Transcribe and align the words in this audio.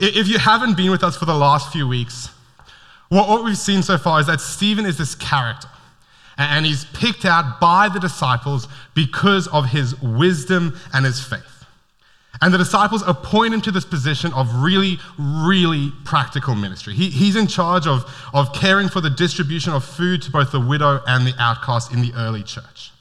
if 0.00 0.28
you 0.28 0.38
haven't 0.38 0.76
been 0.76 0.90
with 0.90 1.04
us 1.04 1.16
for 1.16 1.26
the 1.26 1.34
last 1.34 1.72
few 1.72 1.86
weeks, 1.86 2.30
what, 3.10 3.44
we've 3.44 3.58
seen 3.58 3.82
so 3.82 3.98
far 3.98 4.20
is 4.20 4.26
that 4.26 4.40
Stephen 4.40 4.86
is 4.86 4.96
this 4.96 5.14
character. 5.14 5.68
And 6.38 6.64
he's 6.64 6.86
picked 6.86 7.24
out 7.24 7.60
by 7.60 7.88
the 7.88 8.00
disciples 8.00 8.66
because 8.94 9.46
of 9.48 9.66
his 9.66 10.00
wisdom 10.00 10.78
and 10.94 11.04
his 11.04 11.22
faith. 11.22 11.66
And 12.40 12.54
the 12.54 12.58
disciples 12.58 13.02
appoint 13.06 13.52
him 13.52 13.60
to 13.62 13.70
this 13.70 13.84
position 13.84 14.32
of 14.32 14.62
really, 14.62 14.98
really 15.18 15.92
practical 16.04 16.54
ministry. 16.54 16.94
He, 16.94 17.10
he's 17.10 17.36
in 17.36 17.46
charge 17.46 17.86
of, 17.86 18.04
of 18.32 18.54
caring 18.54 18.88
for 18.88 19.02
the 19.02 19.10
distribution 19.10 19.74
of 19.74 19.84
food 19.84 20.22
to 20.22 20.30
both 20.30 20.52
the 20.52 20.60
widow 20.60 21.02
and 21.06 21.26
the 21.26 21.34
outcast 21.38 21.92
in 21.92 22.00
the 22.00 22.12
early 22.16 22.42
church. 22.42 22.92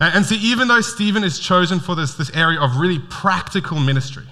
And, 0.00 0.14
and 0.14 0.24
see, 0.24 0.36
even 0.36 0.68
though 0.68 0.80
Stephen 0.80 1.24
is 1.24 1.38
chosen 1.38 1.80
for 1.80 1.94
this, 1.94 2.14
this 2.14 2.34
area 2.34 2.58
of 2.60 2.76
really 2.78 3.00
practical 3.10 3.78
ministry, 3.78 4.24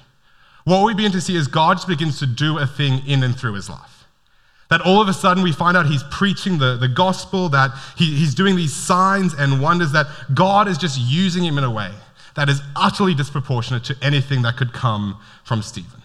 what 0.66 0.84
we 0.84 0.94
begin 0.94 1.12
to 1.12 1.20
see 1.20 1.36
is 1.36 1.46
God 1.46 1.76
just 1.76 1.86
begins 1.86 2.18
to 2.18 2.26
do 2.26 2.58
a 2.58 2.66
thing 2.66 3.06
in 3.06 3.22
and 3.22 3.38
through 3.38 3.54
his 3.54 3.70
life. 3.70 4.04
That 4.68 4.80
all 4.80 5.00
of 5.00 5.06
a 5.06 5.12
sudden 5.12 5.44
we 5.44 5.52
find 5.52 5.76
out 5.76 5.86
he's 5.86 6.02
preaching 6.10 6.58
the, 6.58 6.76
the 6.76 6.88
gospel, 6.88 7.48
that 7.50 7.70
he, 7.96 8.16
he's 8.16 8.34
doing 8.34 8.56
these 8.56 8.74
signs 8.74 9.32
and 9.32 9.62
wonders, 9.62 9.92
that 9.92 10.06
God 10.34 10.66
is 10.66 10.76
just 10.76 11.00
using 11.00 11.44
him 11.44 11.56
in 11.56 11.62
a 11.62 11.70
way 11.70 11.92
that 12.34 12.48
is 12.48 12.60
utterly 12.74 13.14
disproportionate 13.14 13.84
to 13.84 13.96
anything 14.02 14.42
that 14.42 14.56
could 14.56 14.72
come 14.72 15.18
from 15.44 15.62
Stephen. 15.62 16.02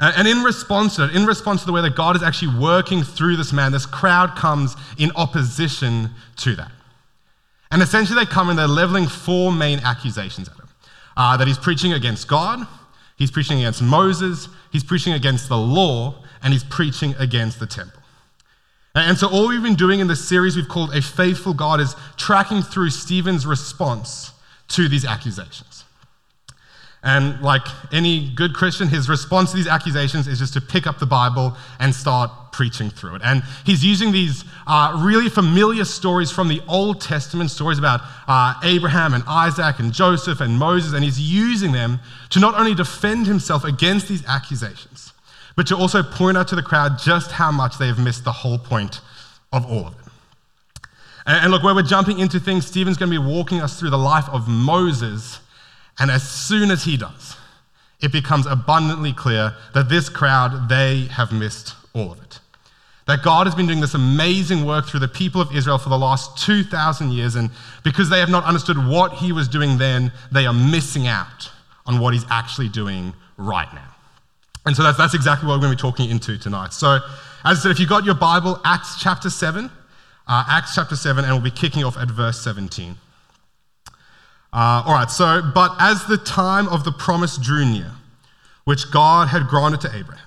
And 0.00 0.26
in 0.26 0.42
response 0.42 0.96
to 0.96 1.04
it, 1.04 1.14
in 1.14 1.26
response 1.26 1.60
to 1.60 1.66
the 1.66 1.72
way 1.72 1.82
that 1.82 1.94
God 1.94 2.16
is 2.16 2.22
actually 2.22 2.58
working 2.58 3.02
through 3.02 3.36
this 3.36 3.52
man, 3.52 3.72
this 3.72 3.86
crowd 3.86 4.36
comes 4.36 4.74
in 4.98 5.12
opposition 5.16 6.10
to 6.38 6.56
that. 6.56 6.72
And 7.70 7.82
essentially, 7.82 8.18
they 8.18 8.30
come 8.30 8.48
and 8.48 8.58
they're 8.58 8.66
leveling 8.66 9.06
four 9.06 9.52
main 9.52 9.80
accusations 9.80 10.48
at 10.48 10.56
him 10.56 10.68
uh, 11.16 11.36
that 11.36 11.46
he's 11.46 11.58
preaching 11.58 11.92
against 11.92 12.26
God, 12.26 12.66
he's 13.16 13.30
preaching 13.30 13.58
against 13.58 13.82
Moses, 13.82 14.48
he's 14.70 14.84
preaching 14.84 15.12
against 15.12 15.48
the 15.48 15.58
law, 15.58 16.22
and 16.42 16.52
he's 16.52 16.64
preaching 16.64 17.14
against 17.18 17.58
the 17.58 17.66
temple. 17.66 18.00
And 18.94 19.18
so, 19.18 19.28
all 19.28 19.48
we've 19.48 19.62
been 19.62 19.74
doing 19.74 19.98
in 19.98 20.06
this 20.06 20.26
series 20.26 20.56
we've 20.56 20.68
called 20.68 20.94
A 20.94 21.02
Faithful 21.02 21.52
God 21.52 21.80
is 21.80 21.96
tracking 22.16 22.62
through 22.62 22.90
Stephen's 22.90 23.44
response 23.44 24.30
to 24.68 24.88
these 24.88 25.04
accusations. 25.04 25.84
And 27.04 27.38
like 27.42 27.66
any 27.92 28.30
good 28.30 28.54
Christian, 28.54 28.88
his 28.88 29.10
response 29.10 29.50
to 29.50 29.56
these 29.58 29.66
accusations 29.66 30.26
is 30.26 30.38
just 30.38 30.54
to 30.54 30.60
pick 30.60 30.86
up 30.86 30.98
the 30.98 31.06
Bible 31.06 31.54
and 31.78 31.94
start 31.94 32.30
preaching 32.50 32.88
through 32.88 33.16
it. 33.16 33.22
And 33.22 33.42
he's 33.66 33.84
using 33.84 34.10
these 34.10 34.44
uh, 34.66 34.98
really 35.04 35.28
familiar 35.28 35.84
stories 35.84 36.30
from 36.30 36.48
the 36.48 36.62
Old 36.66 37.02
Testament, 37.02 37.50
stories 37.50 37.78
about 37.78 38.00
uh, 38.26 38.54
Abraham 38.62 39.12
and 39.12 39.22
Isaac 39.26 39.80
and 39.80 39.92
Joseph 39.92 40.40
and 40.40 40.58
Moses, 40.58 40.94
and 40.94 41.04
he's 41.04 41.20
using 41.20 41.72
them 41.72 42.00
to 42.30 42.40
not 42.40 42.54
only 42.54 42.74
defend 42.74 43.26
himself 43.26 43.64
against 43.64 44.08
these 44.08 44.24
accusations, 44.26 45.12
but 45.56 45.66
to 45.66 45.76
also 45.76 46.02
point 46.02 46.38
out 46.38 46.48
to 46.48 46.56
the 46.56 46.62
crowd 46.62 46.98
just 46.98 47.32
how 47.32 47.52
much 47.52 47.76
they 47.76 47.86
have 47.86 47.98
missed 47.98 48.24
the 48.24 48.32
whole 48.32 48.58
point 48.58 49.02
of 49.52 49.66
all 49.66 49.88
of 49.88 49.92
it. 49.92 49.98
And, 51.26 51.50
look, 51.50 51.62
where 51.62 51.74
we're 51.74 51.82
jumping 51.82 52.18
into 52.18 52.40
things, 52.40 52.66
Stephen's 52.66 52.96
going 52.96 53.10
to 53.10 53.18
be 53.18 53.26
walking 53.26 53.60
us 53.60 53.78
through 53.78 53.90
the 53.90 53.98
life 53.98 54.28
of 54.30 54.46
Moses. 54.46 55.40
And 55.98 56.10
as 56.10 56.28
soon 56.28 56.70
as 56.70 56.84
he 56.84 56.96
does, 56.96 57.36
it 58.00 58.12
becomes 58.12 58.46
abundantly 58.46 59.12
clear 59.12 59.54
that 59.72 59.88
this 59.88 60.08
crowd, 60.08 60.68
they 60.68 61.06
have 61.12 61.32
missed 61.32 61.74
all 61.94 62.12
of 62.12 62.20
it. 62.20 62.40
That 63.06 63.22
God 63.22 63.46
has 63.46 63.54
been 63.54 63.66
doing 63.66 63.80
this 63.80 63.94
amazing 63.94 64.64
work 64.64 64.86
through 64.86 65.00
the 65.00 65.08
people 65.08 65.40
of 65.40 65.54
Israel 65.54 65.78
for 65.78 65.90
the 65.90 65.98
last 65.98 66.44
2,000 66.44 67.12
years, 67.12 67.34
and 67.34 67.50
because 67.82 68.08
they 68.08 68.18
have 68.20 68.30
not 68.30 68.44
understood 68.44 68.76
what 68.78 69.14
he 69.14 69.30
was 69.30 69.46
doing 69.46 69.78
then, 69.78 70.10
they 70.32 70.46
are 70.46 70.54
missing 70.54 71.06
out 71.06 71.50
on 71.86 71.98
what 71.98 72.14
he's 72.14 72.24
actually 72.30 72.68
doing 72.68 73.12
right 73.36 73.72
now. 73.74 73.94
And 74.66 74.74
so 74.74 74.82
that's, 74.82 74.96
that's 74.96 75.14
exactly 75.14 75.46
what 75.46 75.56
we're 75.56 75.66
going 75.66 75.76
to 75.76 75.82
be 75.84 75.90
talking 75.90 76.10
into 76.10 76.38
tonight. 76.38 76.72
So, 76.72 76.98
as 77.44 77.58
I 77.58 77.62
said, 77.62 77.70
if 77.72 77.78
you've 77.78 77.90
got 77.90 78.04
your 78.04 78.14
Bible, 78.14 78.58
Acts 78.64 78.98
chapter 78.98 79.28
7, 79.28 79.70
uh, 80.26 80.44
Acts 80.48 80.74
chapter 80.74 80.96
7, 80.96 81.24
and 81.24 81.34
we'll 81.34 81.42
be 81.42 81.50
kicking 81.50 81.84
off 81.84 81.98
at 81.98 82.10
verse 82.10 82.40
17. 82.40 82.96
Uh, 84.54 84.84
all 84.86 84.94
right, 84.94 85.10
so, 85.10 85.42
but 85.52 85.74
as 85.80 86.04
the 86.04 86.16
time 86.16 86.68
of 86.68 86.84
the 86.84 86.92
promise 86.92 87.36
drew 87.36 87.64
near, 87.64 87.90
which 88.62 88.92
God 88.92 89.28
had 89.28 89.48
granted 89.48 89.80
to 89.80 89.88
Abraham, 89.88 90.24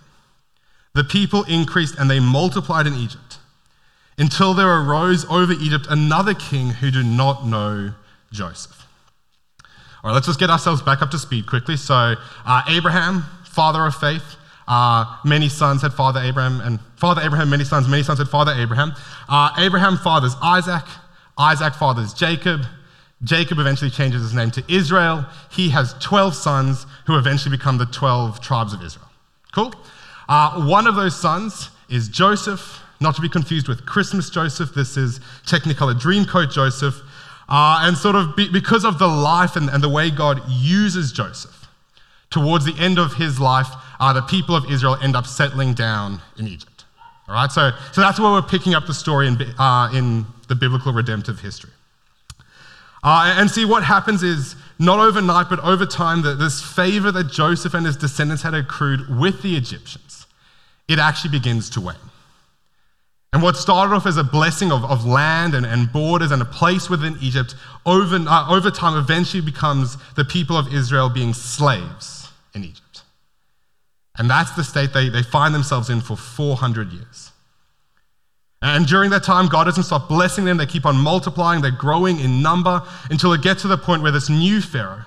the 0.93 1.05
people 1.05 1.43
increased 1.43 1.97
and 1.97 2.11
they 2.11 2.19
multiplied 2.19 2.87
in 2.87 2.93
Egypt 2.93 3.37
until 4.17 4.53
there 4.53 4.81
arose 4.81 5.25
over 5.29 5.53
Egypt 5.53 5.87
another 5.89 6.33
king 6.33 6.71
who 6.71 6.91
did 6.91 7.05
not 7.05 7.47
know 7.47 7.93
Joseph. 8.33 8.85
All 10.03 10.09
right, 10.09 10.13
let's 10.13 10.27
just 10.27 10.41
get 10.41 10.49
ourselves 10.49 10.81
back 10.81 11.01
up 11.01 11.09
to 11.11 11.19
speed 11.19 11.47
quickly. 11.47 11.77
So, 11.77 12.15
uh, 12.45 12.61
Abraham, 12.67 13.23
father 13.45 13.85
of 13.85 13.95
faith, 13.95 14.35
uh, 14.67 15.05
many 15.23 15.47
sons 15.47 15.83
had 15.83 15.93
father 15.93 16.19
Abraham, 16.19 16.59
and 16.59 16.81
father 16.97 17.21
Abraham, 17.21 17.49
many 17.49 17.63
sons, 17.63 17.87
many 17.87 18.03
sons 18.03 18.19
had 18.19 18.27
father 18.27 18.51
Abraham. 18.51 18.93
Uh, 19.29 19.51
Abraham 19.57 19.95
fathers 19.97 20.35
Isaac, 20.43 20.83
Isaac 21.37 21.75
fathers 21.75 22.13
Jacob. 22.13 22.65
Jacob 23.23 23.57
eventually 23.59 23.89
changes 23.89 24.21
his 24.21 24.33
name 24.33 24.51
to 24.51 24.63
Israel. 24.67 25.25
He 25.51 25.69
has 25.69 25.93
12 25.99 26.35
sons 26.35 26.85
who 27.05 27.17
eventually 27.17 27.55
become 27.55 27.77
the 27.77 27.87
12 27.87 28.41
tribes 28.41 28.73
of 28.73 28.83
Israel. 28.83 29.07
Cool? 29.53 29.73
Uh, 30.29 30.65
one 30.65 30.87
of 30.87 30.95
those 30.95 31.19
sons 31.19 31.69
is 31.89 32.09
Joseph, 32.09 32.79
not 32.99 33.15
to 33.15 33.21
be 33.21 33.29
confused 33.29 33.67
with 33.67 33.85
Christmas 33.85 34.29
Joseph. 34.29 34.73
This 34.73 34.97
is 34.97 35.19
Technicolor 35.45 35.99
Dreamcoat 35.99 36.51
Joseph. 36.51 36.95
Uh, 37.49 37.79
and 37.83 37.97
sort 37.97 38.15
of 38.15 38.35
be, 38.35 38.49
because 38.49 38.83
of 38.83 38.99
the 38.99 39.07
life 39.07 39.55
and, 39.55 39.69
and 39.69 39.81
the 39.81 39.89
way 39.89 40.11
God 40.11 40.41
uses 40.49 41.13
Joseph, 41.13 41.67
towards 42.29 42.65
the 42.65 42.75
end 42.77 42.99
of 42.99 43.13
his 43.13 43.39
life, 43.39 43.67
uh, 43.99 44.11
the 44.11 44.21
people 44.21 44.53
of 44.53 44.69
Israel 44.69 44.97
end 45.01 45.15
up 45.15 45.25
settling 45.25 45.73
down 45.73 46.21
in 46.37 46.47
Egypt. 46.47 46.83
All 47.27 47.35
right, 47.35 47.51
so, 47.51 47.71
so 47.93 48.01
that's 48.01 48.19
where 48.19 48.31
we're 48.31 48.41
picking 48.41 48.75
up 48.75 48.85
the 48.85 48.93
story 48.93 49.27
in, 49.27 49.41
uh, 49.57 49.89
in 49.93 50.25
the 50.49 50.55
biblical 50.55 50.91
redemptive 50.91 51.39
history. 51.39 51.71
Uh, 53.03 53.35
and 53.37 53.49
see, 53.49 53.65
what 53.65 53.83
happens 53.83 54.23
is 54.23 54.55
not 54.79 54.99
overnight, 54.99 55.49
but 55.49 55.59
over 55.59 55.85
time, 55.85 56.21
that 56.23 56.35
this 56.35 56.61
favor 56.61 57.11
that 57.11 57.31
Joseph 57.31 57.73
and 57.73 57.85
his 57.85 57.97
descendants 57.97 58.43
had 58.43 58.53
accrued 58.53 59.19
with 59.19 59.41
the 59.41 59.55
Egyptians, 59.55 60.27
it 60.87 60.99
actually 60.99 61.31
begins 61.31 61.69
to 61.71 61.81
wane. 61.81 61.95
And 63.33 63.43
what 63.43 63.57
started 63.57 63.93
off 63.93 64.05
as 64.05 64.17
a 64.17 64.23
blessing 64.23 64.71
of, 64.71 64.85
of 64.85 65.05
land 65.05 65.53
and, 65.53 65.65
and 65.65 65.91
borders 65.91 66.31
and 66.31 66.41
a 66.41 66.45
place 66.45 66.89
within 66.89 67.17
Egypt, 67.21 67.55
over, 67.85 68.15
uh, 68.15 68.49
over 68.49 68.71
time 68.71 68.97
eventually 68.97 69.41
becomes 69.41 69.97
the 70.15 70.23
people 70.23 70.57
of 70.57 70.73
Israel 70.73 71.09
being 71.09 71.33
slaves 71.33 72.31
in 72.55 72.63
Egypt. 72.63 73.03
And 74.17 74.29
that's 74.29 74.51
the 74.51 74.63
state 74.63 74.93
they, 74.93 75.09
they 75.09 75.23
find 75.23 75.53
themselves 75.53 75.89
in 75.89 76.01
for 76.01 76.17
400 76.17 76.91
years. 76.91 77.31
And 78.61 78.87
during 78.87 79.11
that 79.11 79.23
time, 79.23 79.47
God 79.47 79.65
doesn't 79.65 79.83
stop 79.83 80.09
blessing 80.09 80.45
them. 80.45 80.57
They 80.57 80.65
keep 80.65 80.85
on 80.85 80.97
multiplying, 80.97 81.61
they're 81.61 81.71
growing 81.71 82.19
in 82.19 82.41
number 82.41 82.81
until 83.09 83.33
it 83.33 83.41
gets 83.41 83.61
to 83.61 83.67
the 83.67 83.77
point 83.77 84.01
where 84.01 84.11
this 84.11 84.29
new 84.29 84.61
Pharaoh, 84.61 85.05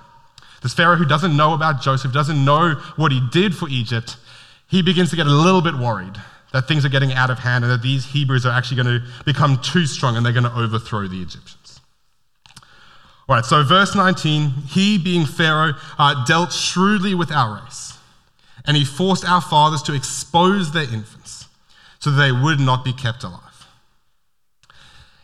this 0.63 0.73
Pharaoh 0.73 0.95
who 0.95 1.05
doesn't 1.05 1.35
know 1.35 1.53
about 1.53 1.81
Joseph, 1.81 2.13
doesn't 2.13 2.43
know 2.43 2.75
what 2.95 3.11
he 3.11 3.21
did 3.31 3.53
for 3.53 3.67
Egypt, 3.69 4.15
he 4.69 4.81
begins 4.81 5.09
to 5.09 5.17
get 5.17 5.27
a 5.27 5.31
little 5.31 5.61
bit 5.61 5.75
worried 5.75 6.15
that 6.53 6.67
things 6.67 6.85
are 6.85 6.89
getting 6.89 7.11
out 7.13 7.29
of 7.29 7.39
hand 7.39 7.63
and 7.63 7.71
that 7.71 7.81
these 7.81 8.05
Hebrews 8.05 8.45
are 8.45 8.51
actually 8.51 8.83
going 8.83 9.01
to 9.01 9.07
become 9.25 9.61
too 9.61 9.85
strong 9.85 10.15
and 10.15 10.25
they're 10.25 10.33
going 10.33 10.45
to 10.45 10.55
overthrow 10.55 11.07
the 11.07 11.21
Egyptians. 11.21 11.81
All 13.27 13.35
right, 13.35 13.45
so 13.45 13.63
verse 13.63 13.95
19, 13.95 14.49
he 14.67 14.97
being 14.97 15.25
Pharaoh 15.25 15.73
uh, 15.97 16.25
dealt 16.25 16.51
shrewdly 16.51 17.15
with 17.15 17.31
our 17.31 17.61
race 17.63 17.97
and 18.65 18.77
he 18.77 18.85
forced 18.85 19.25
our 19.25 19.41
fathers 19.41 19.81
to 19.83 19.93
expose 19.93 20.71
their 20.71 20.83
infants 20.83 21.40
so 22.01 22.11
that 22.11 22.17
they 22.17 22.31
would 22.31 22.59
not 22.59 22.83
be 22.83 22.91
kept 22.91 23.23
alive. 23.23 23.39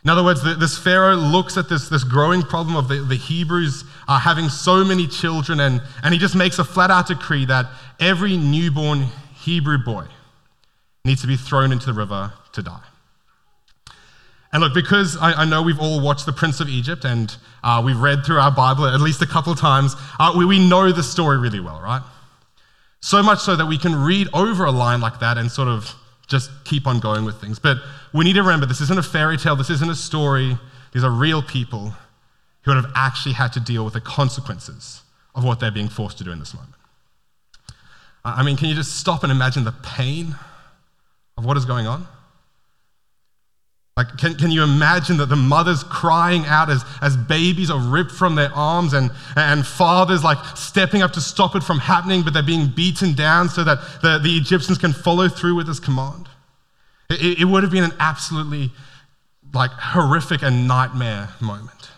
In 0.04 0.12
other 0.12 0.24
words, 0.24 0.42
this 0.58 0.78
Pharaoh 0.78 1.16
looks 1.16 1.58
at 1.58 1.68
this, 1.68 1.90
this 1.90 2.06
growing 2.06 2.42
problem 2.42 2.78
of 2.78 2.88
the, 2.88 3.02
the 3.02 3.18
Hebrews 3.18 3.84
uh, 4.08 4.20
having 4.20 4.48
so 4.48 4.86
many 4.86 5.06
children, 5.06 5.60
and, 5.60 5.82
and 6.02 6.14
he 6.14 6.20
just 6.20 6.34
makes 6.34 6.60
a 6.60 6.64
flat 6.64 6.90
out 6.90 7.08
decree 7.08 7.46
that 7.46 7.66
every 8.00 8.38
newborn 8.38 9.08
Hebrew 9.42 9.78
boy 9.80 10.06
needs 11.04 11.22
to 11.22 11.28
be 11.28 11.36
thrown 11.36 11.74
into 11.74 11.88
the 11.88 11.94
river 11.94 12.32
to 12.54 12.62
die. 12.62 12.84
And 14.54 14.64
look, 14.64 14.74
because 14.74 15.18
I, 15.18 15.34
I 15.34 15.46
know 15.46 15.62
we've 15.62 15.80
all 15.80 16.00
watched 16.00 16.26
The 16.26 16.32
Prince 16.32 16.62
of 16.62 16.70
Egypt 16.70 17.04
and 17.04 17.36
uh, 17.64 17.82
we've 17.84 18.00
read 18.00 18.26
through 18.26 18.40
our 18.40 18.52
Bible 18.52 18.86
at 18.86 19.02
least 19.02 19.22
a 19.22 19.28
couple 19.28 19.52
of 19.52 19.60
times, 19.60 19.96
uh, 20.20 20.34
we, 20.38 20.46
we 20.46 20.70
know 20.70 20.92
the 20.92 21.04
story 21.04 21.38
really 21.38 21.60
well, 21.60 21.82
right? 21.82 22.02
So 23.02 23.22
much 23.22 23.40
so 23.40 23.56
that 23.56 23.66
we 23.66 23.78
can 23.78 23.94
read 23.94 24.28
over 24.34 24.64
a 24.64 24.72
line 24.72 25.02
like 25.02 25.20
that 25.20 25.38
and 25.38 25.52
sort 25.52 25.68
of 25.68 25.94
just 26.28 26.52
keep 26.66 26.86
on 26.88 27.00
going 27.00 27.26
with 27.26 27.40
things. 27.40 27.58
But 27.60 27.78
we 28.14 28.26
need 28.26 28.34
to 28.34 28.42
remember 28.42 28.66
this 28.66 28.82
isn't 28.82 29.00
a 29.00 29.04
fairy 29.04 29.38
tale, 29.38 29.56
this 29.56 29.70
isn't 29.70 29.90
a 29.90 29.96
story. 29.96 30.58
These 30.94 31.04
are 31.04 31.12
real 31.12 31.42
people 31.42 31.94
who 32.64 32.72
have 32.72 32.86
actually 32.96 33.34
had 33.34 33.54
to 33.54 33.60
deal 33.60 33.86
with 33.86 33.94
the 33.94 34.02
consequences 34.02 35.02
of 35.36 35.44
what 35.44 35.60
they're 35.60 35.72
being 35.72 35.90
forced 35.90 36.18
to 36.18 36.24
do 36.24 36.32
in 36.32 36.40
this 36.40 36.54
moment. 36.54 36.74
I 38.26 38.44
mean, 38.44 38.58
can 38.58 38.68
you 38.68 38.76
just 38.76 38.98
stop 38.98 39.24
and 39.24 39.32
imagine 39.32 39.64
the 39.64 39.72
pain 39.72 40.36
of 41.38 41.46
what 41.46 41.56
is 41.56 41.66
going 41.66 41.88
on? 41.88 42.08
Like, 43.98 44.16
can, 44.16 44.36
can 44.36 44.52
you 44.52 44.62
imagine 44.62 45.18
that 45.18 45.26
the 45.26 45.36
mothers 45.36 45.84
crying 45.84 46.46
out 46.46 46.70
as, 46.70 46.86
as 47.02 47.18
babies 47.18 47.72
are 47.72 47.80
ripped 47.80 48.12
from 48.12 48.36
their 48.36 48.54
arms 48.54 48.94
and, 48.94 49.10
and 49.36 49.66
fathers 49.66 50.24
like 50.24 50.38
stepping 50.56 51.02
up 51.02 51.14
to 51.14 51.22
stop 51.22 51.56
it 51.56 51.64
from 51.64 51.80
happening, 51.80 52.22
but 52.22 52.32
they're 52.32 52.44
being 52.44 52.68
beaten 52.68 53.16
down 53.16 53.50
so 53.50 53.64
that 53.64 53.80
the, 54.04 54.20
the 54.20 54.38
Egyptians 54.38 54.78
can 54.78 54.94
follow 54.94 55.28
through 55.28 55.56
with 55.56 55.66
this 55.66 55.80
command? 55.80 56.30
It, 57.10 57.40
it 57.40 57.46
would 57.46 57.64
have 57.64 57.72
been 57.72 57.86
an 57.86 57.94
absolutely 58.00 58.72
like 59.52 59.72
horrific 59.72 60.44
and 60.44 60.68
nightmare 60.68 61.30
moment. 61.42 61.90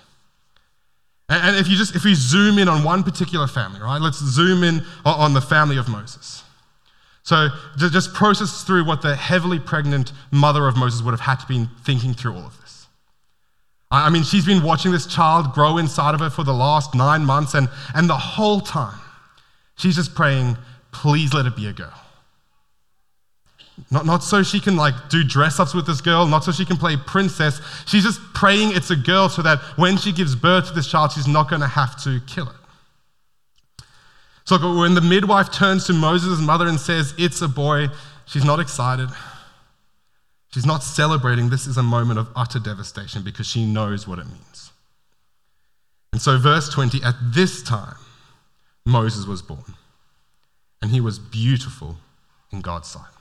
And, 1.28 1.50
and 1.50 1.58
if 1.58 1.68
you 1.68 1.76
just, 1.76 1.98
if 1.98 2.06
we 2.06 2.16
zoom 2.16 2.60
in 2.60 2.70
on 2.70 2.86
one 2.86 3.04
particular 3.04 3.46
family, 3.46 3.82
right? 3.82 4.02
Let's 4.02 4.20
zoom 4.20 4.64
in 4.64 4.86
on 5.04 5.34
the 5.34 5.42
family 5.42 5.76
of 5.76 5.90
Moses. 5.90 6.44
So 7.30 7.50
just 7.78 8.16
process 8.16 8.64
through 8.64 8.86
what 8.86 9.04
the 9.04 9.16
heavily 9.16 9.60
pregnant 9.60 10.14
mother 10.32 10.68
of 10.68 10.76
Moses 10.76 11.04
would 11.04 11.12
have 11.12 11.20
had 11.20 11.36
to 11.36 11.46
be 11.46 11.70
thinking 11.84 12.16
through 12.16 12.34
all 12.34 12.48
of 12.48 12.60
this. 12.60 12.88
I 13.92 14.10
mean, 14.10 14.24
she's 14.24 14.48
been 14.48 14.64
watching 14.64 14.92
this 14.92 15.06
child 15.06 15.54
grow 15.54 15.78
inside 15.78 16.16
of 16.16 16.22
her 16.22 16.32
for 16.32 16.44
the 16.44 16.56
last 16.56 16.96
nine 16.96 17.24
months, 17.24 17.54
and, 17.54 17.70
and 17.94 18.10
the 18.10 18.18
whole 18.18 18.62
time, 18.62 19.00
she's 19.78 19.96
just 19.96 20.16
praying, 20.16 20.58
please 20.92 21.32
let 21.32 21.46
it 21.46 21.56
be 21.56 21.68
a 21.68 21.72
girl. 21.72 21.94
Not, 23.92 24.08
not 24.08 24.24
so 24.24 24.42
she 24.42 24.60
can 24.60 24.76
like 24.76 24.96
do 25.12 25.24
dress 25.24 25.60
ups 25.60 25.76
with 25.76 25.86
this 25.86 26.02
girl, 26.02 26.26
not 26.26 26.44
so 26.44 26.52
she 26.52 26.66
can 26.66 26.78
play 26.78 26.98
princess. 26.98 27.62
She's 27.86 28.06
just 28.06 28.22
praying 28.34 28.72
it's 28.72 28.90
a 28.90 28.96
girl 28.96 29.30
so 29.30 29.44
that 29.44 29.60
when 29.78 29.98
she 29.98 30.12
gives 30.12 30.36
birth 30.36 30.70
to 30.70 30.74
this 30.74 30.90
child, 30.90 31.12
she's 31.12 31.28
not 31.28 31.48
going 31.48 31.62
to 31.62 31.68
have 31.68 31.96
to 32.06 32.22
kill 32.26 32.50
it. 32.50 32.59
So 34.50 34.80
when 34.80 34.96
the 34.96 35.02
midwife 35.02 35.52
turns 35.52 35.86
to 35.86 35.94
Moses' 35.94 36.40
mother 36.40 36.66
and 36.66 36.80
says, 36.80 37.14
It's 37.20 37.40
a 37.44 37.48
boy, 37.48 37.90
she's 38.26 38.44
not 38.44 38.60
excited. 38.60 39.08
She's 40.52 40.66
not 40.66 40.82
celebrating. 40.82 41.52
This 41.52 41.68
is 41.68 41.78
a 41.78 41.84
moment 41.84 42.18
of 42.18 42.30
utter 42.36 42.58
devastation 42.58 43.22
because 43.22 43.46
she 43.46 43.64
knows 43.64 44.08
what 44.08 44.18
it 44.18 44.26
means. 44.26 44.72
And 46.14 46.20
so, 46.20 46.40
verse 46.40 46.68
20 46.68 47.04
at 47.04 47.14
this 47.22 47.62
time, 47.62 47.94
Moses 48.88 49.28
was 49.28 49.44
born, 49.44 49.76
and 50.82 50.90
he 50.90 51.00
was 51.00 51.20
beautiful 51.20 51.98
in 52.52 52.62
God's 52.62 52.88
sight. 52.88 53.14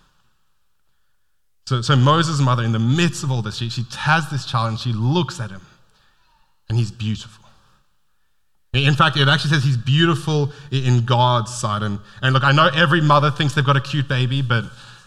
So, 1.66 1.82
so 1.82 1.94
Moses' 1.94 2.40
mother, 2.40 2.62
in 2.62 2.72
the 2.72 2.78
midst 2.78 3.22
of 3.22 3.30
all 3.30 3.42
this, 3.42 3.56
she, 3.56 3.69
she 3.69 3.84
has 3.98 4.30
this 4.30 4.46
child 4.46 4.70
and 4.70 4.80
she 4.80 4.94
looks 4.94 5.40
at 5.40 5.50
him, 5.50 5.66
and 6.70 6.78
he's 6.78 6.90
beautiful. 6.90 7.47
In 8.84 8.94
fact, 8.94 9.16
it 9.16 9.28
actually 9.28 9.50
says 9.50 9.64
he's 9.64 9.76
beautiful 9.76 10.52
in 10.70 11.04
God's 11.04 11.54
sight. 11.54 11.82
And, 11.82 11.98
and 12.22 12.34
look, 12.34 12.44
I 12.44 12.52
know 12.52 12.69
every 12.75 13.00
mother 13.00 13.30
thinks 13.30 13.54
they've 13.54 13.64
got 13.64 13.76
a 13.76 13.80
cute 13.80 14.08
baby, 14.08 14.42
but 14.42 14.64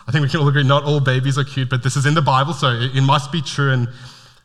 I 0.07 0.11
think 0.11 0.23
we 0.23 0.29
can 0.29 0.39
all 0.39 0.47
agree 0.47 0.63
not 0.63 0.83
all 0.83 0.99
babies 0.99 1.37
are 1.37 1.43
cute, 1.43 1.69
but 1.69 1.83
this 1.83 1.95
is 1.95 2.05
in 2.05 2.13
the 2.13 2.21
Bible, 2.21 2.53
so 2.53 2.69
it, 2.69 2.95
it 2.95 3.01
must 3.01 3.31
be 3.31 3.41
true. 3.41 3.71
And 3.71 3.87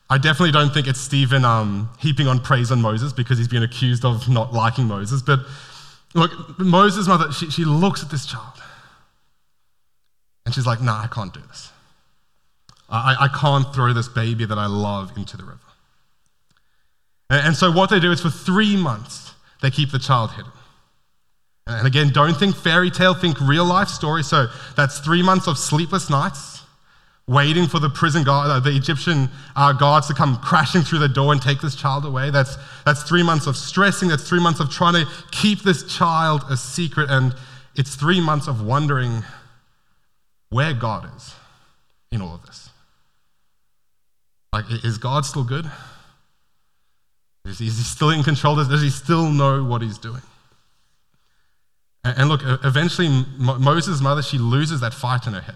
I 0.09 0.17
definitely 0.17 0.51
don't 0.51 0.73
think 0.73 0.87
it's 0.87 1.01
Stephen 1.01 1.43
um, 1.43 1.89
heaping 1.99 2.27
on 2.27 2.39
praise 2.39 2.71
on 2.71 2.81
Moses 2.81 3.11
because 3.11 3.37
he's 3.37 3.47
been 3.47 3.63
accused 3.63 4.05
of 4.05 4.29
not 4.29 4.53
liking 4.53 4.85
Moses. 4.85 5.21
But 5.21 5.39
look, 6.13 6.31
Moses' 6.59 7.07
mother, 7.07 7.31
she, 7.31 7.49
she 7.49 7.65
looks 7.65 8.03
at 8.03 8.09
this 8.09 8.25
child 8.25 8.61
and 10.45 10.55
she's 10.55 10.65
like, 10.65 10.81
nah, 10.81 11.01
I 11.01 11.07
can't 11.07 11.33
do 11.33 11.41
this. 11.41 11.71
I, 12.89 13.15
I 13.21 13.27
can't 13.27 13.73
throw 13.75 13.91
this 13.91 14.07
baby 14.07 14.45
that 14.45 14.57
I 14.57 14.67
love 14.67 15.11
into 15.17 15.35
the 15.35 15.43
river. 15.43 15.59
And 17.29 17.55
so 17.55 17.71
what 17.71 17.89
they 17.89 17.99
do 17.99 18.11
is 18.11 18.21
for 18.21 18.29
three 18.29 18.77
months, 18.77 19.33
they 19.61 19.69
keep 19.69 19.91
the 19.91 19.99
child 19.99 20.31
hidden. 20.31 20.51
And 21.67 21.85
again, 21.85 22.09
don't 22.09 22.35
think 22.35 22.55
fairy 22.55 22.89
tale, 22.89 23.13
think 23.13 23.39
real 23.41 23.65
life 23.65 23.89
story. 23.89 24.23
So 24.23 24.47
that's 24.77 24.99
three 24.99 25.21
months 25.21 25.47
of 25.47 25.57
sleepless 25.57 26.09
nights, 26.09 26.61
waiting 27.27 27.67
for 27.67 27.79
the 27.79 27.89
prison 27.89 28.23
guard, 28.23 28.49
uh, 28.49 28.61
the 28.61 28.73
Egyptian 28.73 29.29
uh, 29.57 29.73
guards 29.73 30.07
to 30.07 30.13
come 30.13 30.37
crashing 30.37 30.83
through 30.83 30.99
the 30.99 31.09
door 31.09 31.33
and 31.33 31.41
take 31.41 31.59
this 31.59 31.75
child 31.75 32.05
away. 32.05 32.29
That's, 32.29 32.57
that's 32.85 33.03
three 33.03 33.23
months 33.23 33.47
of 33.47 33.57
stressing. 33.57 34.07
That's 34.07 34.27
three 34.27 34.39
months 34.39 34.61
of 34.61 34.69
trying 34.69 34.93
to 34.93 35.11
keep 35.31 35.63
this 35.63 35.83
child 35.93 36.43
a 36.49 36.55
secret. 36.55 37.09
And 37.09 37.35
it's 37.75 37.95
three 37.95 38.21
months 38.21 38.47
of 38.47 38.65
wondering 38.65 39.23
where 40.49 40.73
God 40.73 41.09
is 41.17 41.35
in 42.13 42.21
all 42.21 42.35
of 42.35 42.45
this. 42.45 42.69
Like, 44.53 44.65
is 44.85 44.97
God 44.97 45.25
still 45.25 45.43
good? 45.43 45.69
Is 47.47 47.59
he, 47.59 47.69
still 47.69 48.09
in 48.09 48.23
control? 48.23 48.55
Does 48.55 48.81
he 48.81 48.89
still 48.89 49.29
know 49.29 49.63
what 49.63 49.81
he's 49.81 49.97
doing? 49.97 50.21
And, 52.03 52.29
look, 52.29 52.41
eventually, 52.63 53.25
Moses' 53.37 54.01
mother, 54.01 54.21
she 54.21 54.37
loses 54.37 54.81
that 54.81 54.93
fight 54.93 55.27
in 55.27 55.33
her 55.33 55.41
head. 55.41 55.55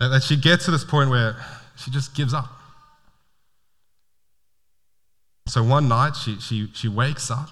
That 0.00 0.22
she 0.22 0.36
gets 0.36 0.64
to 0.66 0.70
this 0.70 0.84
point 0.84 1.10
where 1.10 1.36
she 1.76 1.90
just 1.90 2.14
gives 2.14 2.34
up. 2.34 2.48
So 5.46 5.62
one 5.62 5.88
night, 5.88 6.16
she, 6.16 6.38
she, 6.40 6.68
she 6.74 6.88
wakes 6.88 7.30
up. 7.30 7.50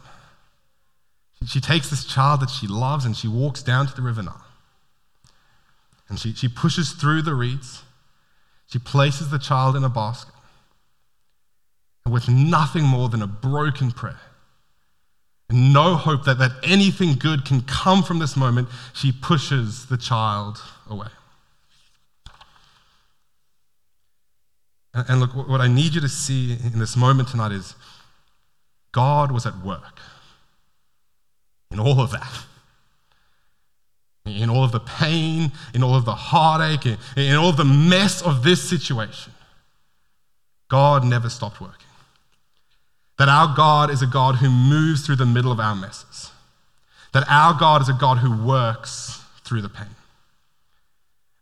She 1.47 1.61
takes 1.61 1.91
this 1.91 2.05
child 2.05 2.41
that 2.41 2.51
she 2.51 2.67
loves 2.67 3.05
and 3.05 3.17
she 3.17 3.29
walks 3.29 3.63
down 3.63 3.87
to 3.87 3.95
the 3.95 4.03
river 4.03 4.23
Nile. 4.23 4.45
And 6.09 6.19
she, 6.19 6.33
she 6.33 6.49
pushes 6.49 6.93
through 6.93 7.23
the 7.23 7.35
reeds. 7.35 7.83
She 8.67 8.79
places 8.79 9.31
the 9.31 9.39
child 9.39 9.77
in 9.77 9.85
a 9.85 9.89
basket 9.89 10.35
with 12.09 12.29
nothing 12.29 12.85
more 12.85 13.09
than 13.09 13.23
a 13.23 13.27
broken 13.27 13.91
prayer 13.91 14.21
and 15.53 15.73
no 15.73 15.97
hope 15.97 16.25
that, 16.25 16.39
that 16.39 16.53
anything 16.63 17.15
good 17.15 17.45
can 17.45 17.61
come 17.61 18.03
from 18.03 18.19
this 18.19 18.37
moment, 18.37 18.69
she 18.95 19.13
pushes 19.13 19.85
the 19.87 19.99
child 19.99 20.59
away. 20.89 21.09
And, 24.95 25.11
and 25.11 25.21
look, 25.21 25.35
what 25.35 25.61
I 25.61 25.69
need 25.69 25.95
you 25.95 26.01
to 26.01 26.09
see 26.09 26.53
in 26.53 26.79
this 26.79 26.97
moment 26.97 27.29
tonight 27.29 27.53
is 27.53 27.75
God 28.93 29.31
was 29.31 29.45
at 29.45 29.63
work 29.63 30.01
in 31.71 31.79
all 31.79 32.01
of 32.01 32.11
that. 32.13 32.33
In 34.25 34.49
all 34.49 34.65
of 34.65 34.73
the 34.73 34.81
pain, 34.81 35.53
in 35.75 35.83
all 35.83 35.97
of 35.97 36.07
the 36.07 36.15
heartache, 36.15 36.97
in, 37.17 37.35
all 37.35 37.51
of 37.51 37.57
the 37.59 37.65
mess 37.65 38.23
of 38.23 38.43
this 38.43 38.67
situation, 38.67 39.35
God 40.69 41.05
never 41.05 41.29
stopped 41.29 41.61
working. 41.61 41.89
That 43.19 43.29
our 43.29 43.55
God 43.55 43.91
is 43.91 44.03
a 44.03 44.07
God 44.07 44.37
who 44.37 44.51
moves 44.51 45.07
through 45.07 45.17
the 45.17 45.27
middle 45.27 45.53
of 45.53 45.61
our 45.61 45.75
messes. 45.75 46.31
That 47.13 47.25
our 47.29 47.59
God 47.59 47.83
is 47.83 47.89
a 47.89 47.93
God 47.93 48.19
who 48.19 48.45
works 48.45 49.23
through 49.45 49.63
the 49.63 49.69
pain. 49.69 49.87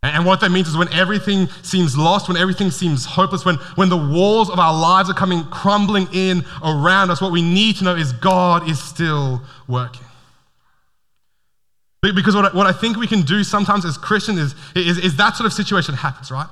And 0.03 0.25
what 0.25 0.41
that 0.41 0.51
means 0.51 0.67
is 0.67 0.75
when 0.75 0.91
everything 0.91 1.47
seems 1.61 1.95
lost, 1.95 2.27
when 2.27 2.35
everything 2.35 2.71
seems 2.71 3.05
hopeless, 3.05 3.45
when, 3.45 3.55
when 3.75 3.89
the 3.89 3.97
walls 3.97 4.49
of 4.49 4.57
our 4.57 4.73
lives 4.73 5.09
are 5.11 5.13
coming 5.13 5.43
crumbling 5.45 6.07
in 6.11 6.43
around 6.63 7.11
us, 7.11 7.21
what 7.21 7.31
we 7.31 7.43
need 7.43 7.75
to 7.77 7.83
know 7.83 7.95
is 7.95 8.11
God 8.11 8.67
is 8.67 8.81
still 8.81 9.41
working. 9.67 10.05
Because 12.01 12.35
what 12.35 12.45
I, 12.45 12.57
what 12.57 12.65
I 12.65 12.71
think 12.71 12.97
we 12.97 13.05
can 13.05 13.21
do 13.21 13.43
sometimes 13.43 13.85
as 13.85 13.95
Christians 13.95 14.39
is, 14.39 14.55
is, 14.75 14.97
is 14.97 15.17
that 15.17 15.35
sort 15.35 15.45
of 15.45 15.53
situation 15.53 15.93
happens, 15.93 16.31
right? 16.31 16.47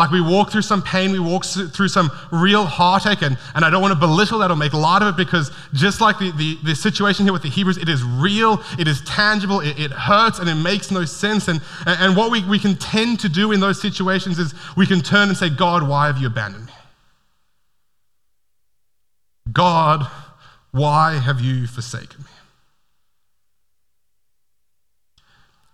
Like 0.00 0.10
we 0.10 0.22
walk 0.22 0.50
through 0.50 0.62
some 0.62 0.80
pain, 0.80 1.12
we 1.12 1.18
walk 1.18 1.44
through 1.44 1.88
some 1.88 2.10
real 2.32 2.64
heartache, 2.64 3.20
and, 3.20 3.36
and 3.54 3.66
I 3.66 3.68
don't 3.68 3.82
want 3.82 3.92
to 3.92 4.00
belittle 4.00 4.38
that 4.38 4.50
or 4.50 4.56
make 4.56 4.72
light 4.72 5.02
of 5.02 5.08
it 5.08 5.16
because 5.18 5.50
just 5.74 6.00
like 6.00 6.18
the, 6.18 6.30
the, 6.30 6.56
the 6.64 6.74
situation 6.74 7.26
here 7.26 7.34
with 7.34 7.42
the 7.42 7.50
Hebrews, 7.50 7.76
it 7.76 7.90
is 7.90 8.02
real, 8.02 8.62
it 8.78 8.88
is 8.88 9.02
tangible, 9.02 9.60
it, 9.60 9.78
it 9.78 9.90
hurts, 9.90 10.38
and 10.38 10.48
it 10.48 10.54
makes 10.54 10.90
no 10.90 11.04
sense. 11.04 11.48
And, 11.48 11.60
and 11.84 12.16
what 12.16 12.30
we, 12.30 12.42
we 12.48 12.58
can 12.58 12.76
tend 12.76 13.20
to 13.20 13.28
do 13.28 13.52
in 13.52 13.60
those 13.60 13.78
situations 13.78 14.38
is 14.38 14.54
we 14.74 14.86
can 14.86 15.02
turn 15.02 15.28
and 15.28 15.36
say, 15.36 15.50
God, 15.50 15.86
why 15.86 16.06
have 16.06 16.16
you 16.16 16.28
abandoned 16.28 16.64
me? 16.64 16.72
God, 19.52 20.10
why 20.70 21.18
have 21.18 21.42
you 21.42 21.66
forsaken 21.66 22.22
me? 22.22 22.30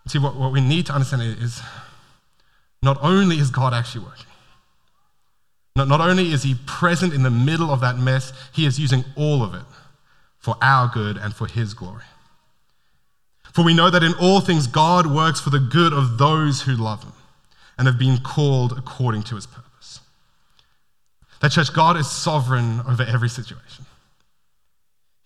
See, 0.09 0.19
what, 0.19 0.35
what 0.35 0.51
we 0.51 0.61
need 0.61 0.87
to 0.87 0.95
understand 0.95 1.23
is 1.23 1.63
not 2.83 2.99
only 3.03 3.39
is 3.39 3.51
God 3.51 3.75
actually 3.75 4.05
working, 4.05 4.27
not, 5.77 5.89
not 5.89 6.01
only 6.01 6.33
is 6.33 6.43
He 6.43 6.55
present 6.67 7.13
in 7.13 7.23
the 7.23 7.31
middle 7.31 7.71
of 7.71 7.81
that 7.81 7.99
mess, 7.99 8.33
He 8.53 8.67
is 8.67 8.79
using 8.81 9.05
all 9.17 9.43
of 9.43 9.55
it 9.55 9.65
for 10.39 10.57
our 10.63 10.91
good 10.93 11.17
and 11.17 11.35
for 11.35 11.47
His 11.47 11.75
glory. 11.75 12.05
For 13.53 13.65
we 13.65 13.75
know 13.75 13.91
that 13.91 14.03
in 14.03 14.15
all 14.21 14.41
things 14.41 14.67
God 14.67 15.07
works 15.07 15.41
for 15.41 15.51
the 15.51 15.59
good 15.59 15.93
of 15.93 16.19
those 16.19 16.63
who 16.63 16.73
love 16.73 17.03
Him 17.03 17.13
and 17.79 17.87
have 17.87 17.99
been 17.99 18.19
called 18.19 18.73
according 18.77 19.23
to 19.25 19.35
His 19.35 19.47
purpose. 19.47 20.01
That, 21.41 21.53
church, 21.53 21.73
God 21.75 21.97
is 21.97 22.11
sovereign 22.11 22.81
over 22.89 23.03
every 23.03 23.29
situation. 23.29 23.85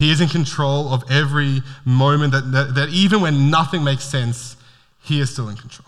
He 0.01 0.11
is 0.11 0.21
in 0.21 0.29
control 0.29 0.93
of 0.93 1.05
every 1.11 1.61
moment, 1.85 2.33
that, 2.33 2.51
that, 2.53 2.75
that 2.75 2.89
even 2.89 3.21
when 3.21 3.51
nothing 3.51 3.85
makes 3.85 4.05
sense, 4.05 4.57
He 5.03 5.21
is 5.21 5.31
still 5.31 5.49
in 5.49 5.57
control. 5.57 5.87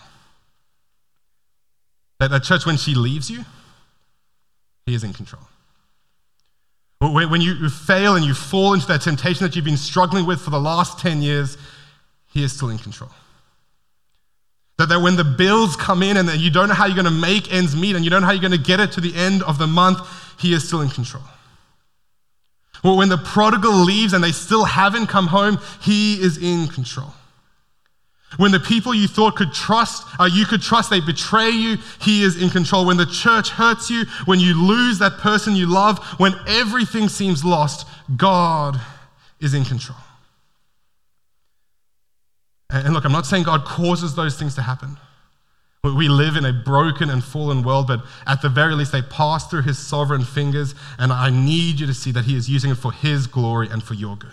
That, 2.22 2.30
that 2.30 2.44
church, 2.44 2.64
when 2.66 2.76
she 2.76 2.94
leaves 2.94 3.28
you, 3.28 3.44
he 4.86 4.94
is 4.94 5.02
in 5.02 5.12
control. 5.12 5.42
When, 7.00 7.40
you 7.40 7.68
fail 7.68 8.14
and 8.14 8.24
you 8.24 8.32
fall 8.32 8.74
into 8.74 8.86
that 8.86 9.00
temptation 9.00 9.44
that 9.44 9.56
you've 9.56 9.64
been 9.64 9.76
struggling 9.76 10.24
with 10.24 10.40
for 10.40 10.50
the 10.50 10.60
last 10.60 11.00
10 11.00 11.20
years, 11.20 11.58
he 12.32 12.44
is 12.44 12.52
still 12.52 12.70
in 12.70 12.78
control. 12.78 13.10
That, 14.78 14.88
that 14.90 15.00
when 15.00 15.16
the 15.16 15.24
bills 15.24 15.74
come 15.74 16.00
in 16.04 16.16
and 16.16 16.28
that 16.28 16.38
you 16.38 16.52
don't 16.52 16.68
know 16.68 16.74
how 16.74 16.86
you're 16.86 16.94
going 16.94 17.06
to 17.06 17.10
make 17.10 17.52
ends 17.52 17.74
meet 17.74 17.96
and 17.96 18.04
you 18.04 18.10
don't 18.12 18.20
know 18.20 18.28
how 18.28 18.32
you're 18.32 18.40
going 18.40 18.52
to 18.52 18.56
get 18.56 18.78
it 18.78 18.92
to 18.92 19.00
the 19.00 19.16
end 19.16 19.42
of 19.42 19.58
the 19.58 19.66
month, 19.66 19.98
He 20.38 20.52
is 20.52 20.64
still 20.64 20.80
in 20.80 20.90
control. 20.90 21.24
Well, 22.84 22.96
when 22.96 23.08
the 23.08 23.18
prodigal 23.18 23.74
leaves 23.74 24.12
and 24.12 24.22
they 24.22 24.30
still 24.30 24.64
haven't 24.64 25.08
come 25.08 25.26
home, 25.26 25.58
He 25.80 26.20
is 26.22 26.38
in 26.38 26.68
control. 26.68 27.14
When 28.36 28.52
the 28.52 28.60
people 28.60 28.94
you 28.94 29.08
thought 29.08 29.36
could 29.36 29.52
trust, 29.52 30.04
uh, 30.18 30.28
you 30.32 30.46
could 30.46 30.62
trust, 30.62 30.90
they 30.90 31.00
betray 31.00 31.50
you, 31.50 31.76
He 32.00 32.22
is 32.22 32.40
in 32.40 32.50
control. 32.50 32.86
When 32.86 32.96
the 32.96 33.06
church 33.06 33.50
hurts 33.50 33.90
you, 33.90 34.04
when 34.24 34.40
you 34.40 34.54
lose 34.54 34.98
that 34.98 35.18
person 35.18 35.54
you 35.54 35.66
love, 35.66 35.98
when 36.18 36.34
everything 36.46 37.08
seems 37.08 37.44
lost, 37.44 37.86
God 38.16 38.80
is 39.40 39.54
in 39.54 39.64
control. 39.64 39.98
And 42.70 42.94
look, 42.94 43.04
I'm 43.04 43.12
not 43.12 43.26
saying 43.26 43.44
God 43.44 43.64
causes 43.64 44.14
those 44.14 44.38
things 44.38 44.54
to 44.54 44.62
happen. 44.62 44.96
We 45.84 46.08
live 46.08 46.36
in 46.36 46.44
a 46.44 46.52
broken 46.52 47.10
and 47.10 47.22
fallen 47.22 47.62
world, 47.64 47.88
but 47.88 48.04
at 48.24 48.40
the 48.40 48.48
very 48.48 48.74
least, 48.74 48.92
they 48.92 49.02
pass 49.02 49.48
through 49.48 49.62
His 49.62 49.78
sovereign 49.78 50.24
fingers, 50.24 50.76
and 50.96 51.12
I 51.12 51.28
need 51.28 51.80
you 51.80 51.86
to 51.86 51.94
see 51.94 52.12
that 52.12 52.24
He 52.24 52.36
is 52.36 52.48
using 52.48 52.70
it 52.70 52.76
for 52.76 52.92
His 52.92 53.26
glory 53.26 53.68
and 53.68 53.82
for 53.82 53.94
your 53.94 54.16
good. 54.16 54.30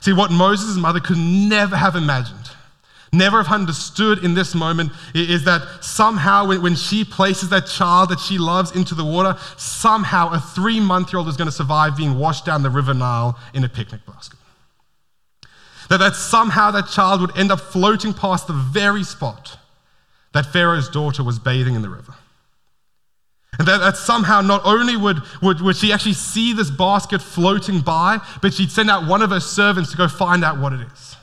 See, 0.00 0.12
what 0.12 0.30
Moses' 0.30 0.76
mother 0.76 1.00
could 1.00 1.18
never 1.18 1.76
have 1.76 1.94
imagined, 1.94 2.50
never 3.12 3.42
have 3.42 3.52
understood 3.52 4.24
in 4.24 4.34
this 4.34 4.54
moment, 4.54 4.92
is 5.14 5.44
that 5.44 5.84
somehow 5.84 6.46
when 6.46 6.74
she 6.74 7.04
places 7.04 7.50
that 7.50 7.66
child 7.66 8.08
that 8.08 8.20
she 8.20 8.38
loves 8.38 8.72
into 8.72 8.94
the 8.94 9.04
water, 9.04 9.38
somehow 9.58 10.32
a 10.32 10.40
three 10.40 10.80
month 10.80 11.12
year 11.12 11.18
old 11.18 11.28
is 11.28 11.36
going 11.36 11.48
to 11.48 11.52
survive 11.52 11.96
being 11.96 12.18
washed 12.18 12.46
down 12.46 12.62
the 12.62 12.70
River 12.70 12.94
Nile 12.94 13.38
in 13.52 13.62
a 13.62 13.68
picnic 13.68 14.00
basket. 14.06 14.38
That, 15.90 15.98
that 15.98 16.14
somehow 16.14 16.70
that 16.70 16.88
child 16.88 17.20
would 17.20 17.36
end 17.36 17.50
up 17.50 17.60
floating 17.60 18.14
past 18.14 18.46
the 18.46 18.52
very 18.52 19.02
spot 19.02 19.58
that 20.32 20.46
Pharaoh's 20.46 20.88
daughter 20.88 21.24
was 21.24 21.38
bathing 21.38 21.74
in 21.74 21.82
the 21.82 21.88
river. 21.88 22.14
That, 23.66 23.78
that 23.78 23.96
somehow 23.98 24.40
not 24.40 24.62
only 24.64 24.96
would, 24.96 25.18
would, 25.42 25.60
would 25.60 25.76
she 25.76 25.92
actually 25.92 26.14
see 26.14 26.54
this 26.54 26.70
basket 26.70 27.20
floating 27.20 27.80
by, 27.80 28.18
but 28.40 28.54
she'd 28.54 28.70
send 28.70 28.88
out 28.90 29.06
one 29.06 29.20
of 29.20 29.30
her 29.30 29.40
servants 29.40 29.90
to 29.90 29.98
go 29.98 30.08
find 30.08 30.42
out 30.42 30.58
what 30.58 30.72
it 30.72 30.80
is. 30.80 31.16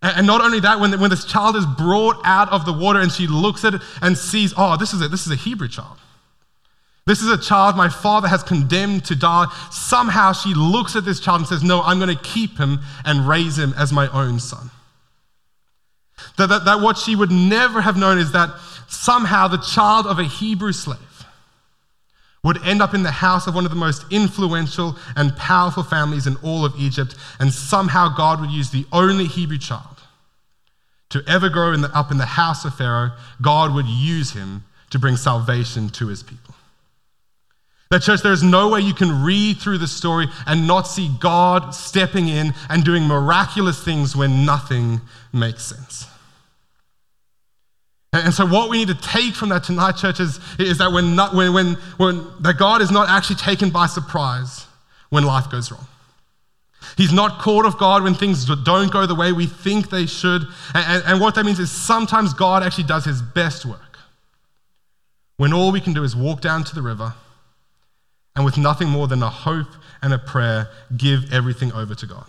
And, 0.00 0.18
and 0.18 0.26
not 0.26 0.40
only 0.40 0.60
that, 0.60 0.80
when, 0.80 0.98
when 0.98 1.10
this 1.10 1.26
child 1.26 1.56
is 1.56 1.66
brought 1.66 2.16
out 2.24 2.50
of 2.50 2.64
the 2.64 2.72
water 2.72 3.00
and 3.00 3.12
she 3.12 3.26
looks 3.26 3.66
at 3.66 3.74
it 3.74 3.82
and 4.00 4.16
sees, 4.16 4.54
oh, 4.56 4.78
this 4.78 4.94
is 4.94 5.02
it, 5.02 5.10
this 5.10 5.26
is 5.26 5.32
a 5.32 5.36
Hebrew 5.36 5.68
child. 5.68 5.98
This 7.06 7.20
is 7.20 7.28
a 7.28 7.36
child 7.36 7.76
my 7.76 7.90
father 7.90 8.28
has 8.28 8.42
condemned 8.42 9.04
to 9.06 9.14
die. 9.14 9.44
Somehow 9.70 10.32
she 10.32 10.54
looks 10.54 10.96
at 10.96 11.04
this 11.04 11.20
child 11.20 11.40
and 11.40 11.46
says, 11.46 11.62
No, 11.62 11.82
I'm 11.82 11.98
going 11.98 12.16
to 12.16 12.22
keep 12.22 12.56
him 12.56 12.78
and 13.04 13.28
raise 13.28 13.58
him 13.58 13.74
as 13.76 13.92
my 13.92 14.08
own 14.08 14.40
son. 14.40 14.70
That, 16.38 16.48
that, 16.48 16.64
that 16.64 16.80
what 16.80 16.96
she 16.96 17.14
would 17.14 17.30
never 17.30 17.82
have 17.82 17.98
known 17.98 18.16
is 18.16 18.32
that 18.32 18.48
somehow 18.88 19.48
the 19.48 19.58
child 19.58 20.06
of 20.06 20.18
a 20.18 20.24
Hebrew 20.24 20.72
slave 20.72 20.98
would 22.42 22.62
end 22.64 22.82
up 22.82 22.94
in 22.94 23.02
the 23.02 23.10
house 23.10 23.46
of 23.46 23.54
one 23.54 23.64
of 23.64 23.70
the 23.70 23.76
most 23.76 24.04
influential 24.10 24.96
and 25.16 25.34
powerful 25.36 25.82
families 25.82 26.26
in 26.26 26.36
all 26.42 26.64
of 26.64 26.74
Egypt, 26.78 27.16
and 27.40 27.52
somehow 27.52 28.14
God 28.14 28.40
would 28.40 28.50
use 28.50 28.70
the 28.70 28.84
only 28.92 29.24
Hebrew 29.24 29.58
child 29.58 30.02
to 31.08 31.22
ever 31.26 31.48
grow 31.48 31.72
in 31.72 31.80
the, 31.80 31.96
up 31.96 32.10
in 32.10 32.18
the 32.18 32.26
house 32.26 32.64
of 32.64 32.74
Pharaoh. 32.74 33.12
God 33.40 33.74
would 33.74 33.86
use 33.86 34.32
him 34.32 34.64
to 34.90 34.98
bring 34.98 35.16
salvation 35.16 35.88
to 35.90 36.08
his 36.08 36.22
people. 36.22 36.54
That, 37.90 38.02
church, 38.02 38.22
there 38.22 38.32
is 38.32 38.42
no 38.42 38.68
way 38.68 38.80
you 38.80 38.94
can 38.94 39.22
read 39.22 39.58
through 39.58 39.78
the 39.78 39.86
story 39.86 40.26
and 40.46 40.66
not 40.66 40.82
see 40.82 41.10
God 41.20 41.70
stepping 41.70 42.28
in 42.28 42.52
and 42.68 42.84
doing 42.84 43.04
miraculous 43.04 43.82
things 43.82 44.16
when 44.16 44.44
nothing 44.44 45.00
makes 45.32 45.64
sense. 45.64 46.06
And 48.14 48.32
so, 48.32 48.46
what 48.46 48.70
we 48.70 48.78
need 48.78 48.88
to 48.88 48.94
take 48.94 49.34
from 49.34 49.48
that 49.48 49.64
tonight, 49.64 49.96
church, 49.96 50.20
is, 50.20 50.38
is 50.60 50.78
that 50.78 50.92
when, 50.92 51.16
when, 51.16 51.52
when, 51.52 51.74
when 51.96 52.42
that 52.42 52.58
God 52.58 52.80
is 52.80 52.92
not 52.92 53.08
actually 53.08 53.36
taken 53.36 53.70
by 53.70 53.86
surprise 53.86 54.66
when 55.10 55.24
life 55.24 55.50
goes 55.50 55.72
wrong. 55.72 55.86
He's 56.96 57.12
not 57.12 57.40
caught 57.40 57.66
off 57.66 57.76
guard 57.76 58.04
when 58.04 58.14
things 58.14 58.44
don't 58.62 58.92
go 58.92 59.04
the 59.06 59.16
way 59.16 59.32
we 59.32 59.46
think 59.46 59.90
they 59.90 60.06
should. 60.06 60.42
And, 60.74 60.86
and, 60.86 61.02
and 61.06 61.20
what 61.20 61.34
that 61.34 61.44
means 61.44 61.58
is 61.58 61.72
sometimes 61.72 62.34
God 62.34 62.62
actually 62.62 62.84
does 62.84 63.04
his 63.04 63.20
best 63.20 63.66
work 63.66 63.98
when 65.36 65.52
all 65.52 65.72
we 65.72 65.80
can 65.80 65.92
do 65.92 66.04
is 66.04 66.14
walk 66.14 66.40
down 66.40 66.62
to 66.64 66.74
the 66.74 66.82
river 66.82 67.14
and 68.36 68.44
with 68.44 68.56
nothing 68.56 68.88
more 68.88 69.08
than 69.08 69.24
a 69.24 69.30
hope 69.30 69.68
and 70.02 70.12
a 70.12 70.18
prayer, 70.18 70.68
give 70.96 71.32
everything 71.32 71.72
over 71.72 71.96
to 71.96 72.06
God. 72.06 72.26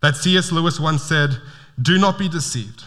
That 0.00 0.16
C.S. 0.16 0.50
Lewis 0.50 0.80
once 0.80 1.02
said, 1.04 1.30
Do 1.80 1.96
not 1.98 2.18
be 2.18 2.28
deceived. 2.28 2.84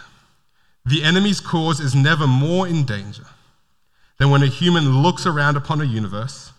The 0.85 1.03
enemy's 1.03 1.39
cause 1.39 1.79
is 1.79 1.95
never 1.95 2.27
more 2.27 2.67
in 2.67 2.85
danger 2.85 3.25
than 4.17 4.29
when 4.29 4.43
a 4.43 4.47
human 4.47 5.01
looks 5.01 5.25
around 5.25 5.57
upon 5.57 5.81
a 5.81 5.85
universe 5.85 6.51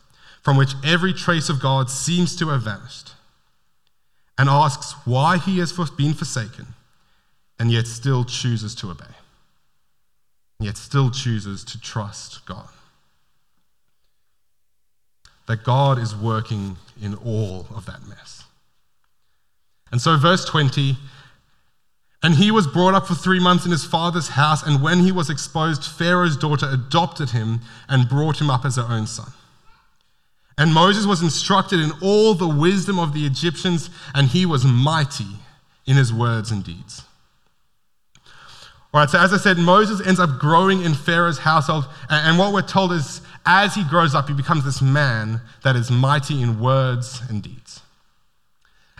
from 0.42 0.56
which 0.56 0.74
every 0.84 1.12
trace 1.12 1.48
of 1.48 1.60
God 1.60 1.90
seems 1.90 2.36
to 2.36 2.48
have 2.48 2.62
vanished 2.62 3.12
and 4.38 4.48
asks 4.48 4.94
why 5.04 5.38
he 5.38 5.58
has 5.58 5.72
been 5.96 6.14
forsaken 6.14 6.74
and 7.58 7.70
yet 7.70 7.86
still 7.86 8.24
chooses 8.24 8.74
to 8.76 8.90
obey, 8.90 9.04
yet 10.60 10.76
still 10.76 11.10
chooses 11.10 11.64
to 11.64 11.80
trust 11.80 12.44
God 12.46 12.68
that 15.46 15.62
God 15.62 15.98
is 15.98 16.14
working 16.14 16.76
in 17.00 17.14
all 17.14 17.66
of 17.74 17.86
that 17.86 18.06
mess. 18.06 18.44
And 19.90 20.00
so, 20.00 20.16
verse 20.16 20.44
20, 20.44 20.96
and 22.26 22.34
he 22.34 22.50
was 22.50 22.66
brought 22.66 22.92
up 22.92 23.06
for 23.06 23.14
three 23.14 23.38
months 23.38 23.66
in 23.66 23.70
his 23.70 23.84
father's 23.84 24.30
house, 24.30 24.60
and 24.60 24.82
when 24.82 24.98
he 24.98 25.12
was 25.12 25.30
exposed, 25.30 25.84
Pharaoh's 25.84 26.36
daughter 26.36 26.68
adopted 26.68 27.30
him 27.30 27.60
and 27.88 28.08
brought 28.08 28.40
him 28.40 28.50
up 28.50 28.64
as 28.64 28.74
her 28.74 28.86
own 28.88 29.06
son. 29.06 29.30
And 30.58 30.74
Moses 30.74 31.06
was 31.06 31.22
instructed 31.22 31.78
in 31.78 31.92
all 32.02 32.34
the 32.34 32.48
wisdom 32.48 32.98
of 32.98 33.14
the 33.14 33.24
Egyptians, 33.24 33.90
and 34.12 34.26
he 34.26 34.44
was 34.44 34.64
mighty 34.64 35.36
in 35.86 35.96
his 35.96 36.12
words 36.12 36.50
and 36.50 36.64
deeds. 36.64 37.04
All 38.92 39.02
right, 39.02 39.08
so 39.08 39.20
as 39.20 39.32
I 39.32 39.36
said, 39.36 39.56
Moses 39.56 40.04
ends 40.04 40.18
up 40.18 40.40
growing 40.40 40.82
in 40.82 40.94
Pharaoh's 40.94 41.38
household, 41.38 41.84
and 42.10 42.40
what 42.40 42.52
we're 42.52 42.62
told 42.62 42.92
is 42.92 43.20
as 43.44 43.76
he 43.76 43.84
grows 43.84 44.16
up, 44.16 44.26
he 44.26 44.34
becomes 44.34 44.64
this 44.64 44.82
man 44.82 45.42
that 45.62 45.76
is 45.76 45.92
mighty 45.92 46.42
in 46.42 46.58
words 46.58 47.22
and 47.28 47.40
deeds. 47.40 47.82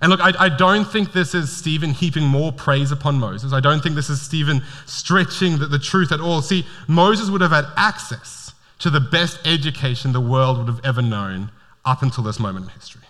And 0.02 0.10
look, 0.10 0.20
I, 0.20 0.32
I, 0.38 0.48
don't 0.50 0.84
think 0.84 1.12
this 1.12 1.34
is 1.34 1.54
Stephen 1.56 1.90
heaping 1.90 2.24
more 2.24 2.52
praise 2.52 2.92
upon 2.92 3.18
Moses. 3.18 3.54
I 3.54 3.60
don't 3.60 3.82
think 3.82 3.94
this 3.94 4.10
is 4.10 4.20
Stephen 4.20 4.62
stretching 4.84 5.58
the, 5.58 5.66
the 5.66 5.78
truth 5.78 6.12
at 6.12 6.20
all. 6.20 6.42
See, 6.42 6.66
Moses 6.86 7.30
would 7.30 7.40
have 7.40 7.50
had 7.50 7.64
access 7.78 8.52
to 8.80 8.90
the 8.90 9.00
best 9.00 9.38
education 9.46 10.12
the 10.12 10.20
world 10.20 10.58
would 10.58 10.68
have 10.68 10.84
ever 10.84 11.00
known 11.00 11.50
up 11.84 12.02
until 12.02 12.24
this 12.24 12.38
moment 12.38 12.66
in 12.66 12.72
history. 12.72 13.02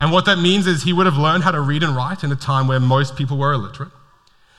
And 0.00 0.10
what 0.10 0.24
that 0.24 0.38
means 0.38 0.66
is 0.66 0.82
he 0.82 0.92
would 0.92 1.06
have 1.06 1.16
learned 1.16 1.44
how 1.44 1.52
to 1.52 1.60
read 1.60 1.82
and 1.82 1.94
write 1.94 2.24
in 2.24 2.32
a 2.32 2.36
time 2.36 2.66
where 2.66 2.80
most 2.80 3.16
people 3.16 3.36
were 3.36 3.52
illiterate. 3.52 3.92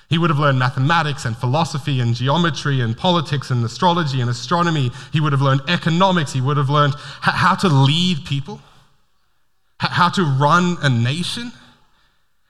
He 0.07 0.17
would 0.17 0.29
have 0.29 0.39
learned 0.39 0.59
mathematics 0.59 1.25
and 1.25 1.35
philosophy 1.35 1.99
and 1.99 2.13
geometry 2.13 2.81
and 2.81 2.95
politics 2.95 3.49
and 3.49 3.63
astrology 3.63 4.21
and 4.21 4.29
astronomy. 4.29 4.91
He 5.11 5.19
would 5.19 5.31
have 5.31 5.41
learned 5.41 5.61
economics. 5.67 6.33
He 6.33 6.41
would 6.41 6.57
have 6.57 6.69
learned 6.69 6.95
how 7.21 7.55
to 7.55 7.69
lead 7.69 8.25
people, 8.25 8.59
how 9.89 10.09
to 10.09 10.23
run 10.23 10.77
a 10.81 10.89
nation. 10.89 11.51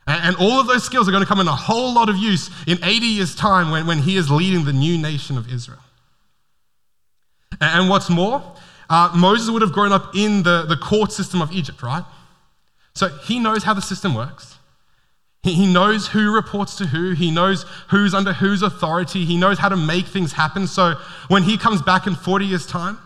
And 0.08 0.36
all 0.38 0.60
of 0.60 0.68
those 0.68 0.84
skills 0.84 1.08
are 1.08 1.12
going 1.12 1.24
to 1.24 1.28
come 1.28 1.40
in 1.40 1.48
a 1.48 1.56
whole 1.56 1.94
lot 1.94 2.10
of 2.10 2.18
use 2.18 2.50
in 2.68 2.78
80 2.84 3.06
years' 3.06 3.36
time 3.36 3.72
when, 3.72 3.88
when 3.88 4.00
he 4.00 4.18
is 4.18 4.30
leading 4.30 4.66
the 4.66 4.74
new 4.74 4.98
nation 4.98 5.38
of 5.38 5.52
Israel. 5.52 5.80
And 7.62 7.90
what's 7.90 8.10
more, 8.10 8.44
uh, 8.90 9.14
Moses 9.16 9.50
would 9.50 9.62
have 9.62 9.72
grown 9.72 9.92
up 9.94 10.16
in 10.16 10.44
the, 10.44 10.66
the 10.68 10.76
court 10.76 11.12
system 11.12 11.42
of 11.42 11.52
Egypt, 11.52 11.82
right? 11.84 12.04
So 12.94 13.08
he 13.08 13.40
knows 13.40 13.64
how 13.64 13.74
the 13.74 13.82
system 13.82 14.16
works. 14.16 14.58
He 15.44 15.72
knows 15.72 16.08
who 16.08 16.34
reports 16.34 16.76
to 16.78 16.86
who. 16.86 17.12
He 17.12 17.32
knows 17.32 17.66
who's 17.90 18.14
under 18.14 18.34
whose 18.34 18.62
authority. 18.62 19.26
He 19.26 19.38
knows 19.38 19.58
how 19.58 19.70
to 19.70 19.78
make 19.78 20.08
things 20.08 20.34
happen. 20.34 20.68
So 20.68 20.96
when 21.30 21.44
he 21.44 21.58
comes 21.58 21.82
back 21.82 22.06
in 22.06 22.16
40 22.16 22.46
years' 22.46 22.68
time 22.68 22.98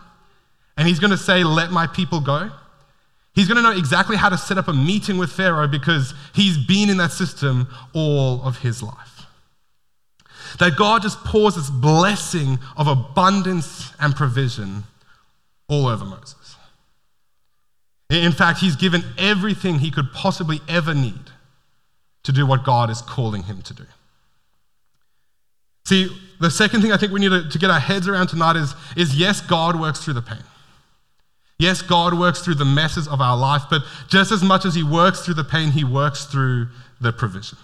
and 0.76 0.86
he's 0.86 0.98
going 0.98 1.12
to 1.12 1.16
say, 1.16 1.44
Let 1.44 1.70
my 1.70 1.86
people 1.86 2.20
go, 2.20 2.50
he's 3.36 3.46
going 3.46 3.56
to 3.56 3.62
know 3.62 3.76
exactly 3.76 4.16
how 4.16 4.28
to 4.28 4.36
set 4.36 4.58
up 4.58 4.66
a 4.66 4.72
meeting 4.72 5.18
with 5.18 5.30
Pharaoh 5.30 5.68
because 5.68 6.12
he's 6.34 6.58
been 6.58 6.90
in 6.90 6.96
that 6.96 7.12
system 7.12 7.68
all 7.92 8.42
of 8.42 8.58
his 8.58 8.82
life. 8.82 9.26
That 10.58 10.76
God 10.76 11.02
just 11.02 11.22
pours 11.22 11.54
this 11.54 11.70
blessing 11.70 12.58
of 12.76 12.88
abundance 12.88 13.92
and 14.00 14.16
provision 14.16 14.84
all 15.68 15.86
over 15.86 16.04
Moses. 16.04 16.56
In 18.10 18.32
fact, 18.32 18.60
he's 18.60 18.76
given 18.76 19.04
everything 19.18 19.80
he 19.80 19.90
could 19.90 20.12
possibly 20.12 20.60
ever 20.68 20.94
need 20.94 21.30
to 22.22 22.32
do 22.32 22.46
what 22.46 22.64
God 22.64 22.90
is 22.90 23.02
calling 23.02 23.44
him 23.44 23.62
to 23.62 23.74
do. 23.74 23.84
See, 25.84 26.08
the 26.40 26.50
second 26.50 26.82
thing 26.82 26.92
I 26.92 26.96
think 26.96 27.12
we 27.12 27.20
need 27.20 27.50
to, 27.50 27.58
get 27.58 27.70
our 27.70 27.80
heads 27.80 28.08
around 28.08 28.28
tonight 28.28 28.56
is, 28.56 28.74
is 28.96 29.14
yes, 29.16 29.40
God 29.40 29.78
works 29.78 30.04
through 30.04 30.14
the 30.14 30.22
pain. 30.22 30.42
Yes, 31.58 31.80
God 31.80 32.14
works 32.14 32.40
through 32.40 32.56
the 32.56 32.64
messes 32.64 33.08
of 33.08 33.20
our 33.20 33.36
life, 33.36 33.62
but 33.70 33.82
just 34.08 34.30
as 34.30 34.42
much 34.42 34.64
as 34.64 34.74
He 34.74 34.82
works 34.82 35.24
through 35.24 35.34
the 35.34 35.44
pain, 35.44 35.70
He 35.70 35.84
works 35.84 36.26
through 36.26 36.68
the 37.00 37.12
provision. 37.12 37.58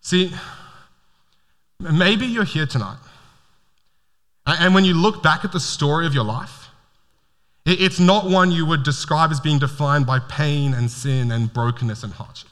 See, 0.00 0.32
maybe 1.80 2.26
you're 2.26 2.44
here 2.44 2.66
tonight, 2.66 2.98
and 4.46 4.74
when 4.74 4.84
you 4.84 4.94
look 4.94 5.22
back 5.22 5.44
at 5.44 5.52
the 5.52 5.60
story 5.60 6.06
of 6.06 6.14
your 6.14 6.24
life, 6.24 6.68
it's 7.64 8.00
not 8.00 8.24
one 8.24 8.50
you 8.50 8.64
would 8.64 8.82
describe 8.82 9.30
as 9.30 9.40
being 9.40 9.58
defined 9.58 10.06
by 10.06 10.18
pain 10.20 10.72
and 10.72 10.90
sin 10.90 11.30
and 11.32 11.52
brokenness 11.52 12.02
and 12.02 12.12
hardship. 12.14 12.48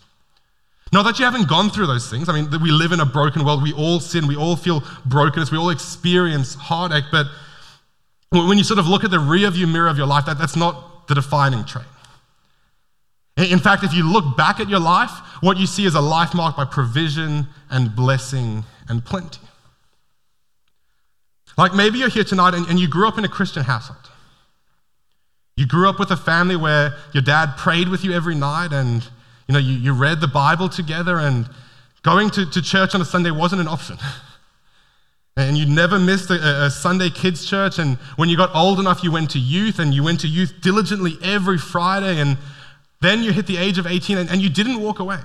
Not 0.93 1.05
that 1.05 1.19
you 1.19 1.25
haven't 1.25 1.49
gone 1.49 1.71
through 1.71 1.87
those 1.87 2.09
things. 2.09 2.29
I 2.29 2.35
mean, 2.35 2.51
we 2.63 2.71
live 2.71 2.93
in 2.93 3.01
a 3.01 3.07
broken 3.07 3.45
world. 3.45 3.63
We 3.63 3.73
all 3.73 3.99
sin. 3.99 4.27
We 4.27 4.37
all 4.37 4.57
feel 4.57 4.85
brokenness. 5.07 5.51
We 5.51 5.59
all 5.59 5.71
experience 5.71 6.55
heartache. 6.55 7.05
But 7.11 7.27
when 8.30 8.59
you 8.59 8.64
sort 8.64 8.78
of 8.78 8.87
look 8.87 9.04
at 9.04 9.11
the 9.11 9.18
rearview 9.18 9.71
mirror 9.71 9.88
of 9.88 9.97
your 9.97 10.06
life, 10.06 10.26
that, 10.26 10.38
that's 10.38 10.56
not 10.56 11.06
the 11.09 11.14
defining 11.14 11.64
trait. 11.64 11.85
In 13.37 13.59
fact, 13.59 13.85
if 13.85 13.92
you 13.92 14.11
look 14.11 14.37
back 14.37 14.61
at 14.61 14.68
your 14.68 14.80
life, 14.80 15.11
what 15.40 15.59
you 15.59 15.66
see 15.66 15.85
is 15.85 15.95
a 15.95 16.00
life 16.00 16.35
marked 16.35 16.56
by 16.56 16.64
provision 16.64 17.47
and 17.71 17.95
blessing 17.95 18.64
and 18.88 19.04
plenty. 19.04 19.40
Like 21.59 21.75
maybe 21.75 21.99
you're 21.99 22.09
here 22.09 22.25
tonight 22.25 22.54
and, 22.54 22.66
and 22.68 22.78
you 22.78 22.88
grew 22.88 23.06
up 23.06 23.18
in 23.18 23.25
a 23.25 23.28
Christian 23.28 23.64
household. 23.64 24.11
You 25.56 25.66
grew 25.66 25.88
up 25.88 25.99
with 25.99 26.11
a 26.11 26.16
family 26.16 26.56
where 26.56 26.95
your 27.12 27.23
dad 27.23 27.56
prayed 27.56 27.88
with 27.88 28.04
you 28.04 28.12
every 28.12 28.35
night 28.35 28.73
and 28.73 29.02
you 29.49 29.52
know 29.52 29.59
you, 29.59 29.75
you 29.75 29.92
read 29.95 30.21
the 30.21 30.28
Bible 30.28 30.68
together 30.68 31.18
and 31.18 31.49
going 32.02 32.30
to, 32.30 32.50
to 32.50 32.61
church 32.61 32.95
on 32.95 33.00
a 33.00 33.04
Sunday 33.04 33.30
wasn't 33.30 33.61
an 33.61 33.68
option. 33.68 33.97
And 35.37 35.59
you 35.59 35.66
never 35.66 35.99
missed 35.99 36.31
a, 36.31 36.64
a, 36.64 36.71
Sunday 36.71 37.11
kids 37.11 37.45
church. 37.45 37.78
And 37.78 37.97
when 38.16 38.28
you 38.31 38.37
got 38.37 38.55
old 38.55 38.81
enough, 38.81 39.05
you 39.05 39.12
went 39.12 39.31
to 39.33 39.38
youth 39.38 39.78
and 39.78 39.93
you 39.93 40.02
went 40.02 40.21
to 40.21 40.28
youth 40.28 40.55
diligently 40.62 41.19
every 41.23 41.59
Friday. 41.59 42.19
And 42.19 42.38
then 43.02 43.23
you 43.23 43.33
hit 43.33 43.47
the 43.47 43.59
age 43.59 43.76
of 43.76 43.87
18 43.87 44.16
and, 44.16 44.31
and 44.31 44.40
you 44.40 44.49
didn't 44.49 44.81
walk 44.81 44.99
away. 44.99 45.19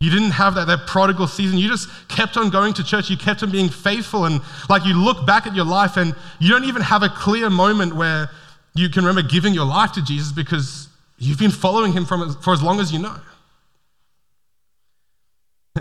You 0.00 0.10
didn't 0.10 0.32
have 0.32 0.54
that, 0.54 0.66
that 0.66 0.86
prodigal 0.86 1.26
season. 1.26 1.58
You 1.58 1.68
just 1.68 1.88
kept 2.08 2.36
on 2.36 2.48
going 2.48 2.72
to 2.74 2.84
church. 2.84 3.10
You 3.10 3.16
kept 3.16 3.42
on 3.42 3.50
being 3.50 3.68
faithful. 3.68 4.24
And 4.24 4.40
like 4.70 4.86
you 4.86 4.94
look 4.94 5.26
back 5.26 5.46
at 5.46 5.54
your 5.54 5.64
life 5.64 5.98
and 5.98 6.14
you 6.38 6.50
don't 6.50 6.64
even 6.64 6.82
have 6.82 7.02
a 7.02 7.08
clear 7.10 7.50
moment 7.50 7.94
where 7.94 8.30
you 8.74 8.88
can 8.88 9.04
remember 9.04 9.26
giving 9.26 9.52
your 9.52 9.64
life 9.66 9.92
to 9.92 10.04
Jesus 10.04 10.32
because 10.32 10.88
you've 11.18 11.38
been 11.38 11.50
following 11.50 11.92
him 11.92 12.04
from, 12.04 12.34
for 12.42 12.52
as 12.52 12.62
long 12.62 12.80
as 12.80 12.92
you 12.92 12.98
know. 12.98 13.16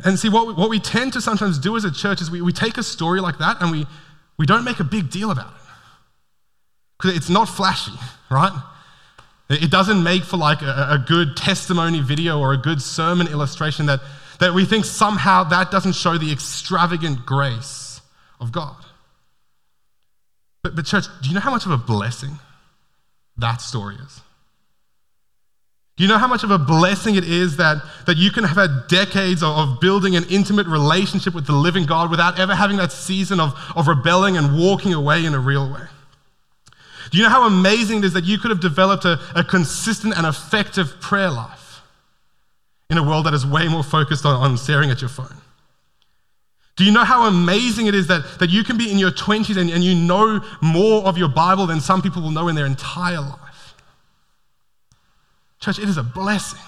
And 0.06 0.20
see, 0.20 0.30
what 0.30 0.46
we, 0.46 0.54
what 0.54 0.70
we 0.70 0.80
tend 0.80 1.14
to 1.14 1.22
sometimes 1.22 1.58
do 1.58 1.76
as 1.76 1.84
a 1.84 1.92
church 1.92 2.22
is 2.22 2.30
we, 2.30 2.40
we 2.40 2.54
take 2.54 2.78
a 2.78 2.84
story 2.84 3.20
like 3.20 3.40
that 3.40 3.58
and 3.60 3.72
we, 3.72 3.88
we 4.38 4.46
don't 4.46 4.64
make 4.64 4.80
a 4.80 4.84
big 4.84 5.10
deal 5.10 5.32
about 5.32 5.48
it. 5.48 5.62
Because 6.98 7.18
it's 7.18 7.30
not 7.30 7.50
flashy, 7.50 7.92
right? 8.30 8.54
It 9.50 9.72
doesn't 9.72 10.04
make 10.04 10.24
for 10.24 10.38
like 10.38 10.62
a, 10.62 10.88
a, 10.92 11.04
good 11.06 11.36
testimony 11.36 12.02
video 12.02 12.40
or 12.40 12.54
a 12.54 12.58
good 12.58 12.82
sermon 12.82 13.28
illustration 13.28 13.88
that, 13.88 14.00
that 14.40 14.54
we 14.54 14.64
think 14.64 14.86
somehow 14.86 15.44
that 15.46 15.72
doesn't 15.72 15.94
show 15.94 16.18
the 16.18 16.32
extravagant 16.32 17.26
grace 17.26 18.02
of 18.40 18.52
God. 18.52 18.78
But, 20.64 20.76
but, 20.76 20.86
church, 20.86 21.06
do 21.22 21.30
you 21.30 21.36
know 21.36 21.42
how 21.42 21.52
much 21.52 21.66
of 21.66 21.72
a 21.72 21.78
blessing 21.78 22.40
that 23.38 23.62
story 23.62 23.96
is? 23.96 24.22
Do 25.98 26.04
you 26.04 26.10
know 26.10 26.18
how 26.18 26.28
much 26.28 26.44
of 26.44 26.52
a 26.52 26.58
blessing 26.58 27.16
it 27.16 27.24
is 27.24 27.56
that, 27.56 27.82
that 28.06 28.18
you 28.18 28.30
can 28.30 28.44
have 28.44 28.58
had 28.58 28.88
decades 28.90 29.42
of, 29.42 29.58
of, 29.58 29.80
building 29.80 30.18
an 30.18 30.26
intimate 30.30 30.68
relationship 30.68 31.34
with 31.34 31.48
the 31.48 31.54
living 31.54 31.86
God 31.86 32.12
without 32.12 32.38
ever 32.38 32.54
having 32.54 32.76
that 32.78 32.92
season 32.92 33.40
of, 33.40 33.54
of 33.78 33.88
rebelling 33.88 34.36
and 34.36 34.60
walking 34.60 34.94
away 34.94 35.24
in 35.24 35.34
a 35.34 35.40
real 35.40 35.72
way? 35.72 35.88
Do 37.12 37.18
you 37.18 37.24
know 37.24 37.30
how 37.30 37.48
amazing 37.48 38.00
it 38.00 38.06
is 38.06 38.14
that 38.14 38.26
you 38.26 38.38
could 38.38 38.52
have 38.52 38.60
developed 38.60 39.06
a, 39.06 39.20
a 39.36 39.44
consistent 39.44 40.18
and 40.18 40.28
effective 40.28 41.00
prayer 41.00 41.32
life 41.32 41.82
in 42.90 42.98
a 42.98 43.04
world 43.04 43.26
that 43.26 43.34
is 43.34 43.46
way 43.46 43.70
more 43.70 43.84
focused 43.84 44.26
on, 44.26 44.36
on 44.36 44.58
staring 44.58 44.92
at 44.92 45.00
your 45.00 45.10
phone? 45.10 45.38
Do 46.76 46.84
you 46.84 46.92
know 46.92 47.06
how 47.06 47.26
amazing 47.28 47.88
it 47.88 47.96
is 47.96 48.08
that, 48.08 48.40
that 48.40 48.50
you 48.50 48.66
can 48.66 48.78
be 48.78 48.92
in 48.92 49.00
your 49.00 49.12
20s 49.12 49.56
and, 49.56 49.70
and 49.70 49.82
you 49.82 49.96
know 49.96 50.42
more 50.62 51.06
of 51.06 51.18
your 51.18 51.30
Bible 51.30 51.68
than 51.68 51.80
some 51.80 52.02
people 52.02 52.22
will 52.22 52.32
know 52.32 52.50
in 52.50 52.56
their 52.56 52.66
entire 52.66 53.22
life? 53.22 53.45
Church, 55.60 55.80
it 55.80 55.90
is 55.90 55.98
a 55.98 56.04
blessing. 56.04 56.60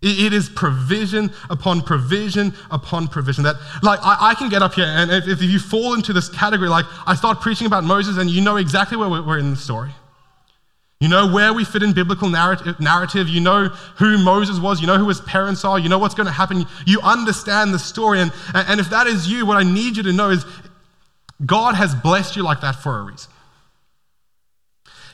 It 0.00 0.32
is 0.32 0.48
provision 0.48 1.32
upon 1.50 1.82
provision 1.82 2.54
upon 2.70 3.08
provision. 3.08 3.42
That, 3.42 3.56
like, 3.82 3.98
I, 4.00 4.30
I 4.30 4.34
can 4.34 4.48
get 4.48 4.62
up 4.62 4.74
here, 4.74 4.86
and 4.86 5.10
if, 5.10 5.26
if, 5.26 5.42
you 5.42 5.58
fall 5.58 5.94
into 5.94 6.12
this 6.12 6.28
category, 6.28 6.68
like, 6.68 6.84
I 7.04 7.16
start 7.16 7.40
preaching 7.40 7.66
about 7.66 7.82
Moses, 7.82 8.16
and 8.16 8.30
you 8.30 8.40
know 8.40 8.56
exactly 8.56 8.96
where 8.96 9.08
we're 9.08 9.38
in 9.38 9.50
the 9.50 9.56
story. 9.56 9.90
You 11.00 11.08
know 11.08 11.32
where 11.32 11.52
we 11.52 11.64
fit 11.64 11.82
in 11.82 11.92
biblical 11.92 12.28
narrative. 12.28 13.28
You 13.28 13.40
know 13.40 13.68
who 13.96 14.18
Moses 14.18 14.58
was. 14.58 14.80
You 14.80 14.88
know 14.88 14.98
who 14.98 15.08
his 15.08 15.20
parents 15.20 15.64
are. 15.64 15.78
You 15.78 15.88
know 15.88 15.98
what's 15.98 16.14
going 16.14 16.26
to 16.26 16.32
happen. 16.32 16.66
You 16.86 17.00
understand 17.02 17.72
the 17.72 17.78
story. 17.78 18.20
And, 18.20 18.32
and 18.52 18.80
if 18.80 18.90
that 18.90 19.06
is 19.06 19.28
you, 19.28 19.46
what 19.46 19.56
I 19.56 19.62
need 19.62 19.96
you 19.96 20.02
to 20.04 20.12
know 20.12 20.30
is 20.30 20.44
God 21.46 21.76
has 21.76 21.94
blessed 21.94 22.34
you 22.34 22.42
like 22.42 22.62
that 22.62 22.76
for 22.76 22.98
a 22.98 23.02
reason. 23.02 23.30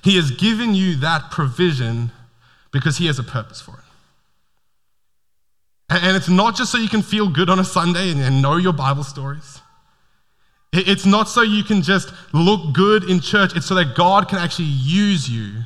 He 0.02 0.16
has 0.16 0.30
given 0.30 0.74
you 0.74 0.96
that 0.96 1.30
provision 1.30 2.10
because 2.74 2.98
He 2.98 3.06
has 3.06 3.18
a 3.18 3.22
purpose 3.22 3.62
for 3.62 3.72
it. 3.72 3.84
And 5.88 6.16
it's 6.16 6.28
not 6.28 6.56
just 6.56 6.72
so 6.72 6.78
you 6.78 6.88
can 6.88 7.02
feel 7.02 7.28
good 7.28 7.48
on 7.48 7.58
a 7.58 7.64
Sunday 7.64 8.10
and 8.10 8.42
know 8.42 8.56
your 8.56 8.72
Bible 8.72 9.04
stories. 9.04 9.60
It's 10.72 11.06
not 11.06 11.28
so 11.28 11.42
you 11.42 11.62
can 11.62 11.82
just 11.82 12.12
look 12.32 12.74
good 12.74 13.08
in 13.08 13.20
church, 13.20 13.52
it's 13.54 13.66
so 13.66 13.76
that 13.76 13.94
God 13.94 14.28
can 14.28 14.38
actually 14.38 14.64
use 14.66 15.30
you 15.30 15.62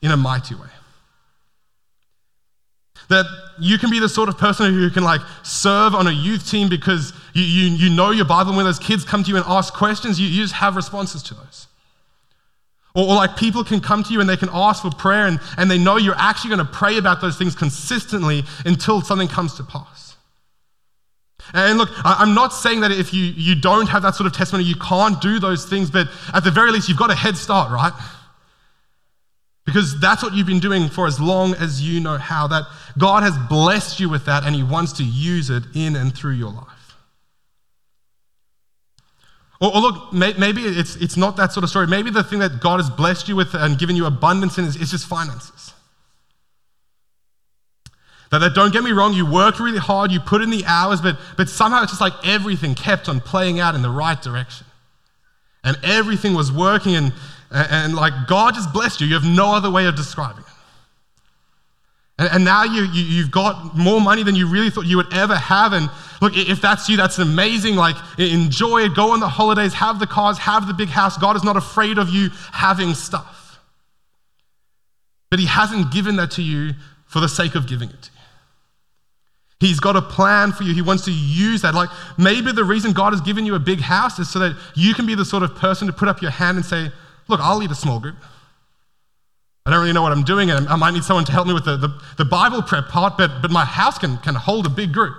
in 0.00 0.10
a 0.10 0.16
mighty 0.16 0.54
way. 0.54 0.68
That 3.08 3.26
you 3.60 3.76
can 3.78 3.90
be 3.90 3.98
the 3.98 4.08
sort 4.08 4.30
of 4.30 4.38
person 4.38 4.72
who 4.72 4.88
can 4.90 5.04
like 5.04 5.20
serve 5.42 5.94
on 5.94 6.06
a 6.06 6.10
youth 6.10 6.50
team 6.50 6.68
because 6.70 7.12
you, 7.34 7.42
you, 7.42 7.76
you 7.76 7.90
know 7.94 8.10
your 8.12 8.24
Bible. 8.24 8.50
And 8.50 8.56
when 8.56 8.66
those 8.66 8.78
kids 8.78 9.04
come 9.04 9.22
to 9.22 9.28
you 9.28 9.36
and 9.36 9.44
ask 9.46 9.74
questions, 9.74 10.18
you, 10.18 10.26
you 10.26 10.42
just 10.42 10.54
have 10.54 10.74
responses 10.74 11.22
to 11.24 11.34
those. 11.34 11.65
Or, 12.96 13.04
or, 13.04 13.14
like 13.16 13.36
people 13.36 13.62
can 13.62 13.80
come 13.80 14.02
to 14.04 14.12
you 14.12 14.20
and 14.20 14.28
they 14.28 14.38
can 14.38 14.48
ask 14.52 14.80
for 14.82 14.90
prayer 14.90 15.26
and, 15.26 15.38
and 15.58 15.70
they 15.70 15.76
know 15.76 15.98
you're 15.98 16.16
actually 16.16 16.56
going 16.56 16.66
to 16.66 16.72
pray 16.72 16.96
about 16.96 17.20
those 17.20 17.36
things 17.36 17.54
consistently 17.54 18.42
until 18.64 19.02
something 19.02 19.28
comes 19.28 19.54
to 19.56 19.64
pass. 19.64 20.16
And 21.52 21.78
look, 21.78 21.90
I'm 22.04 22.34
not 22.34 22.52
saying 22.54 22.80
that 22.80 22.90
if 22.90 23.12
you, 23.12 23.24
you 23.24 23.54
don't 23.54 23.86
have 23.88 24.02
that 24.02 24.14
sort 24.14 24.26
of 24.26 24.32
testimony, 24.32 24.64
you 24.64 24.76
can't 24.76 25.20
do 25.20 25.38
those 25.38 25.66
things, 25.66 25.90
but 25.90 26.08
at 26.32 26.42
the 26.42 26.50
very 26.50 26.72
least, 26.72 26.88
you've 26.88 26.98
got 26.98 27.10
a 27.10 27.14
head 27.14 27.36
start, 27.36 27.70
right? 27.70 27.92
Because 29.66 30.00
that's 30.00 30.22
what 30.22 30.32
you've 30.32 30.46
been 30.46 30.60
doing 30.60 30.88
for 30.88 31.06
as 31.06 31.20
long 31.20 31.54
as 31.54 31.82
you 31.82 32.00
know 32.00 32.16
how. 32.16 32.46
That 32.46 32.64
God 32.96 33.22
has 33.24 33.36
blessed 33.48 34.00
you 34.00 34.08
with 34.08 34.24
that 34.24 34.44
and 34.44 34.54
He 34.54 34.62
wants 34.62 34.94
to 34.94 35.04
use 35.04 35.50
it 35.50 35.64
in 35.74 35.96
and 35.96 36.16
through 36.16 36.32
your 36.32 36.50
life. 36.50 36.75
Or, 39.60 39.74
or, 39.74 39.80
look, 39.80 40.12
may, 40.12 40.34
maybe 40.34 40.62
it's, 40.62 40.96
it's 40.96 41.16
not 41.16 41.36
that 41.36 41.52
sort 41.52 41.64
of 41.64 41.70
story. 41.70 41.86
Maybe 41.86 42.10
the 42.10 42.22
thing 42.22 42.40
that 42.40 42.60
God 42.60 42.78
has 42.78 42.90
blessed 42.90 43.28
you 43.28 43.36
with 43.36 43.54
and 43.54 43.78
given 43.78 43.96
you 43.96 44.06
abundance 44.06 44.58
in 44.58 44.64
is, 44.64 44.76
is 44.76 44.90
just 44.90 45.06
finances. 45.06 45.72
That, 48.30 48.38
that, 48.38 48.54
don't 48.54 48.72
get 48.72 48.82
me 48.82 48.92
wrong, 48.92 49.14
you 49.14 49.24
worked 49.24 49.60
really 49.60 49.78
hard, 49.78 50.10
you 50.10 50.20
put 50.20 50.42
in 50.42 50.50
the 50.50 50.64
hours, 50.66 51.00
but, 51.00 51.16
but 51.36 51.48
somehow 51.48 51.82
it's 51.82 51.92
just 51.92 52.00
like 52.00 52.12
everything 52.26 52.74
kept 52.74 53.08
on 53.08 53.20
playing 53.20 53.60
out 53.60 53.74
in 53.74 53.82
the 53.82 53.90
right 53.90 54.20
direction. 54.20 54.66
And 55.64 55.76
everything 55.82 56.34
was 56.34 56.52
working, 56.52 56.94
and, 56.94 57.12
and, 57.50 57.68
and 57.70 57.94
like 57.94 58.12
God 58.28 58.54
just 58.54 58.72
blessed 58.72 59.00
you. 59.00 59.06
You 59.06 59.14
have 59.14 59.24
no 59.24 59.54
other 59.54 59.70
way 59.70 59.86
of 59.86 59.96
describing 59.96 60.44
it. 60.44 60.55
And, 62.18 62.28
and 62.32 62.44
now 62.44 62.64
you, 62.64 62.84
you, 62.84 63.22
have 63.22 63.30
got 63.30 63.76
more 63.76 64.00
money 64.00 64.22
than 64.22 64.34
you 64.34 64.48
really 64.48 64.70
thought 64.70 64.86
you 64.86 64.96
would 64.96 65.12
ever 65.12 65.36
have. 65.36 65.72
And 65.72 65.90
look, 66.20 66.36
if 66.36 66.60
that's 66.60 66.88
you, 66.88 66.96
that's 66.96 67.18
amazing. 67.18 67.76
Like, 67.76 67.96
enjoy 68.18 68.82
it, 68.82 68.94
go 68.94 69.12
on 69.12 69.20
the 69.20 69.28
holidays, 69.28 69.74
have 69.74 69.98
the 69.98 70.06
cars, 70.06 70.38
have 70.38 70.66
the 70.66 70.74
big 70.74 70.88
house. 70.88 71.18
God 71.18 71.36
is 71.36 71.44
not 71.44 71.56
afraid 71.56 71.98
of 71.98 72.08
you 72.08 72.30
having 72.52 72.94
stuff. 72.94 73.60
But 75.30 75.40
He 75.40 75.46
hasn't 75.46 75.92
given 75.92 76.16
that 76.16 76.30
to 76.32 76.42
you 76.42 76.72
for 77.06 77.20
the 77.20 77.28
sake 77.28 77.54
of 77.54 77.66
giving 77.66 77.90
it 77.90 78.02
to 78.02 78.10
you. 78.10 78.16
He's 79.58 79.80
got 79.80 79.96
a 79.96 80.02
plan 80.02 80.52
for 80.52 80.64
you. 80.64 80.74
He 80.74 80.82
wants 80.82 81.06
to 81.06 81.12
use 81.12 81.62
that. 81.62 81.74
Like, 81.74 81.88
maybe 82.18 82.52
the 82.52 82.64
reason 82.64 82.92
God 82.92 83.14
has 83.14 83.22
given 83.22 83.46
you 83.46 83.54
a 83.54 83.58
big 83.58 83.80
house 83.80 84.18
is 84.18 84.30
so 84.30 84.38
that 84.38 84.54
you 84.74 84.92
can 84.92 85.06
be 85.06 85.14
the 85.14 85.24
sort 85.24 85.42
of 85.42 85.54
person 85.54 85.86
to 85.86 85.94
put 85.94 86.08
up 86.08 86.20
your 86.20 86.30
hand 86.30 86.56
and 86.56 86.64
say, 86.64 86.90
Look, 87.28 87.40
I'll 87.40 87.56
lead 87.56 87.70
a 87.70 87.74
small 87.74 87.98
group. 87.98 88.16
I 89.66 89.70
don't 89.70 89.80
really 89.80 89.92
know 89.92 90.02
what 90.02 90.12
I'm 90.12 90.22
doing, 90.22 90.50
and 90.50 90.68
I 90.68 90.76
might 90.76 90.92
need 90.92 91.02
someone 91.02 91.24
to 91.24 91.32
help 91.32 91.48
me 91.48 91.52
with 91.52 91.64
the, 91.64 91.76
the, 91.76 92.00
the 92.18 92.24
Bible 92.24 92.62
prep 92.62 92.86
part, 92.86 93.18
but, 93.18 93.42
but 93.42 93.50
my 93.50 93.64
house 93.64 93.98
can, 93.98 94.16
can 94.18 94.36
hold 94.36 94.64
a 94.64 94.70
big 94.70 94.92
group. 94.92 95.16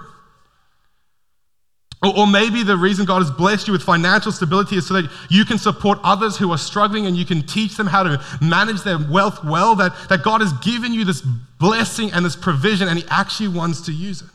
Or, 2.01 2.19
or, 2.19 2.27
maybe 2.27 2.63
the 2.63 2.77
reason 2.77 3.05
God 3.05 3.23
has 3.23 3.31
blessed 3.31 3.67
you 3.67 3.73
with 3.73 3.81
financial 3.81 4.31
stability 4.31 4.77
is 4.77 4.87
so 4.87 4.93
that 4.93 5.11
you 5.29 5.43
can 5.43 5.57
support 5.57 5.99
others 6.03 6.37
who 6.37 6.51
are 6.51 6.57
struggling 6.57 7.07
and 7.07 7.17
you 7.17 7.25
can 7.25 7.41
teach 7.41 7.75
them 7.75 7.87
how 7.87 8.03
to 8.03 8.23
manage 8.39 8.83
their 8.83 8.99
wealth 8.99 9.43
well, 9.43 9.75
that, 9.75 9.93
that 10.07 10.23
God 10.23 10.39
has 10.39 10.53
given 10.53 10.93
you 10.93 11.03
this 11.03 11.21
blessing 11.59 12.11
and 12.13 12.23
this 12.23 12.35
provision, 12.35 12.87
and 12.87 12.99
He 12.99 13.05
actually 13.09 13.49
wants 13.49 13.81
to 13.81 13.91
use 13.91 14.21
it. 14.21 14.29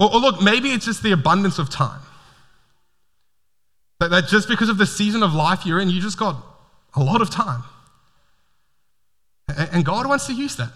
Or, 0.00 0.12
or 0.12 0.18
look, 0.18 0.42
maybe 0.42 0.70
it's 0.70 0.86
just 0.86 1.04
the 1.04 1.12
abundance 1.12 1.60
of 1.60 1.70
time. 1.70 2.00
That, 4.00 4.10
that 4.10 4.26
just 4.26 4.48
because 4.48 4.70
of 4.70 4.78
the 4.78 4.86
season 4.86 5.22
of 5.22 5.34
life 5.34 5.64
you're 5.64 5.78
in, 5.78 5.88
you 5.88 6.00
just 6.00 6.18
got 6.18 6.49
a 6.94 7.02
lot 7.02 7.20
of 7.20 7.30
time. 7.30 7.62
And 9.72 9.84
God 9.84 10.06
wants 10.06 10.26
to 10.26 10.34
use 10.34 10.56
that. 10.56 10.70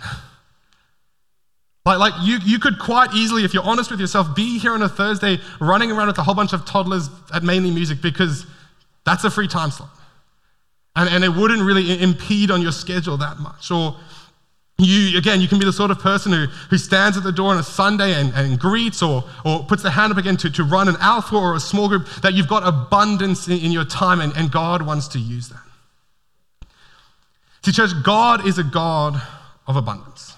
Like, 1.87 1.99
like 1.99 2.15
you, 2.23 2.39
you 2.45 2.59
could 2.59 2.79
quite 2.79 3.13
easily, 3.15 3.45
if 3.45 3.53
you're 3.53 3.65
honest 3.65 3.91
with 3.91 4.01
yourself, 4.01 4.35
be 4.35 4.59
here 4.59 4.73
on 4.73 4.83
a 4.83 4.89
Thursday 4.89 5.39
running 5.61 5.93
around 5.93 6.07
with 6.07 6.19
a 6.19 6.23
whole 6.23 6.35
bunch 6.35 6.53
of 6.53 6.65
toddlers 6.65 7.11
at 7.33 7.43
Mainly 7.43 7.71
Music 7.71 8.01
because 8.01 8.47
that's 9.05 9.25
a 9.25 9.31
free 9.31 9.49
time 9.49 9.71
slot. 9.71 9.91
And, 10.97 11.09
and 11.11 11.25
it 11.25 11.29
wouldn't 11.29 11.63
really 11.63 12.01
impede 12.01 12.51
on 12.51 12.63
your 12.63 12.73
schedule 12.73 13.17
that 13.19 13.39
much. 13.39 13.71
Or 13.71 13.97
you, 14.79 15.19
again, 15.19 15.41
you 15.41 15.49
can 15.49 15.59
be 15.59 15.65
the 15.65 15.73
sort 15.73 15.91
of 15.91 15.99
person 15.99 16.33
who, 16.33 16.47
who 16.71 16.79
stands 16.79 17.17
at 17.19 17.23
the 17.23 17.33
door 17.33 17.51
on 17.51 17.59
a 17.59 17.63
Sunday 17.63 18.15
and, 18.15 18.33
and 18.35 18.59
greets 18.59 19.03
or, 19.03 19.25
or 19.45 19.65
puts 19.65 19.83
their 19.83 19.93
hand 19.93 20.11
up 20.11 20.19
again 20.19 20.37
to, 20.39 20.51
to 20.51 20.65
run 20.65 20.89
an 20.89 20.97
alpha 21.01 21.37
or 21.37 21.55
a 21.55 21.61
small 21.61 21.89
group, 21.89 22.07
that 22.23 22.33
you've 22.33 22.49
got 22.49 22.67
abundance 22.67 23.47
in, 23.47 23.59
in 23.59 23.71
your 23.71 23.85
time 23.85 24.21
and, 24.21 24.35
and 24.37 24.51
God 24.51 24.83
wants 24.83 25.07
to 25.09 25.19
use 25.19 25.49
that. 25.51 25.64
See, 27.65 27.73
church, 27.73 27.93
God 28.03 28.47
is 28.47 28.59
a 28.59 28.63
God 28.63 29.21
of 29.67 29.77
abundance. 29.77 30.37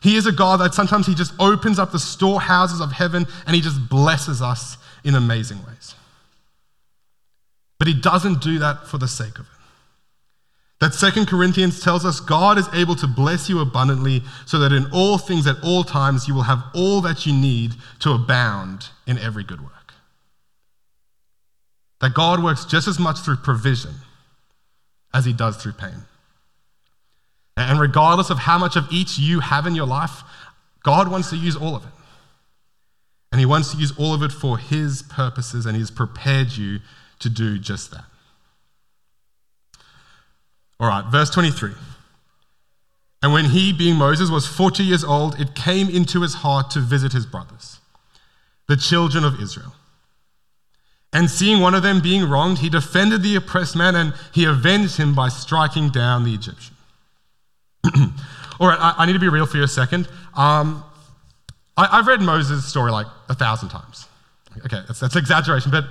He 0.00 0.16
is 0.16 0.26
a 0.26 0.32
God 0.32 0.58
that 0.58 0.74
sometimes 0.74 1.06
He 1.06 1.14
just 1.14 1.32
opens 1.38 1.78
up 1.78 1.92
the 1.92 1.98
storehouses 2.00 2.80
of 2.80 2.90
heaven 2.90 3.24
and 3.46 3.54
He 3.54 3.62
just 3.62 3.88
blesses 3.88 4.42
us 4.42 4.78
in 5.04 5.14
amazing 5.14 5.58
ways. 5.64 5.94
But 7.78 7.86
He 7.86 7.94
doesn't 7.94 8.42
do 8.42 8.58
that 8.58 8.88
for 8.88 8.98
the 8.98 9.06
sake 9.06 9.38
of 9.38 9.46
it. 9.46 9.52
That 10.80 10.92
Second 10.92 11.28
Corinthians 11.28 11.80
tells 11.80 12.04
us 12.04 12.18
God 12.18 12.58
is 12.58 12.68
able 12.74 12.96
to 12.96 13.06
bless 13.06 13.48
you 13.48 13.60
abundantly 13.60 14.24
so 14.44 14.58
that 14.58 14.72
in 14.72 14.86
all 14.92 15.18
things 15.18 15.46
at 15.46 15.62
all 15.62 15.84
times 15.84 16.26
you 16.26 16.34
will 16.34 16.42
have 16.42 16.64
all 16.74 17.00
that 17.02 17.26
you 17.26 17.32
need 17.32 17.74
to 18.00 18.10
abound 18.10 18.88
in 19.06 19.18
every 19.18 19.44
good 19.44 19.60
work. 19.60 19.94
That 22.00 22.12
God 22.12 22.42
works 22.42 22.64
just 22.64 22.88
as 22.88 22.98
much 22.98 23.20
through 23.20 23.36
provision 23.36 23.94
as 25.14 25.24
he 25.24 25.32
does 25.32 25.56
through 25.56 25.72
pain. 25.72 26.04
And 27.56 27.80
regardless 27.80 28.30
of 28.30 28.38
how 28.38 28.58
much 28.58 28.76
of 28.76 28.86
each 28.90 29.18
you 29.18 29.40
have 29.40 29.66
in 29.66 29.74
your 29.74 29.86
life, 29.86 30.22
God 30.82 31.10
wants 31.10 31.30
to 31.30 31.36
use 31.36 31.56
all 31.56 31.76
of 31.76 31.84
it. 31.84 31.92
And 33.30 33.40
He 33.40 33.46
wants 33.46 33.72
to 33.72 33.78
use 33.78 33.92
all 33.98 34.14
of 34.14 34.22
it 34.22 34.32
for 34.32 34.58
His 34.58 35.02
purposes, 35.02 35.64
and 35.64 35.76
He's 35.76 35.90
prepared 35.90 36.52
you 36.52 36.80
to 37.20 37.30
do 37.30 37.58
just 37.58 37.90
that. 37.90 38.04
All 40.78 40.88
right, 40.88 41.04
verse 41.10 41.30
23. 41.30 41.72
And 43.22 43.32
when 43.32 43.44
he, 43.44 43.72
being 43.72 43.94
Moses, 43.94 44.30
was 44.30 44.48
40 44.48 44.82
years 44.82 45.04
old, 45.04 45.40
it 45.40 45.54
came 45.54 45.88
into 45.88 46.22
his 46.22 46.34
heart 46.34 46.72
to 46.72 46.80
visit 46.80 47.12
his 47.12 47.24
brothers, 47.24 47.78
the 48.66 48.76
children 48.76 49.22
of 49.22 49.40
Israel. 49.40 49.74
And 51.12 51.30
seeing 51.30 51.60
one 51.60 51.74
of 51.74 51.82
them 51.82 52.00
being 52.00 52.28
wronged, 52.28 52.58
he 52.58 52.70
defended 52.70 53.22
the 53.22 53.36
oppressed 53.36 53.76
man 53.76 53.94
and 53.94 54.14
he 54.32 54.44
avenged 54.44 54.96
him 54.96 55.14
by 55.14 55.28
striking 55.28 55.90
down 55.90 56.24
the 56.24 56.32
Egyptian. 56.32 56.74
All 58.58 58.68
right, 58.68 58.78
I, 58.80 58.94
I, 58.98 59.06
need 59.06 59.12
to 59.12 59.18
be 59.18 59.28
real 59.28 59.44
for 59.44 59.58
you 59.58 59.64
a 59.64 59.68
second. 59.68 60.08
Um, 60.34 60.84
I, 61.76 61.96
have 61.96 62.06
read 62.06 62.20
Moses' 62.20 62.64
story 62.64 62.92
like 62.92 63.06
a 63.28 63.34
thousand 63.34 63.68
times. 63.68 64.06
Okay, 64.64 64.80
that's, 64.86 65.00
that's 65.00 65.16
exaggeration, 65.16 65.70
but 65.70 65.84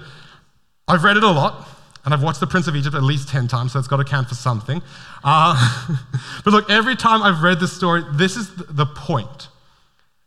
I've 0.88 1.04
read 1.04 1.18
it 1.18 1.24
a 1.24 1.30
lot, 1.30 1.68
and 2.06 2.14
I've 2.14 2.24
watched 2.24 2.40
The 2.40 2.48
Prince 2.48 2.68
of 2.68 2.76
Egypt 2.76 2.96
at 2.96 3.04
least 3.04 3.30
10 3.30 3.48
times, 3.48 3.74
so 3.74 3.80
it's 3.80 3.88
got 3.88 3.98
to 3.98 4.04
count 4.04 4.30
for 4.30 4.36
something. 4.36 4.82
Uh, 5.24 5.98
but 6.44 6.52
look, 6.52 6.70
every 6.70 6.96
time 6.96 7.22
I've 7.22 7.44
read 7.44 7.60
this 7.60 7.74
story, 7.74 8.04
this 8.14 8.38
is 8.38 8.56
the 8.56 8.86
point 8.86 9.50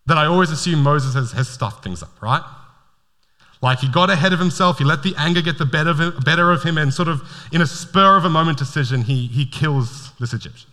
that 0.06 0.18
I 0.18 0.26
always 0.26 0.50
assume 0.50 0.82
Moses 0.82 1.14
has, 1.14 1.32
has 1.32 1.48
stuffed 1.48 1.82
things 1.82 2.02
up, 2.02 2.20
right? 2.20 2.42
Like 3.62 3.78
he 3.78 3.88
got 3.88 4.10
ahead 4.10 4.32
of 4.32 4.38
himself, 4.38 4.78
he 4.78 4.84
let 4.84 5.02
the 5.02 5.14
anger 5.16 5.40
get 5.40 5.58
the 5.58 5.64
better 5.64 5.90
of 5.90 6.00
him, 6.00 6.14
better 6.24 6.52
of 6.52 6.62
him 6.62 6.76
and 6.76 6.92
sort 6.92 7.08
of 7.08 7.22
in 7.52 7.62
a 7.62 7.66
spur 7.66 8.16
of 8.16 8.24
a 8.24 8.30
moment 8.30 8.58
decision, 8.58 9.02
he, 9.02 9.26
he 9.26 9.46
kills 9.46 10.12
this 10.20 10.32
Egyptian. 10.34 10.70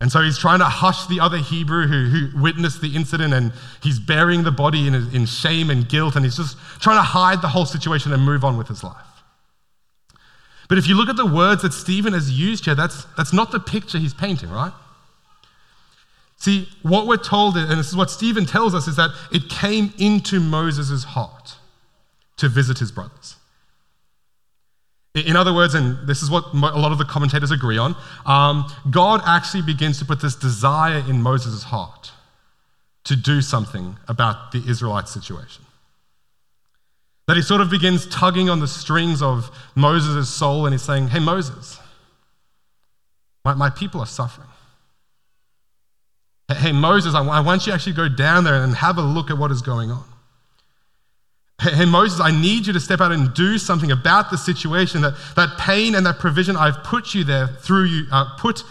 And 0.00 0.10
so 0.10 0.20
he's 0.20 0.36
trying 0.36 0.58
to 0.58 0.64
hush 0.64 1.06
the 1.06 1.20
other 1.20 1.38
Hebrew 1.38 1.86
who, 1.86 2.06
who 2.06 2.42
witnessed 2.42 2.80
the 2.80 2.96
incident 2.96 3.32
and 3.32 3.52
he's 3.82 4.00
burying 4.00 4.42
the 4.42 4.50
body 4.50 4.88
in, 4.88 4.94
in 4.94 5.26
shame 5.26 5.70
and 5.70 5.88
guilt 5.88 6.16
and 6.16 6.24
he's 6.24 6.36
just 6.36 6.58
trying 6.80 6.98
to 6.98 7.02
hide 7.02 7.40
the 7.40 7.48
whole 7.48 7.66
situation 7.66 8.12
and 8.12 8.22
move 8.22 8.44
on 8.44 8.58
with 8.58 8.66
his 8.66 8.82
life. 8.82 8.96
But 10.68 10.78
if 10.78 10.88
you 10.88 10.96
look 10.96 11.08
at 11.08 11.16
the 11.16 11.26
words 11.26 11.62
that 11.62 11.72
Stephen 11.72 12.14
has 12.14 12.32
used 12.32 12.64
here, 12.64 12.74
that's, 12.74 13.04
that's 13.16 13.32
not 13.32 13.52
the 13.52 13.60
picture 13.60 13.98
he's 13.98 14.14
painting, 14.14 14.50
right? 14.50 14.72
See, 16.42 16.68
what 16.82 17.06
we're 17.06 17.18
told, 17.18 17.56
and 17.56 17.78
this 17.78 17.86
is 17.86 17.94
what 17.94 18.10
Stephen 18.10 18.46
tells 18.46 18.74
us, 18.74 18.88
is 18.88 18.96
that 18.96 19.10
it 19.30 19.48
came 19.48 19.94
into 19.96 20.40
Moses' 20.40 21.04
heart 21.04 21.54
to 22.38 22.48
visit 22.48 22.80
his 22.80 22.90
brothers. 22.90 23.36
In 25.14 25.36
other 25.36 25.54
words, 25.54 25.74
and 25.74 26.04
this 26.04 26.20
is 26.20 26.32
what 26.32 26.46
a 26.52 26.56
lot 26.56 26.90
of 26.90 26.98
the 26.98 27.04
commentators 27.04 27.52
agree 27.52 27.78
on, 27.78 27.94
um, 28.26 28.64
God 28.90 29.20
actually 29.24 29.62
begins 29.62 30.00
to 30.00 30.04
put 30.04 30.20
this 30.20 30.34
desire 30.34 31.04
in 31.08 31.22
Moses' 31.22 31.62
heart 31.62 32.10
to 33.04 33.14
do 33.14 33.40
something 33.40 33.96
about 34.08 34.50
the 34.50 34.64
Israelite 34.68 35.06
situation. 35.06 35.64
That 37.28 37.36
he 37.36 37.42
sort 37.42 37.60
of 37.60 37.70
begins 37.70 38.04
tugging 38.08 38.50
on 38.50 38.58
the 38.58 38.66
strings 38.66 39.22
of 39.22 39.48
Moses' 39.76 40.28
soul 40.28 40.66
and 40.66 40.74
he's 40.74 40.82
saying, 40.82 41.06
Hey, 41.06 41.20
Moses, 41.20 41.78
my, 43.44 43.54
my 43.54 43.70
people 43.70 44.00
are 44.00 44.06
suffering. 44.06 44.48
Hey, 46.54 46.72
Moses, 46.72 47.14
I, 47.14 47.40
want 47.40 47.66
you 47.66 47.72
to 47.72 47.74
actually 47.74 47.94
go 47.94 48.08
down 48.08 48.44
there 48.44 48.62
and 48.62 48.74
have 48.74 48.98
a 48.98 49.02
look 49.02 49.30
at 49.30 49.38
what 49.38 49.50
is 49.50 49.62
going 49.62 49.90
on. 49.90 50.04
Hey, 51.60 51.84
Moses, 51.84 52.20
I 52.20 52.32
need 52.32 52.66
you 52.66 52.72
to 52.72 52.80
step 52.80 53.00
out 53.00 53.12
and 53.12 53.32
do 53.34 53.56
something 53.56 53.92
about 53.92 54.30
the 54.30 54.36
situation. 54.38 55.02
That, 55.02 55.14
that 55.36 55.58
pain 55.58 55.94
and 55.94 56.04
that 56.06 56.18
provision 56.18 56.56
I've 56.56 56.82
put 56.82 57.14
you 57.14 57.22
there 57.22 57.46
through 57.46 57.84
you, 57.84 58.04
uh, 58.10 58.36
put 58.38 58.64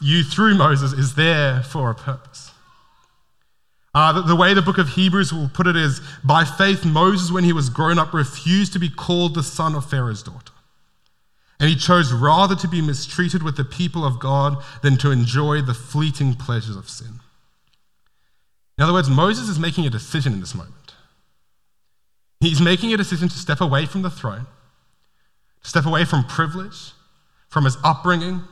you 0.00 0.22
through 0.22 0.54
Moses 0.54 0.92
is 0.92 1.14
there 1.14 1.62
for 1.62 1.90
a 1.90 1.94
purpose. 1.94 2.50
Uh, 3.94 4.12
the, 4.12 4.22
the, 4.22 4.36
way 4.36 4.54
the 4.54 4.62
book 4.62 4.78
of 4.78 4.88
Hebrews 4.88 5.32
will 5.32 5.48
put 5.48 5.66
it 5.66 5.76
is 5.76 6.00
by 6.24 6.44
faith, 6.44 6.84
Moses, 6.84 7.30
when 7.30 7.44
he 7.44 7.52
was 7.52 7.68
grown 7.68 7.98
up, 7.98 8.12
refused 8.12 8.72
to 8.72 8.78
be 8.78 8.88
called 8.88 9.34
the 9.34 9.42
son 9.42 9.74
of 9.74 9.88
Pharaoh's 9.88 10.22
daughter. 10.22 10.53
And 11.60 11.68
he 11.68 11.76
chose 11.76 12.12
rather 12.12 12.56
to 12.56 12.68
be 12.68 12.82
mistreated 12.82 13.42
with 13.42 13.56
the 13.56 13.64
people 13.64 14.04
of 14.04 14.18
God 14.18 14.62
than 14.82 14.96
to 14.98 15.10
enjoy 15.10 15.62
the 15.62 15.74
fleeting 15.74 16.34
pleasures 16.34 16.76
of 16.76 16.90
sin. 16.90 17.20
In 18.76 18.84
other 18.84 18.92
words, 18.92 19.08
Moses 19.08 19.48
is 19.48 19.58
making 19.58 19.86
a 19.86 19.90
decision 19.90 20.32
in 20.32 20.40
this 20.40 20.54
moment. 20.54 20.94
He's 22.40 22.60
making 22.60 22.92
a 22.92 22.96
decision 22.96 23.28
to 23.28 23.38
step 23.38 23.60
away 23.60 23.86
from 23.86 24.02
the 24.02 24.10
throne, 24.10 24.46
to 25.62 25.68
step 25.68 25.86
away 25.86 26.04
from 26.04 26.24
privilege, 26.24 26.92
from 27.48 27.64
his 27.64 27.78
upbringing, 27.84 28.42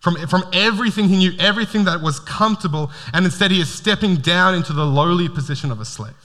from, 0.00 0.14
from 0.28 0.44
everything 0.52 1.08
he 1.08 1.16
knew, 1.16 1.32
everything 1.38 1.84
that 1.84 2.00
was 2.00 2.20
comfortable, 2.20 2.90
and 3.12 3.24
instead 3.24 3.50
he 3.50 3.60
is 3.60 3.72
stepping 3.72 4.16
down 4.16 4.54
into 4.54 4.72
the 4.72 4.84
lowly 4.84 5.28
position 5.28 5.72
of 5.72 5.80
a 5.80 5.84
slave. 5.84 6.23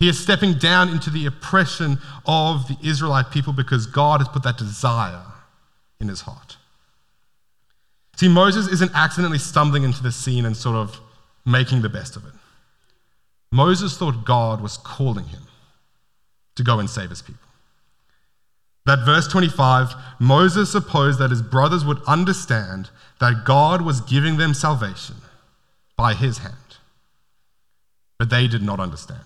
He 0.00 0.08
is 0.08 0.18
stepping 0.18 0.54
down 0.54 0.88
into 0.88 1.10
the 1.10 1.26
oppression 1.26 1.98
of 2.24 2.66
the 2.66 2.76
Israelite 2.82 3.30
people 3.30 3.52
because 3.52 3.86
God 3.86 4.20
has 4.20 4.28
put 4.28 4.42
that 4.42 4.56
desire 4.56 5.22
in 6.00 6.08
his 6.08 6.22
heart. 6.22 6.56
See, 8.16 8.28
Moses 8.28 8.66
isn't 8.68 8.92
accidentally 8.94 9.38
stumbling 9.38 9.82
into 9.82 10.02
the 10.02 10.10
scene 10.10 10.46
and 10.46 10.56
sort 10.56 10.76
of 10.76 10.98
making 11.44 11.82
the 11.82 11.90
best 11.90 12.16
of 12.16 12.24
it. 12.24 12.32
Moses 13.52 13.96
thought 13.98 14.24
God 14.24 14.62
was 14.62 14.78
calling 14.78 15.26
him 15.26 15.42
to 16.56 16.62
go 16.62 16.78
and 16.78 16.88
save 16.88 17.10
his 17.10 17.20
people. 17.20 17.48
That 18.86 19.04
verse 19.04 19.28
25, 19.28 19.92
Moses 20.18 20.72
supposed 20.72 21.18
that 21.18 21.30
his 21.30 21.42
brothers 21.42 21.84
would 21.84 22.02
understand 22.06 22.88
that 23.18 23.44
God 23.44 23.82
was 23.82 24.00
giving 24.00 24.38
them 24.38 24.54
salvation 24.54 25.16
by 25.96 26.14
his 26.14 26.38
hand. 26.38 26.54
But 28.18 28.30
they 28.30 28.48
did 28.48 28.62
not 28.62 28.80
understand. 28.80 29.20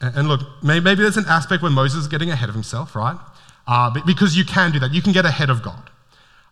And 0.00 0.28
look, 0.28 0.40
maybe 0.62 0.94
there's 0.94 1.16
an 1.16 1.26
aspect 1.28 1.62
where 1.62 1.72
Moses 1.72 2.02
is 2.02 2.08
getting 2.08 2.30
ahead 2.30 2.48
of 2.48 2.54
himself, 2.54 2.94
right? 2.94 3.18
Uh, 3.66 3.90
because 4.06 4.36
you 4.36 4.44
can 4.44 4.70
do 4.70 4.78
that. 4.78 4.92
You 4.92 5.02
can 5.02 5.12
get 5.12 5.26
ahead 5.26 5.50
of 5.50 5.62
God. 5.62 5.90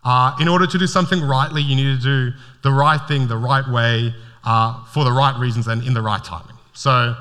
Uh, 0.04 0.36
in 0.40 0.48
order 0.48 0.66
to 0.66 0.78
do 0.78 0.86
something 0.86 1.20
rightly, 1.20 1.62
you 1.62 1.74
need 1.76 2.00
to 2.00 2.02
do 2.02 2.36
the 2.62 2.72
right 2.72 3.00
thing 3.08 3.28
the 3.28 3.36
right 3.36 3.68
way 3.68 4.14
uh, 4.44 4.84
for 4.86 5.04
the 5.04 5.12
right 5.12 5.38
reasons 5.38 5.66
and 5.66 5.82
in 5.84 5.94
the 5.94 6.02
right 6.02 6.22
timing. 6.22 6.56
So 6.72 7.16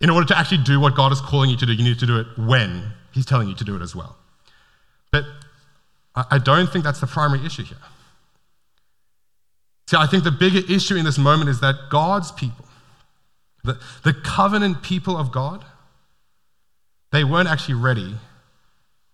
in 0.00 0.10
order 0.10 0.26
to 0.28 0.38
actually 0.38 0.62
do 0.64 0.80
what 0.80 0.94
God 0.94 1.12
is 1.12 1.20
calling 1.20 1.50
you 1.50 1.56
to 1.56 1.66
do, 1.66 1.72
you 1.72 1.84
need 1.84 1.98
to 1.98 2.06
do 2.06 2.18
it 2.18 2.26
when 2.36 2.92
He's 3.12 3.26
telling 3.26 3.48
you 3.48 3.54
to 3.54 3.64
do 3.64 3.76
it 3.76 3.82
as 3.82 3.94
well. 3.94 4.16
But 5.10 5.24
I 6.14 6.38
don't 6.38 6.70
think 6.70 6.84
that's 6.84 7.00
the 7.00 7.06
primary 7.06 7.44
issue 7.46 7.64
here. 7.64 7.78
See, 9.88 9.96
I 9.96 10.06
think 10.06 10.24
the 10.24 10.30
bigger 10.30 10.60
issue 10.70 10.96
in 10.96 11.04
this 11.04 11.16
moment 11.16 11.48
is 11.48 11.60
that 11.60 11.76
God's 11.90 12.30
people, 12.32 12.64
the, 13.68 13.78
the 14.02 14.12
covenant 14.12 14.82
people 14.82 15.16
of 15.16 15.30
God, 15.30 15.64
they 17.12 17.24
weren't 17.24 17.48
actually 17.48 17.74
ready 17.74 18.16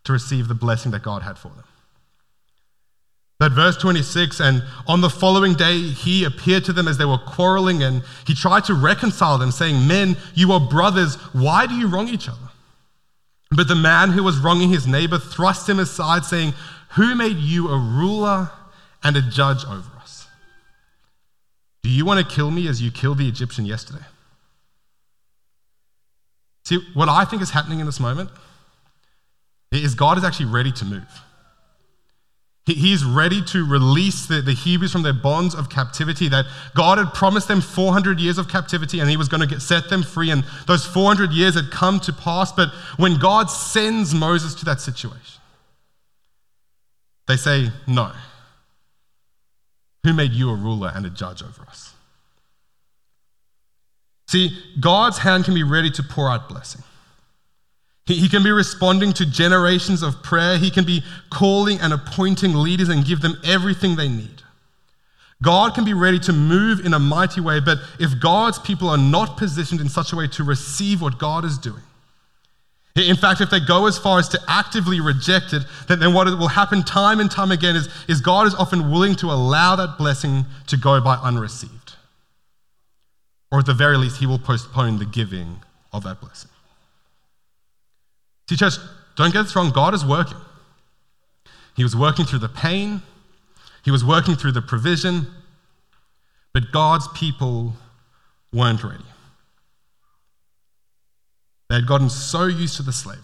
to 0.05 0.13
receive 0.13 0.49
the 0.49 0.55
blessing 0.55 0.93
that 0.93 1.03
God 1.03 1.23
had 1.23 1.39
for 1.39 1.49
them. 1.49 1.65
That 3.41 3.53
verse 3.53 3.77
26, 3.77 4.41
and 4.41 4.63
on 4.87 5.01
the 5.01 5.11
following 5.11 5.55
day 5.55 5.79
he 5.79 6.25
appeared 6.25 6.65
to 6.65 6.73
them 6.73 6.87
as 6.87 6.99
they 6.99 7.05
were 7.05 7.19
quarreling, 7.19 7.83
and 7.83 8.03
he 8.27 8.35
tried 8.35 8.65
to 8.65 8.75
reconcile 8.75 9.39
them, 9.39 9.51
saying, 9.51 9.87
Men, 9.87 10.17
you 10.35 10.53
are 10.53 10.61
brothers, 10.61 11.17
why 11.33 11.67
do 11.67 11.75
you 11.75 11.89
wrong 11.89 12.09
each 12.09 12.29
other? 12.29 12.39
But 13.51 13.69
the 13.69 13.75
man 13.75 14.11
who 14.11 14.23
was 14.23 14.39
wronging 14.39 14.71
his 14.71 14.87
neighbor 14.87 15.19
thrust 15.19 15.69
him 15.69 15.79
aside, 15.79 16.25
saying, 16.25 16.55
Who 16.91 17.15
made 17.15 17.37
you 17.37 17.69
a 17.69 17.79
ruler 17.79 18.51
and 19.03 19.17
a 19.17 19.23
judge 19.23 19.65
over 19.65 19.91
us? 20.01 20.27
Do 21.83 21.91
you 21.91 22.05
want 22.05 22.27
to 22.27 22.35
kill 22.35 22.51
me 22.51 22.69
as 22.69 22.81
you 22.81 22.91
killed 22.91 23.19
the 23.19 23.29
Egyptian 23.29 23.67
yesterday? 23.67 24.05
See, 26.65 26.79
what 26.95 27.09
I 27.09 27.25
think 27.25 27.43
is 27.43 27.51
happening 27.51 27.81
in 27.81 27.87
this 27.87 28.01
moment 28.01 28.31
is 29.71 29.95
God 29.95 30.19
is 30.19 30.25
actually 30.25 30.47
ready 30.47 30.73
to 30.73 30.85
move. 30.85 31.23
He 32.67 32.95
is 32.95 33.05
ready 33.05 33.43
to 33.49 33.67
release 33.67 34.25
the, 34.25 34.41
the 34.41 34.55
Hebrews 34.55 34.91
from 34.91 35.03
their 35.03 35.13
bonds 35.13 35.55
of 35.55 35.69
captivity 35.69 36.31
that 36.31 36.47
God 36.75 36.97
had 36.97 37.13
promised 37.13 37.47
them 37.47 37.61
400 37.61 38.19
years 38.19 38.39
of 38.39 38.49
captivity 38.49 39.01
and 39.01 39.11
he 39.11 39.19
was 39.19 39.29
going 39.29 39.47
to 39.47 39.61
set 39.61 39.91
them 39.91 40.03
free. 40.03 40.31
And 40.31 40.45
those 40.67 40.87
400 40.87 41.31
years 41.33 41.57
had 41.57 41.71
come 41.71 42.01
to 42.01 42.13
pass. 42.13 42.53
But 42.53 42.71
when 42.97 43.19
God 43.19 43.51
sends 43.51 44.15
Moses 44.15 44.55
to 44.55 44.65
that 44.65 44.81
situation, 44.81 45.43
they 47.29 47.37
say, 47.37 47.71
No. 47.87 48.13
Who 50.05 50.15
made 50.15 50.33
you 50.33 50.51
a 50.51 50.55
ruler 50.55 50.91
and 50.95 51.05
a 51.05 51.11
judge 51.11 51.43
over 51.43 51.63
us? 51.63 51.94
See, 54.35 54.51
God's 54.81 55.19
hand 55.19 55.45
can 55.45 55.55
be 55.55 55.63
ready 55.63 55.93
to 55.93 56.03
pour 56.03 56.29
out 56.29 56.49
blessing. 56.49 56.83
He, 58.05 58.17
he 58.17 58.29
can 58.29 58.43
be 58.43 58.51
responding 58.51 59.13
to 59.13 59.25
generations 59.25 60.03
of 60.03 60.25
prayer. 60.25 60.59
He 60.59 60.73
can 60.73 60.85
be 60.85 61.05
calling 61.31 61.79
and 61.79 61.93
appointing 61.93 62.53
leaders 62.53 62.89
and 62.89 63.05
give 63.05 63.21
them 63.21 63.37
everything 63.45 63.95
they 63.95 64.09
need. 64.09 64.43
God 65.41 65.77
can 65.77 65.85
be 65.85 65.95
ready 65.95 66.19
to 66.19 66.33
move 66.33 66.85
in 66.85 66.95
a 66.95 66.99
mighty 66.99 67.41
way, 67.41 67.61
but 67.61 67.79
if 68.01 68.19
God's 68.19 68.59
people 68.59 68.89
are 68.89 68.99
not 68.99 69.37
positioned 69.37 69.81
in 69.81 69.89
such 69.89 70.13
a 70.13 70.17
way 70.17 70.27
to 70.27 70.43
receive 70.43 71.01
what 71.01 71.17
God 71.17 71.45
is 71.45 71.57
doing, 71.57 71.83
in 72.97 73.15
fact, 73.15 73.41
if 73.41 73.51
they 73.51 73.61
go 73.61 73.87
as 73.87 73.99
far 73.99 74.19
as 74.19 74.29
to 74.31 74.41
actively 74.49 75.01
reject 75.01 75.53
it, 75.53 75.63
then, 75.87 76.01
then 76.01 76.13
what 76.13 76.27
will 76.27 76.49
happen 76.49 76.83
time 76.83 77.21
and 77.21 77.31
time 77.31 77.53
again 77.53 77.77
is, 77.77 77.89
is 78.09 78.21
God 78.21 78.49
is 78.49 78.55
often 78.57 78.91
willing 78.91 79.15
to 79.17 79.27
allow 79.27 79.77
that 79.77 79.97
blessing 79.97 80.45
to 80.67 80.77
go 80.77 81.01
by 81.01 81.21
unreceived. 81.23 81.84
Or 83.53 83.61
at 83.61 83.67
the 83.67 83.75
very 83.75 83.97
least, 83.97 84.19
he 84.19 84.27
will 84.27 84.39
postpone 84.39 84.99
the 84.99 85.05
giving 85.05 85.63
of 85.93 86.03
that 86.05 86.21
blessing. 86.21 86.51
See, 88.49 88.57
church, 88.57 88.75
don't 89.17 89.33
get 89.33 89.43
this 89.43 89.55
wrong. 89.57 89.71
God 89.71 89.95
is 89.95 90.05
working. 90.05 90.39
He 91.77 91.83
was 91.83 91.97
working 91.97 92.25
through 92.25 92.41
the 92.41 92.49
pain, 92.49 93.03
He 93.85 93.91
was 93.91 94.05
working 94.05 94.35
through 94.35 94.53
the 94.53 94.63
provision, 94.63 95.27
but 96.53 96.71
God's 96.73 97.09
people 97.09 97.75
weren't 98.53 98.83
ready. 98.85 99.05
They 101.69 101.77
had 101.77 101.87
gotten 101.87 102.09
so 102.09 102.45
used 102.47 102.77
to 102.77 102.83
the 102.83 102.93
slavery, 102.93 103.23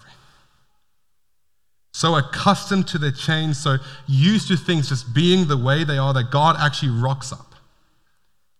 so 1.93 2.17
accustomed 2.17 2.89
to 2.89 2.99
their 2.99 3.13
chains, 3.13 3.59
so 3.59 3.79
used 4.09 4.49
to 4.49 4.57
things 4.57 4.89
just 4.89 5.15
being 5.15 5.47
the 5.47 5.57
way 5.57 5.85
they 5.85 5.99
are 5.99 6.13
that 6.15 6.31
God 6.31 6.57
actually 6.59 6.91
rocks 6.91 7.33
up 7.33 7.55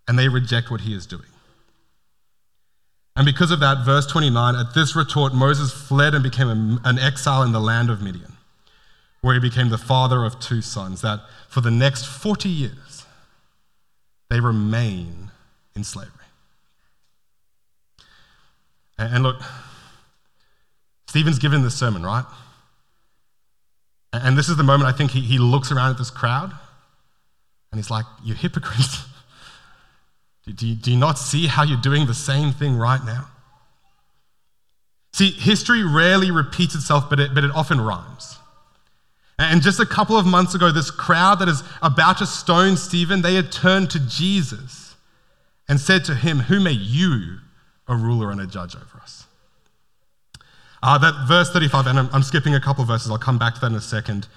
and 0.07 0.19
they 0.19 0.29
reject 0.29 0.71
what 0.71 0.83
He 0.83 0.95
is 0.95 1.07
doing. 1.07 1.30
And 3.21 3.27
because 3.27 3.51
of 3.51 3.61
that, 3.61 3.85
verse 3.85 4.07
29, 4.07 4.57
at 4.57 4.73
this 4.73 4.97
retort, 4.97 5.35
Moses 5.35 5.71
fled 5.71 6.15
and 6.15 6.23
became 6.23 6.81
an 6.85 6.99
exile 6.99 7.43
in 7.43 7.53
the 7.53 7.61
land 7.61 7.91
of 7.91 8.01
Midian, 8.01 8.39
where 9.21 9.35
he 9.35 9.41
became 9.41 9.69
the 9.69 9.77
father 9.77 10.25
of 10.25 10.41
two 10.41 10.63
sons, 10.63 11.03
that 11.03 11.21
for 11.47 11.61
the 11.61 11.71
next 11.71 12.07
40 12.07 12.49
years, 12.49 13.05
they 14.31 14.41
remain 14.41 15.31
in 15.77 15.85
slavery. 15.85 16.11
And, 18.97 19.23
look, 19.23 19.37
Stephen's 21.07 21.39
given 21.39 21.63
this 21.63 21.75
sermon, 21.75 22.03
right? 22.03 22.25
And 24.15 24.39
this 24.39 24.49
is 24.49 24.57
the 24.57 24.65
moment 24.65 24.89
I 24.89 24.97
think 24.97 25.11
he, 25.11 25.21
he 25.21 25.37
looks 25.39 25.71
around 25.71 25.91
at 25.91 25.99
this 25.99 26.11
crowd 26.11 26.53
and 27.71 27.79
he's 27.79 27.91
like, 27.91 28.07
You 28.25 28.33
hypocrites. 28.33 29.05
Do 30.53 30.67
you, 30.67 30.75
do 30.75 30.91
you 30.91 30.99
not 30.99 31.19
see 31.19 31.47
how 31.47 31.63
you're 31.63 31.81
doing 31.81 32.07
the 32.07 32.15
same 32.15 32.53
thing 32.53 32.77
right 32.77 33.05
now? 33.05 33.29
See, 35.13 35.33
history 35.33 35.83
rarely 35.83 36.31
repeats 36.31 36.75
itself, 36.75 37.11
but 37.11 37.21
it, 37.21 37.35
but 37.35 37.45
it 37.45 37.51
often 37.51 37.81
rhymes. 37.81 38.39
And 39.39 39.63
just 39.63 39.81
a 39.81 39.87
couple 39.87 40.17
of 40.17 40.27
months 40.27 40.55
ago, 40.55 40.71
this 40.71 40.91
crowd 40.91 41.39
that 41.39 41.49
is 41.49 41.63
about 41.83 42.19
to 42.19 42.27
stone 42.27 42.77
Stephen, 42.77 43.23
they 43.23 43.35
had 43.35 43.51
turned 43.51 43.91
to 43.91 44.01
Jesus 44.01 44.97
and 45.67 45.81
said 45.81 46.05
to 46.05 46.15
him, 46.15 46.41
Who 46.41 46.61
made 46.61 46.81
you 46.81 47.39
a 47.89 47.97
ruler 47.97 48.31
and 48.31 48.41
a 48.41 48.47
judge 48.47 48.77
over 48.77 49.01
us? 49.03 49.27
Uh, 50.83 50.99
that 50.99 51.27
verse 51.27 51.51
35, 51.51 51.87
and 51.87 51.99
I'm, 51.99 52.11
I'm 52.13 52.23
skipping 52.23 52.55
a 52.55 52.61
couple 52.61 52.83
of 52.83 52.89
verses, 52.89 53.11
I'll 53.11 53.19
come 53.19 53.39
back 53.39 53.55
to 53.55 53.61
that 53.61 53.69
in 53.69 53.75
a 53.75 53.81
second. 53.81 54.29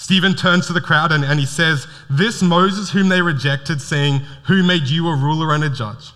Stephen 0.00 0.34
turns 0.34 0.66
to 0.66 0.72
the 0.72 0.80
crowd 0.80 1.12
and, 1.12 1.22
and 1.22 1.38
he 1.38 1.44
says, 1.44 1.86
This 2.08 2.40
Moses 2.40 2.90
whom 2.90 3.10
they 3.10 3.20
rejected, 3.20 3.82
saying, 3.82 4.22
Who 4.44 4.62
made 4.62 4.86
you 4.86 5.06
a 5.08 5.14
ruler 5.14 5.54
and 5.54 5.62
a 5.62 5.68
judge? 5.68 6.12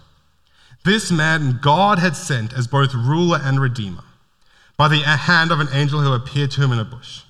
This 0.84 1.12
man 1.12 1.58
God 1.60 1.98
had 1.98 2.16
sent 2.16 2.54
as 2.54 2.66
both 2.66 2.94
ruler 2.94 3.38
and 3.42 3.60
redeemer 3.60 4.04
by 4.78 4.88
the 4.88 5.00
hand 5.00 5.52
of 5.52 5.60
an 5.60 5.68
angel 5.70 6.00
who 6.00 6.14
appeared 6.14 6.50
to 6.52 6.62
him 6.62 6.72
in 6.72 6.78
a 6.78 6.84
bush. 6.84 7.24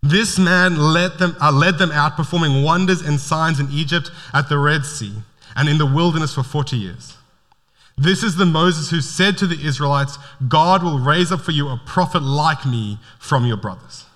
This 0.00 0.38
man 0.38 0.78
led 0.78 1.18
them, 1.18 1.36
uh, 1.40 1.50
led 1.50 1.76
them 1.76 1.90
out, 1.90 2.16
performing 2.16 2.62
wonders 2.62 3.02
and 3.02 3.18
signs 3.18 3.58
in 3.58 3.68
Egypt, 3.72 4.12
at 4.32 4.48
the 4.48 4.58
Red 4.58 4.84
Sea, 4.84 5.12
and 5.56 5.68
in 5.68 5.76
the 5.76 5.86
wilderness 5.86 6.34
for 6.34 6.44
40 6.44 6.76
years. 6.76 7.16
This 7.98 8.22
is 8.22 8.36
the 8.36 8.46
Moses 8.46 8.90
who 8.90 9.00
said 9.00 9.36
to 9.38 9.48
the 9.48 9.66
Israelites, 9.66 10.18
God 10.46 10.84
will 10.84 11.00
raise 11.00 11.32
up 11.32 11.40
for 11.40 11.50
you 11.50 11.68
a 11.68 11.80
prophet 11.84 12.22
like 12.22 12.64
me 12.64 13.00
from 13.18 13.44
your 13.44 13.56
brothers. 13.56 14.06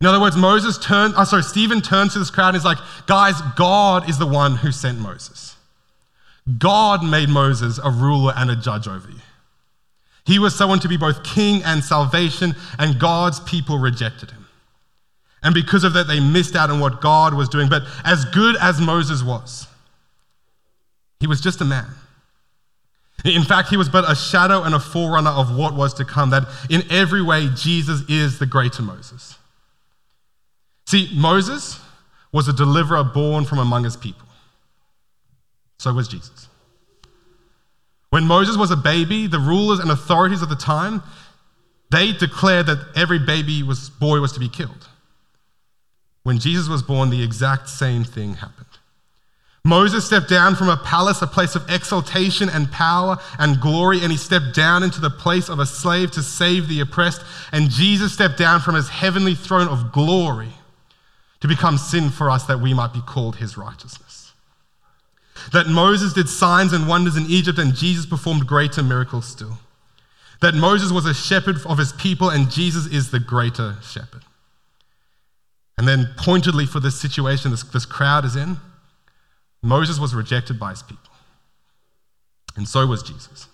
In 0.00 0.06
other 0.06 0.20
words, 0.20 0.36
Moses 0.36 0.76
turned, 0.78 1.14
oh, 1.16 1.24
sorry, 1.24 1.42
Stephen 1.42 1.80
turns 1.80 2.12
to 2.12 2.18
this 2.18 2.30
crowd 2.30 2.48
and 2.48 2.56
he's 2.56 2.64
like, 2.64 2.78
guys, 3.06 3.34
God 3.56 4.08
is 4.08 4.18
the 4.18 4.26
one 4.26 4.56
who 4.56 4.70
sent 4.70 4.98
Moses. 4.98 5.56
God 6.58 7.02
made 7.02 7.28
Moses 7.28 7.80
a 7.82 7.90
ruler 7.90 8.32
and 8.36 8.50
a 8.50 8.56
judge 8.56 8.86
over 8.86 9.08
you. 9.08 9.20
He 10.26 10.38
was 10.38 10.54
someone 10.54 10.80
to 10.80 10.88
be 10.88 10.96
both 10.96 11.22
king 11.22 11.62
and 11.64 11.84
salvation, 11.84 12.54
and 12.78 12.98
God's 12.98 13.40
people 13.40 13.78
rejected 13.78 14.32
him. 14.32 14.46
And 15.42 15.54
because 15.54 15.84
of 15.84 15.92
that, 15.92 16.08
they 16.08 16.18
missed 16.18 16.56
out 16.56 16.70
on 16.70 16.80
what 16.80 17.00
God 17.00 17.32
was 17.32 17.48
doing. 17.48 17.68
But 17.68 17.82
as 18.04 18.24
good 18.24 18.56
as 18.60 18.80
Moses 18.80 19.22
was, 19.22 19.68
he 21.20 21.28
was 21.28 21.40
just 21.40 21.60
a 21.60 21.64
man. 21.64 21.86
In 23.24 23.44
fact, 23.44 23.68
he 23.68 23.76
was 23.76 23.88
but 23.88 24.08
a 24.10 24.14
shadow 24.14 24.62
and 24.62 24.74
a 24.74 24.80
forerunner 24.80 25.30
of 25.30 25.56
what 25.56 25.74
was 25.74 25.94
to 25.94 26.04
come, 26.04 26.30
that 26.30 26.44
in 26.68 26.82
every 26.90 27.22
way, 27.22 27.48
Jesus 27.54 28.02
is 28.08 28.38
the 28.38 28.46
greater 28.46 28.82
Moses. 28.82 29.36
See, 30.86 31.10
Moses 31.14 31.80
was 32.32 32.48
a 32.48 32.52
deliverer 32.52 33.02
born 33.02 33.44
from 33.44 33.58
among 33.58 33.84
his 33.84 33.96
people. 33.96 34.26
So 35.78 35.92
was 35.92 36.08
Jesus. 36.08 36.48
When 38.10 38.26
Moses 38.26 38.56
was 38.56 38.70
a 38.70 38.76
baby, 38.76 39.26
the 39.26 39.38
rulers 39.38 39.78
and 39.78 39.90
authorities 39.90 40.42
of 40.42 40.48
the 40.48 40.56
time, 40.56 41.02
they 41.90 42.12
declared 42.12 42.66
that 42.66 42.92
every 42.96 43.18
baby 43.18 43.62
was, 43.62 43.90
boy 43.90 44.20
was 44.20 44.32
to 44.32 44.40
be 44.40 44.48
killed. 44.48 44.88
When 46.22 46.38
Jesus 46.38 46.68
was 46.68 46.82
born, 46.82 47.10
the 47.10 47.22
exact 47.22 47.68
same 47.68 48.04
thing 48.04 48.34
happened. 48.34 48.66
Moses 49.64 50.06
stepped 50.06 50.28
down 50.28 50.54
from 50.54 50.68
a 50.68 50.76
palace, 50.76 51.22
a 51.22 51.26
place 51.26 51.56
of 51.56 51.68
exaltation 51.68 52.48
and 52.48 52.70
power 52.70 53.18
and 53.38 53.60
glory, 53.60 54.00
and 54.02 54.12
he 54.12 54.18
stepped 54.18 54.54
down 54.54 54.84
into 54.84 55.00
the 55.00 55.10
place 55.10 55.48
of 55.48 55.58
a 55.58 55.66
slave 55.66 56.12
to 56.12 56.22
save 56.22 56.68
the 56.68 56.80
oppressed. 56.80 57.22
And 57.50 57.70
Jesus 57.70 58.12
stepped 58.12 58.38
down 58.38 58.60
from 58.60 58.76
his 58.76 58.88
heavenly 58.88 59.34
throne 59.34 59.66
of 59.66 59.90
glory 59.90 60.52
to 61.40 61.48
become 61.48 61.78
sin 61.78 62.10
for 62.10 62.30
us 62.30 62.44
that 62.44 62.60
we 62.60 62.74
might 62.74 62.92
be 62.92 63.00
called 63.00 63.36
his 63.36 63.56
righteousness. 63.56 64.32
That 65.52 65.68
Moses 65.68 66.12
did 66.12 66.28
signs 66.28 66.72
and 66.72 66.88
wonders 66.88 67.16
in 67.16 67.26
Egypt 67.26 67.58
and 67.58 67.74
Jesus 67.74 68.06
performed 68.06 68.46
greater 68.46 68.82
miracles 68.82 69.26
still. 69.26 69.58
That 70.40 70.54
Moses 70.54 70.92
was 70.92 71.06
a 71.06 71.14
shepherd 71.14 71.56
of 71.66 71.78
his 71.78 71.92
people 71.92 72.30
and 72.30 72.50
Jesus 72.50 72.86
is 72.86 73.10
the 73.10 73.20
greater 73.20 73.76
shepherd. 73.82 74.22
And 75.78 75.86
then, 75.86 76.08
pointedly 76.16 76.64
for 76.64 76.80
this 76.80 76.98
situation 76.98 77.50
this, 77.50 77.62
this 77.62 77.84
crowd 77.84 78.24
is 78.24 78.34
in, 78.34 78.56
Moses 79.62 79.98
was 79.98 80.14
rejected 80.14 80.58
by 80.58 80.70
his 80.70 80.82
people. 80.82 81.12
And 82.56 82.66
so 82.66 82.86
was 82.86 83.02
Jesus. 83.02 83.48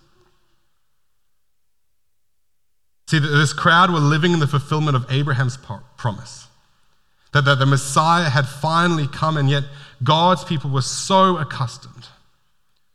See, 3.09 3.19
this 3.19 3.53
crowd 3.53 3.91
were 3.91 3.99
living 3.99 4.33
in 4.33 4.39
the 4.39 4.47
fulfillment 4.47 4.97
of 4.97 5.05
Abraham's 5.11 5.59
promise 5.97 6.42
that, 7.33 7.45
that 7.47 7.59
the 7.59 7.67
Messiah 7.67 8.29
had 8.29 8.47
finally 8.47 9.07
come, 9.09 9.37
and 9.37 9.49
yet 9.49 9.65
God's 10.03 10.45
people 10.45 10.71
were 10.71 10.83
so 10.83 11.39
accustomed 11.39 12.09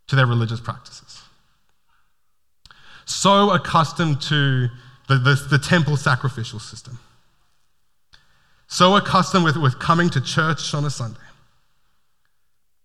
to 0.07 0.15
their 0.15 0.27
religious 0.27 0.59
practices, 0.59 1.21
so 3.05 3.51
accustomed 3.51 4.21
to 4.21 4.69
the, 5.07 5.15
the, 5.15 5.47
the 5.49 5.57
temple 5.57 5.97
sacrificial 5.97 6.59
system, 6.59 6.99
so 8.67 8.95
accustomed 8.95 9.43
with, 9.43 9.57
with 9.57 9.79
coming 9.79 10.09
to 10.09 10.21
church 10.21 10.73
on 10.73 10.85
a 10.85 10.89
Sunday, 10.89 11.19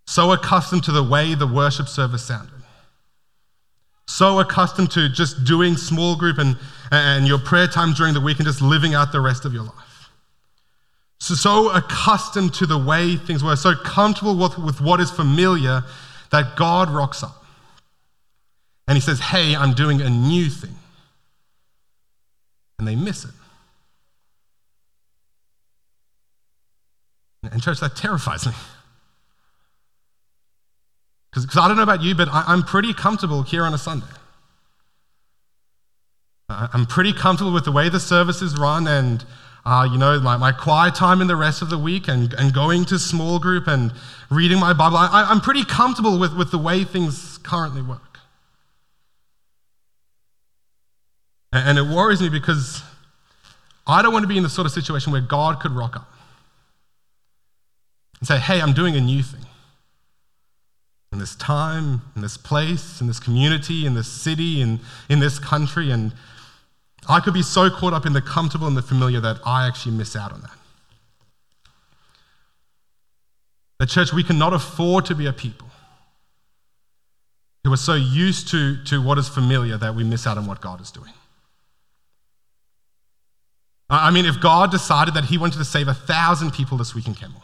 so 0.07 0.33
accustomed 0.33 0.85
to 0.85 0.93
the 0.93 1.03
way 1.03 1.35
the 1.35 1.47
worship 1.47 1.89
service 1.89 2.25
sounded, 2.25 2.51
so 4.07 4.41
accustomed 4.41 4.91
to 4.91 5.09
just 5.09 5.45
doing 5.45 5.77
small 5.77 6.17
group 6.17 6.39
and, 6.39 6.57
and 6.91 7.27
your 7.27 7.39
prayer 7.39 7.67
time 7.67 7.93
during 7.93 8.15
the 8.15 8.21
week 8.21 8.39
and 8.39 8.47
just 8.47 8.63
living 8.63 8.95
out 8.95 9.13
the 9.13 9.21
rest 9.21 9.45
of 9.45 9.53
your 9.53 9.65
life 9.65 9.92
so, 11.23 11.35
so 11.37 11.71
accustomed 11.71 12.53
to 12.55 12.67
the 12.67 12.77
way 12.77 13.15
things 13.15 13.45
were, 13.45 13.55
so 13.55 13.77
comfortable 13.77 14.35
with, 14.37 14.59
with 14.59 14.81
what 14.81 14.99
is 14.99 15.09
familiar, 15.09 15.85
that 16.33 16.57
God 16.57 16.91
rocks 16.91 17.23
up. 17.23 17.45
And 18.89 18.97
he 18.97 19.01
says, 19.01 19.21
Hey, 19.21 19.55
I'm 19.55 19.73
doing 19.73 20.03
a 20.03 20.11
new 20.11 20.51
thing. 20.51 20.75
And 22.77 22.89
they 22.89 22.97
miss 22.97 23.25
it. 23.25 23.31
And, 27.53 27.63
church, 27.63 27.79
that 27.79 27.95
terrifies 27.95 28.45
me. 28.45 28.53
Because 31.33 31.57
I 31.57 31.69
don't 31.69 31.77
know 31.77 31.85
about 31.85 32.03
you, 32.03 32.17
but 32.17 32.27
I, 32.33 32.43
I'm 32.49 32.65
pretty 32.65 32.93
comfortable 32.93 33.43
here 33.43 33.63
on 33.63 33.73
a 33.75 33.79
Sunday. 33.79 34.07
I'm 36.49 36.85
pretty 36.85 37.13
comfortable 37.13 37.53
with 37.53 37.65
the 37.65 37.71
way 37.73 37.89
the 37.89 38.01
service 38.01 38.43
is 38.43 38.59
run 38.59 38.89
and, 38.89 39.25
uh, 39.65 39.89
you 39.91 39.99
know, 39.99 40.19
my, 40.21 40.37
my 40.37 40.51
quiet 40.51 40.95
time 40.95 41.21
in 41.21 41.29
the 41.29 41.37
rest 41.37 41.63
of 41.63 41.71
the 41.71 41.79
week 41.79 42.09
and, 42.09 42.35
and 42.35 42.53
going 42.53 42.85
to 42.87 42.99
small 42.99 43.39
group 43.39 43.69
and 43.69 43.93
reading 44.31 44.59
my 44.59 44.73
Bible. 44.73 44.97
I, 44.97 45.27
I'm 45.29 45.41
pretty 45.41 45.65
comfortable 45.65 46.19
with, 46.19 46.37
with 46.37 46.51
the 46.51 46.59
way 46.59 46.83
things 46.85 47.39
currently 47.39 47.83
work. 47.83 48.19
And, 51.53 51.79
it 51.79 51.83
worries 51.83 52.21
me 52.23 52.31
because 52.31 52.83
I 53.87 54.01
don't 54.01 54.13
want 54.13 54.23
to 54.23 54.27
be 54.27 54.39
in 54.39 54.43
the 54.43 54.49
sort 54.49 54.67
of 54.67 54.73
situation 54.73 55.13
where 55.13 55.21
God 55.21 55.61
could 55.61 55.73
rock 55.73 55.97
up 55.97 56.11
and 58.19 58.27
say, 58.27 58.39
hey, 58.39 58.61
I'm 58.61 58.73
doing 58.73 58.97
a 58.97 59.01
new 59.01 59.23
thing 59.23 59.45
in 61.13 61.19
this 61.19 61.37
time, 61.37 62.01
in 62.17 62.23
this 62.23 62.39
place, 62.39 63.03
in 63.03 63.07
this 63.07 63.21
community, 63.21 63.85
in 63.85 63.95
this 63.95 64.09
city, 64.11 64.63
in, 64.63 64.81
in 65.11 65.21
this 65.21 65.39
country. 65.39 65.91
And 65.91 66.15
I 67.09 67.21
could 67.21 67.35
be 67.35 67.43
so 67.43 67.69
caught 67.69 67.93
up 67.93 68.07
in 68.07 68.13
the 68.13 68.23
comfortable 68.23 68.67
and 68.67 68.77
the 68.77 68.83
familiar 68.83 69.21
that 69.21 69.41
I 69.45 69.67
actually 69.67 69.97
miss 69.97 70.15
out 70.15 70.33
on 70.33 70.41
that. 70.43 70.51
The 73.81 73.87
church, 73.87 74.13
we 74.13 74.23
cannot 74.23 74.53
afford 74.53 75.07
to 75.07 75.15
be 75.15 75.27
a 75.27 75.33
people 75.33 75.69
who 77.65 77.73
are 77.73 77.77
so 77.77 77.95
used 77.95 78.49
to, 78.49 78.83
to 78.85 79.03
what 79.03 79.19
is 79.19 79.29
familiar 79.29 79.77
that 79.77 79.95
we 79.95 80.05
miss 80.05 80.27
out 80.27 80.39
on 80.39 80.47
what 80.47 80.61
God 80.61 80.81
is 80.81 80.91
doing. 80.91 81.13
I 83.91 84.11
mean, 84.11 84.25
if 84.25 84.41
God 84.41 84.71
decided 84.71 85.15
that 85.15 85.25
He 85.25 85.37
wanted 85.37 85.59
to 85.59 85.65
save 85.65 85.89
a 85.89 85.95
thousand 85.95 86.53
people 86.53 86.79
this 86.79 86.95
week 86.95 87.07
in 87.07 87.15
Kenmore, 87.15 87.43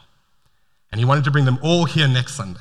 and 0.91 0.99
He 0.99 1.05
wanted 1.05 1.25
to 1.25 1.31
bring 1.31 1.45
them 1.45 1.59
all 1.63 1.85
here 1.85 2.09
next 2.09 2.35
Sunday, 2.35 2.61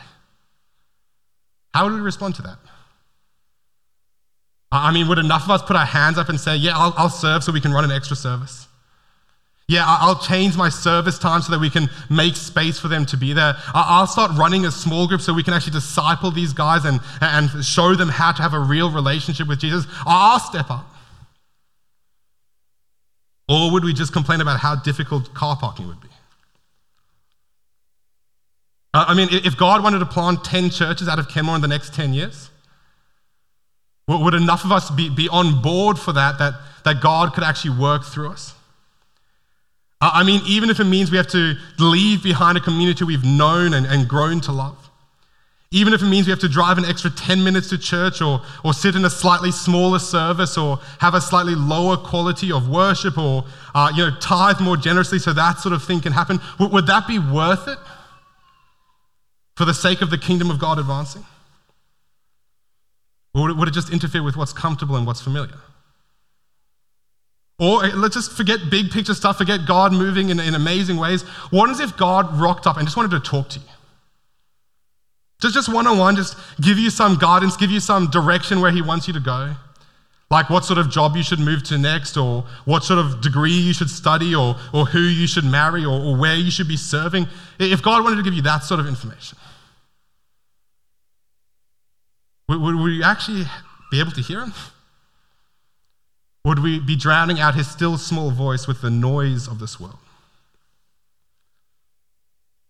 how 1.73 1.85
would 1.85 1.93
we 1.93 2.01
respond 2.01 2.35
to 2.35 2.41
that? 2.41 2.57
I 4.71 4.91
mean, 4.91 5.07
would 5.07 5.19
enough 5.19 5.43
of 5.43 5.51
us 5.51 5.61
put 5.61 5.75
our 5.75 5.85
hands 5.85 6.17
up 6.17 6.29
and 6.29 6.39
say, 6.39 6.55
Yeah, 6.55 6.73
I'll, 6.75 6.93
I'll 6.97 7.09
serve 7.09 7.43
so 7.43 7.51
we 7.51 7.61
can 7.61 7.71
run 7.71 7.85
an 7.85 7.91
extra 7.91 8.15
service? 8.15 8.67
Yeah, 9.69 9.83
I'll 9.85 10.17
change 10.17 10.55
my 10.55 10.69
service 10.69 11.19
time 11.19 11.41
so 11.41 11.51
that 11.51 11.59
we 11.59 11.69
can 11.69 11.89
make 12.09 12.37
space 12.37 12.79
for 12.79 12.87
them 12.87 13.05
to 13.07 13.17
be 13.17 13.33
there. 13.33 13.53
I'll 13.73 14.07
start 14.07 14.31
running 14.37 14.65
a 14.65 14.71
small 14.71 15.09
group 15.09 15.19
so 15.19 15.33
we 15.33 15.43
can 15.43 15.53
actually 15.53 15.73
disciple 15.73 16.31
these 16.31 16.53
guys 16.53 16.85
and, 16.85 17.01
and 17.19 17.65
show 17.65 17.93
them 17.93 18.07
how 18.07 18.31
to 18.31 18.41
have 18.41 18.53
a 18.53 18.59
real 18.59 18.89
relationship 18.89 19.45
with 19.49 19.59
Jesus. 19.59 19.85
I'll 20.05 20.39
step 20.39 20.71
up. 20.71 20.87
Or 23.49 23.71
would 23.71 23.83
we 23.83 23.93
just 23.93 24.13
complain 24.13 24.39
about 24.39 24.59
how 24.61 24.75
difficult 24.75 25.33
car 25.33 25.57
parking 25.57 25.87
would 25.87 25.99
be? 25.99 26.07
I 28.93 29.13
mean, 29.13 29.27
if 29.31 29.57
God 29.57 29.83
wanted 29.83 29.99
to 29.99 30.05
plant 30.05 30.45
10 30.45 30.69
churches 30.69 31.09
out 31.09 31.19
of 31.19 31.27
Kenmore 31.27 31.55
in 31.55 31.61
the 31.61 31.67
next 31.67 31.93
10 31.93 32.13
years, 32.13 32.49
would 34.07 34.33
enough 34.33 34.63
of 34.63 34.71
us 34.71 34.89
be, 34.89 35.09
be 35.09 35.27
on 35.29 35.61
board 35.61 35.99
for 35.99 36.13
that, 36.13 36.39
that, 36.39 36.53
that 36.85 37.01
God 37.01 37.33
could 37.33 37.43
actually 37.43 37.77
work 37.77 38.05
through 38.05 38.31
us? 38.31 38.53
I 39.99 40.23
mean, 40.23 40.41
even 40.45 40.69
if 40.69 40.79
it 40.79 40.83
means 40.83 41.09
we 41.09 41.17
have 41.17 41.27
to 41.27 41.55
leave 41.79 42.21
behind 42.21 42.57
a 42.57 42.61
community 42.61 43.03
we've 43.03 43.25
known 43.25 43.73
and, 43.73 43.85
and 43.85 44.07
grown 44.07 44.39
to 44.41 44.51
love. 44.51 44.77
Even 45.71 45.91
if 45.91 46.01
it 46.01 46.05
means 46.05 46.27
we 46.27 46.31
have 46.31 46.39
to 46.39 46.47
drive 46.47 46.77
an 46.77 46.85
extra 46.85 47.09
10 47.09 47.43
minutes 47.43 47.69
to 47.69 47.77
church 47.77 48.21
or, 48.21 48.41
or 48.63 48.73
sit 48.73 48.95
in 48.95 49.03
a 49.03 49.09
slightly 49.09 49.51
smaller 49.51 49.99
service 49.99 50.57
or 50.57 50.79
have 50.99 51.13
a 51.13 51.19
slightly 51.19 51.55
lower 51.55 51.97
quality 51.97 52.51
of 52.51 52.69
worship 52.69 53.17
or 53.17 53.43
uh, 53.75 53.91
you 53.93 54.05
know, 54.05 54.15
tithe 54.21 54.61
more 54.61 54.77
generously 54.77 55.19
so 55.19 55.33
that 55.33 55.59
sort 55.59 55.73
of 55.73 55.83
thing 55.83 55.99
can 55.99 56.13
happen, 56.13 56.39
would, 56.59 56.71
would 56.71 56.87
that 56.87 57.05
be 57.07 57.19
worth 57.19 57.67
it 57.67 57.79
for 59.55 59.65
the 59.65 59.73
sake 59.73 60.01
of 60.01 60.09
the 60.09 60.17
kingdom 60.17 60.49
of 60.49 60.59
God 60.59 60.79
advancing? 60.79 61.25
Or 63.33 63.53
would 63.53 63.67
it 63.67 63.73
just 63.73 63.91
interfere 63.91 64.23
with 64.23 64.35
what's 64.35 64.53
comfortable 64.53 64.95
and 64.95 65.05
what's 65.05 65.21
familiar? 65.21 65.59
Or 67.59 67.85
eh, 67.85 67.91
let's 67.95 68.15
just 68.15 68.31
forget 68.33 68.59
big 68.69 68.91
picture 68.91 69.13
stuff, 69.13 69.37
forget 69.37 69.65
God 69.65 69.91
moving 69.91 70.29
in, 70.29 70.39
in 70.39 70.53
amazing 70.55 70.97
ways. 70.97 71.23
What 71.51 71.69
is 71.69 71.79
if 71.79 71.97
God 71.97 72.37
rocked 72.39 72.67
up 72.67 72.77
and 72.77 72.85
just 72.85 72.97
wanted 72.97 73.11
to 73.11 73.19
talk 73.19 73.49
to 73.49 73.59
you? 73.59 73.65
Just, 75.41 75.53
just 75.53 75.71
one 75.71 75.85
on 75.85 75.97
one, 75.97 76.15
just 76.15 76.35
give 76.61 76.79
you 76.79 76.89
some 76.89 77.17
guidance, 77.17 77.57
give 77.57 77.71
you 77.71 77.79
some 77.79 78.09
direction 78.09 78.59
where 78.59 78.71
He 78.71 78.81
wants 78.81 79.07
you 79.07 79.13
to 79.13 79.19
go. 79.19 79.55
Like 80.29 80.49
what 80.49 80.65
sort 80.65 80.77
of 80.77 80.89
job 80.89 81.15
you 81.15 81.23
should 81.23 81.39
move 81.39 81.63
to 81.63 81.77
next, 81.77 82.17
or 82.17 82.43
what 82.65 82.83
sort 82.83 82.99
of 82.99 83.21
degree 83.21 83.51
you 83.51 83.73
should 83.73 83.89
study, 83.89 84.35
or, 84.35 84.55
or 84.73 84.85
who 84.85 84.99
you 84.99 85.25
should 85.25 85.45
marry, 85.45 85.85
or, 85.85 85.99
or 85.99 86.17
where 86.17 86.35
you 86.35 86.51
should 86.51 86.67
be 86.67 86.75
serving. 86.75 87.27
If 87.59 87.81
God 87.81 88.03
wanted 88.03 88.17
to 88.17 88.23
give 88.23 88.33
you 88.33 88.41
that 88.41 88.63
sort 88.63 88.79
of 88.79 88.87
information, 88.87 89.37
would, 92.49 92.61
would 92.61 92.75
we 92.75 93.03
actually 93.03 93.45
be 93.91 93.99
able 93.99 94.11
to 94.11 94.21
hear 94.21 94.41
him? 94.41 94.53
Would 96.45 96.59
we 96.59 96.79
be 96.79 96.95
drowning 96.95 97.39
out 97.39 97.55
his 97.55 97.67
still 97.67 97.97
small 97.97 98.31
voice 98.31 98.67
with 98.67 98.81
the 98.81 98.89
noise 98.89 99.47
of 99.47 99.59
this 99.59 99.79
world? 99.79 99.97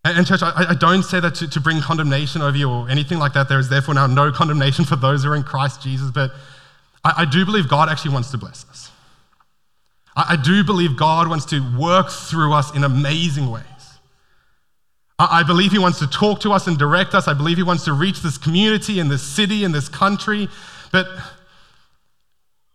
And, 0.04 0.26
church, 0.26 0.42
I, 0.42 0.70
I, 0.70 0.74
don't 0.74 1.02
say 1.02 1.20
that 1.20 1.34
to, 1.36 1.48
to 1.48 1.60
bring 1.60 1.80
condemnation 1.80 2.40
over 2.40 2.56
you 2.56 2.70
or 2.70 2.88
anything 2.88 3.18
like 3.18 3.34
that. 3.34 3.48
There 3.48 3.58
is 3.58 3.68
therefore 3.68 3.94
now 3.94 4.06
no 4.06 4.32
condemnation 4.32 4.84
for 4.84 4.96
those 4.96 5.22
who 5.22 5.30
are 5.30 5.36
in 5.36 5.42
Christ 5.42 5.82
Jesus, 5.82 6.10
but 6.10 6.30
I, 7.04 7.14
I 7.18 7.24
do 7.24 7.44
believe 7.44 7.68
God 7.68 7.88
actually 7.88 8.14
wants 8.14 8.30
to 8.30 8.38
bless 8.38 8.64
us. 8.70 8.90
I, 10.16 10.26
I 10.30 10.36
do 10.36 10.64
believe 10.64 10.96
God 10.96 11.28
wants 11.28 11.44
to 11.46 11.60
work 11.78 12.10
through 12.10 12.52
us 12.52 12.74
in 12.74 12.84
amazing 12.84 13.50
ways. 13.50 13.64
I 15.18 15.42
believe 15.42 15.72
he 15.72 15.78
wants 15.78 15.98
to 15.98 16.06
talk 16.06 16.40
to 16.40 16.52
us 16.52 16.68
and 16.68 16.78
direct 16.78 17.12
us. 17.12 17.26
I 17.26 17.34
believe 17.34 17.56
he 17.56 17.64
wants 17.64 17.84
to 17.86 17.92
reach 17.92 18.20
this 18.20 18.38
community 18.38 19.00
and 19.00 19.10
this 19.10 19.22
city 19.22 19.64
and 19.64 19.74
this 19.74 19.88
country. 19.88 20.48
But 20.92 21.08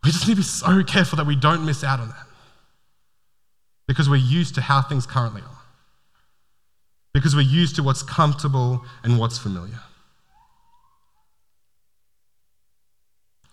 we 0.03 0.11
just 0.11 0.27
need 0.27 0.33
to 0.33 0.41
be 0.41 0.43
so 0.43 0.83
careful 0.83 1.15
that 1.17 1.25
we 1.25 1.37
don't 1.37 1.65
miss 1.65 1.85
out 1.85 2.01
on 2.01 2.09
that. 2.09 2.27
Because 3.87 4.09
we're 4.09 4.17
used 4.17 4.55
to 4.55 4.61
how 4.61 4.81
things 4.81 5.05
currently 5.05 5.41
are. 5.41 5.61
Because 7.13 7.33
we're 7.33 7.41
used 7.41 7.77
to 7.77 7.83
what's 7.83 8.03
comfortable 8.03 8.83
and 9.03 9.17
what's 9.17 9.37
familiar. 9.37 9.79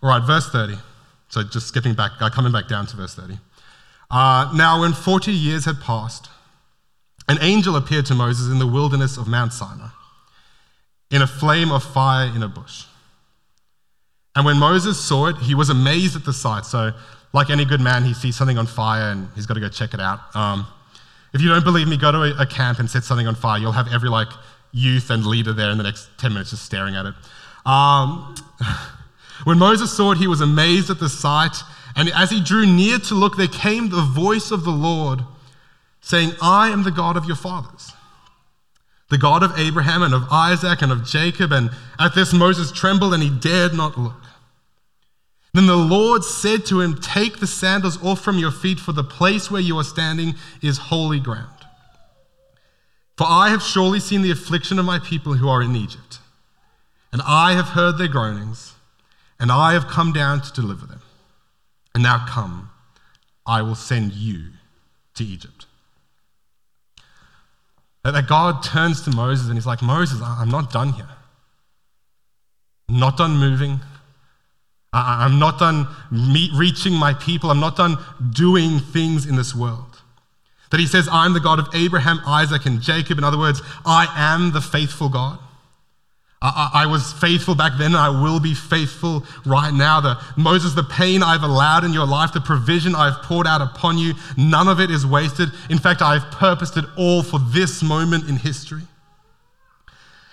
All 0.03 0.09
right, 0.09 0.27
verse 0.27 0.49
30. 0.49 0.77
So 1.29 1.45
just 1.45 1.69
skipping 1.69 1.95
back, 1.95 2.13
uh, 2.21 2.31
coming 2.31 2.51
back 2.51 2.67
down 2.67 2.87
to 2.87 2.97
verse 2.97 3.15
30. 3.15 3.39
Uh, 4.11 4.51
now, 4.57 4.81
when 4.81 4.93
40 4.93 5.31
years 5.31 5.67
had 5.67 5.81
passed, 5.81 6.29
an 7.31 7.39
angel 7.43 7.77
appeared 7.77 8.07
to 8.07 8.15
Moses 8.17 8.51
in 8.51 8.59
the 8.59 8.67
wilderness 8.67 9.17
of 9.17 9.29
Mount 9.29 9.53
Sinai, 9.53 9.91
in 11.13 11.23
a 11.23 11.29
flame 11.29 11.71
of 11.71 11.85
fire 11.85 12.27
in 12.35 12.43
a 12.43 12.49
bush. 12.49 12.87
And 14.35 14.45
when 14.45 14.59
Moses 14.59 14.99
saw 14.99 15.27
it, 15.27 15.37
he 15.37 15.55
was 15.55 15.71
amazed 15.71 16.17
at 16.17 16.25
the 16.25 16.33
sight. 16.33 16.65
So, 16.65 16.91
like 17.33 17.49
any 17.49 17.65
good 17.65 17.81
man, 17.81 18.03
he 18.03 18.15
sees 18.15 18.35
something 18.35 18.59
on 18.59 18.67
fire 18.67 19.13
and 19.13 19.29
he's 19.37 19.47
got 19.47 19.55
to 19.55 19.61
go 19.61 19.69
check 19.69 19.95
it 19.95 20.01
out. 20.01 20.19
Um, 20.35 20.67
if 21.33 21.41
you 21.41 21.49
don't 21.49 21.63
believe 21.63 21.87
me, 21.87 21.97
go 21.97 22.11
to 22.11 22.35
a, 22.37 22.47
camp 22.47 22.81
and 22.81 22.91
set 22.91 23.05
something 23.05 23.29
on 23.29 23.37
fire. 23.37 23.61
You'll 23.61 23.71
have 23.71 23.87
every 23.93 24.09
like 24.09 24.27
youth 24.73 25.09
and 25.11 25.25
leader 25.25 25.53
there 25.53 25.71
in 25.71 25.79
the 25.79 25.85
next 25.85 26.09
10 26.19 26.33
minutes 26.33 26.51
just 26.51 26.65
staring 26.65 26.97
at 26.97 27.07
it. 27.07 27.15
Um, 27.65 28.35
when 29.45 29.57
Moses 29.57 29.97
saw 29.97 30.11
it, 30.11 30.19
he 30.19 30.27
was 30.27 30.41
amazed 30.41 30.91
at 30.91 30.99
the 30.99 31.09
sight. 31.09 31.57
And 31.95 32.09
as 32.09 32.31
he 32.31 32.43
drew 32.43 32.67
near 32.67 32.99
to 32.99 33.15
look, 33.15 33.37
there 33.37 33.47
came 33.47 33.89
the 33.89 34.03
voice 34.03 34.51
of 34.51 34.65
the 34.65 34.73
Lord 34.73 35.21
saying, 36.11 36.33
I 36.43 36.71
am 36.71 36.83
the 36.83 36.91
God 36.91 37.17
of 37.17 37.27
your 37.27 37.37
fathers, 37.37 37.93
the 39.11 39.19
God 39.19 39.45
of 39.45 39.57
Abraham 39.57 40.03
and 40.03 40.13
of 40.13 40.27
Isaac 40.29 40.83
and 40.83 40.91
of 40.91 41.05
Jacob. 41.05 41.53
And 41.53 41.71
at 42.01 42.17
this, 42.17 42.33
Moses 42.33 42.73
trembled 42.73 43.15
and 43.15 43.23
he 43.23 43.31
dared 43.31 43.75
not 43.75 43.97
look. 43.97 44.21
Then 45.55 45.67
the 45.67 45.77
Lord 45.77 46.25
said 46.25 46.67
to 46.67 46.81
him, 46.81 46.97
Take 46.97 47.39
the 47.39 47.47
sandals 47.47 48.03
off 48.05 48.21
from 48.21 48.39
your 48.39 48.51
feet, 48.51 48.81
for 48.81 48.91
the 48.93 49.05
place 49.05 49.53
where 49.53 49.61
you 49.61 49.79
are 49.79 49.85
standing 49.85 50.35
is 50.61 50.79
holy 50.79 51.21
ground. 51.21 51.49
For 53.17 53.27
I 53.29 53.51
have 53.51 53.63
surely 53.63 54.01
seen 54.01 54.23
the 54.23 54.31
affliction 54.33 54.79
of 54.81 54.85
my 54.85 54.99
people 54.99 55.35
who 55.35 55.49
are 55.49 55.63
in 55.63 55.77
Egypt, 55.77 56.19
and 57.13 57.23
I 57.25 57.53
have 57.53 57.71
heard 57.71 57.99
their 57.99 58.09
groanings, 58.09 58.75
and 59.39 59.53
I 59.53 59.75
have 59.75 59.87
come 59.87 60.13
down 60.13 60.41
to 60.43 60.53
deliver 60.53 60.87
them. 60.87 61.03
And 61.95 62.03
now 62.03 62.25
come, 62.29 62.71
I 63.47 63.63
will 63.63 63.75
send 63.75 64.13
you 64.13 64.51
to 65.15 65.25
Egypt. 65.25 65.60
That 68.05 68.27
God 68.27 68.63
turns 68.63 69.03
to 69.03 69.11
Moses 69.11 69.49
and 69.49 69.57
he's 69.57 69.67
like, 69.67 69.83
Moses, 69.83 70.21
I'm 70.23 70.49
not 70.49 70.73
done 70.73 70.93
here. 70.95 71.09
I'm 72.89 72.99
not 72.99 73.17
done 73.17 73.37
moving. 73.37 73.81
I'm 74.93 75.39
not 75.39 75.59
done 75.59 75.87
reaching 76.11 76.95
my 76.95 77.15
people. 77.15 77.51
I'm 77.51 77.61
not 77.61 77.77
done 77.77 77.97
doing 78.33 78.81
things 78.81 79.27
in 79.27 79.37
this 79.37 79.55
world. 79.55 80.01
That 80.71 80.81
he 80.81 80.87
says, 80.87 81.09
I'm 81.11 81.33
the 81.33 81.41
God 81.41 81.59
of 81.59 81.69
Abraham, 81.75 82.21
Isaac, 82.27 82.65
and 82.67 82.81
Jacob. 82.81 83.19
In 83.19 83.25
other 83.25 83.39
words, 83.39 83.61
I 83.85 84.07
am 84.17 84.53
the 84.53 84.61
faithful 84.61 85.09
God. 85.09 85.39
I, 86.43 86.71
I, 86.73 86.87
was 86.87 87.13
faithful 87.13 87.55
back 87.55 87.73
then, 87.77 87.89
and 87.89 87.97
I 87.97 88.09
will 88.09 88.41
be 88.41 88.55
faithful 88.55 89.27
right 89.45 89.75
now. 89.75 90.01
The, 90.01 90.19
Moses, 90.39 90.73
the 90.73 90.83
pain 90.83 91.23
I've 91.23 91.43
allowed 91.43 91.85
in 91.85 91.93
your 91.93 92.07
life, 92.07 92.33
the 92.33 92.41
provision 92.41 92.95
I've 92.95 93.23
poured 93.23 93.47
out 93.47 93.61
upon 93.61 93.99
you, 93.99 94.15
none 94.39 94.67
of 94.67 94.81
it 94.81 94.91
is 94.91 95.07
wasted. 95.07 95.51
In 95.69 95.79
fact, 95.79 96.01
I've 96.01 96.31
purposed 96.31 96.79
it 96.79 96.87
all 96.97 97.23
for 97.23 97.39
this 97.39 97.83
moment 97.83 98.27
in 98.27 98.37
history. 98.37 98.81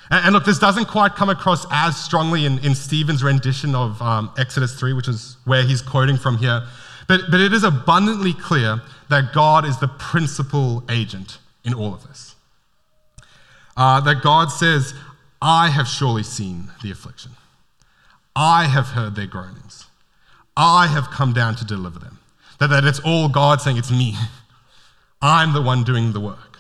And, 0.09 0.27
and 0.27 0.33
look, 0.33 0.45
this 0.45 0.59
doesn't 0.59 0.85
quite 0.85 1.15
come 1.15 1.29
across 1.29 1.65
as 1.71 2.01
strongly 2.01 2.45
in, 2.45 2.59
in 2.59 2.73
Stephen's 2.73 3.21
rendition 3.21 3.75
of 3.75 4.01
um, 4.01 4.31
Exodus 4.37 4.79
3, 4.79 4.93
which 4.93 5.09
is 5.09 5.35
where 5.43 5.63
he's 5.63 5.81
quoting 5.81 6.15
from 6.15 6.37
here. 6.37 6.63
But, 7.09 7.21
but 7.29 7.41
it 7.41 7.51
is 7.51 7.65
abundantly 7.65 8.33
clear 8.33 8.81
that 9.09 9.33
God 9.33 9.65
is 9.65 9.77
the 9.79 9.89
principal 9.89 10.85
agent 10.89 11.39
in 11.65 11.73
all 11.73 11.93
of 11.93 12.07
this. 12.07 12.35
Uh, 13.75 13.99
that 14.01 14.23
God 14.23 14.47
says, 14.47 14.93
I 15.41 15.69
have 15.69 15.88
surely 15.88 16.23
seen 16.23 16.71
the 16.81 16.91
affliction. 16.91 17.31
I 18.35 18.65
have 18.65 18.89
heard 18.89 19.15
their 19.15 19.27
groanings. 19.27 19.88
I 20.55 20.88
have 20.88 21.09
come 21.09 21.33
down 21.33 21.55
to 21.55 21.65
deliver 21.65 21.99
them. 21.99 22.19
That, 22.59 22.67
that 22.67 22.85
it's 22.85 22.99
all 22.99 23.29
God 23.29 23.61
saying, 23.61 23.77
It's 23.77 23.91
me. 23.91 24.15
I'm 25.21 25.53
the 25.53 25.61
one 25.61 25.83
doing 25.83 26.13
the 26.13 26.19
work. 26.19 26.59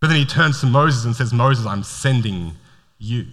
But 0.00 0.08
then 0.08 0.16
he 0.16 0.24
turns 0.24 0.60
to 0.60 0.66
Moses 0.66 1.04
and 1.04 1.14
says, 1.14 1.32
Moses, 1.32 1.66
I'm 1.66 1.82
sending 1.82 2.52
you. 2.98 3.26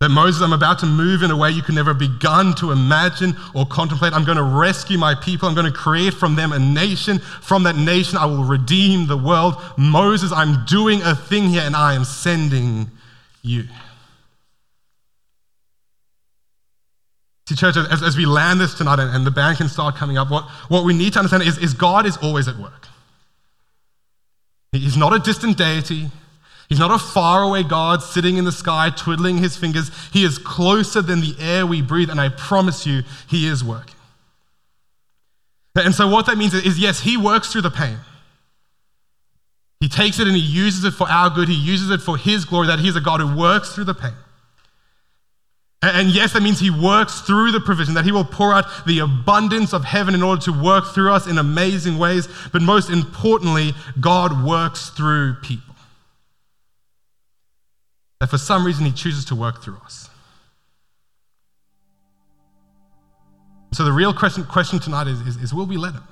That 0.00 0.10
Moses, 0.10 0.42
I'm 0.42 0.52
about 0.52 0.78
to 0.80 0.86
move 0.86 1.22
in 1.22 1.30
a 1.30 1.36
way 1.36 1.50
you 1.50 1.62
could 1.62 1.74
never 1.74 1.90
have 1.90 1.98
begun 1.98 2.54
to 2.56 2.70
imagine 2.70 3.34
or 3.54 3.64
contemplate. 3.64 4.12
I'm 4.12 4.24
going 4.24 4.36
to 4.36 4.42
rescue 4.42 4.98
my 4.98 5.14
people. 5.14 5.48
I'm 5.48 5.54
going 5.54 5.70
to 5.70 5.76
create 5.76 6.12
from 6.12 6.36
them 6.36 6.52
a 6.52 6.58
nation. 6.58 7.18
From 7.18 7.62
that 7.62 7.76
nation, 7.76 8.18
I 8.18 8.26
will 8.26 8.44
redeem 8.44 9.06
the 9.06 9.16
world. 9.16 9.56
Moses, 9.78 10.32
I'm 10.32 10.66
doing 10.66 11.00
a 11.02 11.14
thing 11.14 11.44
here 11.44 11.62
and 11.62 11.74
I 11.74 11.94
am 11.94 12.04
sending 12.04 12.90
you. 13.40 13.64
See, 17.48 17.54
church, 17.54 17.76
as, 17.76 18.02
as 18.02 18.16
we 18.18 18.26
land 18.26 18.60
this 18.60 18.74
tonight 18.74 18.98
and, 18.98 19.14
and, 19.14 19.26
the 19.26 19.30
band 19.30 19.56
can 19.56 19.68
start 19.68 19.94
coming 19.94 20.18
up, 20.18 20.30
what, 20.30 20.44
what 20.68 20.84
we 20.84 20.92
need 20.92 21.12
to 21.12 21.20
understand 21.20 21.44
is, 21.44 21.56
is 21.58 21.74
God 21.74 22.04
is 22.04 22.16
always 22.18 22.48
at 22.48 22.56
work. 22.56 22.88
He's 24.72 24.96
not 24.96 25.14
a 25.14 25.20
distant 25.20 25.56
deity. 25.56 26.08
He's 26.68 26.78
not 26.78 26.90
a 26.90 26.98
faraway 26.98 27.62
God 27.62 28.02
sitting 28.02 28.38
in 28.38 28.44
the 28.44 28.52
sky 28.52 28.90
twiddling 28.90 29.38
his 29.38 29.56
fingers. 29.56 29.90
He 30.12 30.24
is 30.24 30.38
closer 30.38 31.00
than 31.00 31.20
the 31.20 31.36
air 31.38 31.64
we 31.64 31.80
breathe, 31.80 32.10
and 32.10 32.20
I 32.20 32.28
promise 32.28 32.86
you, 32.86 33.02
he 33.28 33.46
is 33.46 33.62
working. 33.62 33.94
And 35.76 35.94
so, 35.94 36.08
what 36.08 36.26
that 36.26 36.38
means 36.38 36.54
is 36.54 36.78
yes, 36.78 37.00
he 37.00 37.16
works 37.16 37.52
through 37.52 37.62
the 37.62 37.70
pain. 37.70 37.98
He 39.80 39.88
takes 39.88 40.18
it 40.18 40.26
and 40.26 40.34
he 40.34 40.42
uses 40.42 40.84
it 40.84 40.92
for 40.92 41.08
our 41.08 41.28
good. 41.28 41.48
He 41.48 41.54
uses 41.54 41.90
it 41.90 42.00
for 42.00 42.16
his 42.16 42.44
glory, 42.44 42.66
that 42.68 42.78
he's 42.78 42.96
a 42.96 43.00
God 43.00 43.20
who 43.20 43.36
works 43.36 43.74
through 43.74 43.84
the 43.84 43.94
pain. 43.94 44.14
And 45.82 46.08
yes, 46.08 46.32
that 46.32 46.42
means 46.42 46.58
he 46.58 46.70
works 46.70 47.20
through 47.20 47.52
the 47.52 47.60
provision, 47.60 47.94
that 47.94 48.06
he 48.06 48.10
will 48.10 48.24
pour 48.24 48.54
out 48.54 48.64
the 48.86 49.00
abundance 49.00 49.74
of 49.74 49.84
heaven 49.84 50.14
in 50.14 50.22
order 50.22 50.40
to 50.42 50.52
work 50.52 50.86
through 50.94 51.12
us 51.12 51.26
in 51.26 51.36
amazing 51.36 51.98
ways. 51.98 52.26
But 52.52 52.62
most 52.62 52.90
importantly, 52.90 53.74
God 54.00 54.44
works 54.44 54.88
through 54.88 55.34
people 55.42 55.65
that 58.20 58.28
for 58.28 58.38
some 58.38 58.64
reason 58.64 58.84
he 58.84 58.92
chooses 58.92 59.24
to 59.26 59.34
work 59.34 59.62
through 59.62 59.78
us. 59.84 60.08
So 63.72 63.84
the 63.84 63.92
real 63.92 64.14
question, 64.14 64.44
question 64.44 64.78
tonight 64.78 65.06
is, 65.06 65.20
is, 65.20 65.36
is 65.36 65.52
will 65.52 65.66
we 65.66 65.76
let 65.76 65.92
him? 65.92 66.04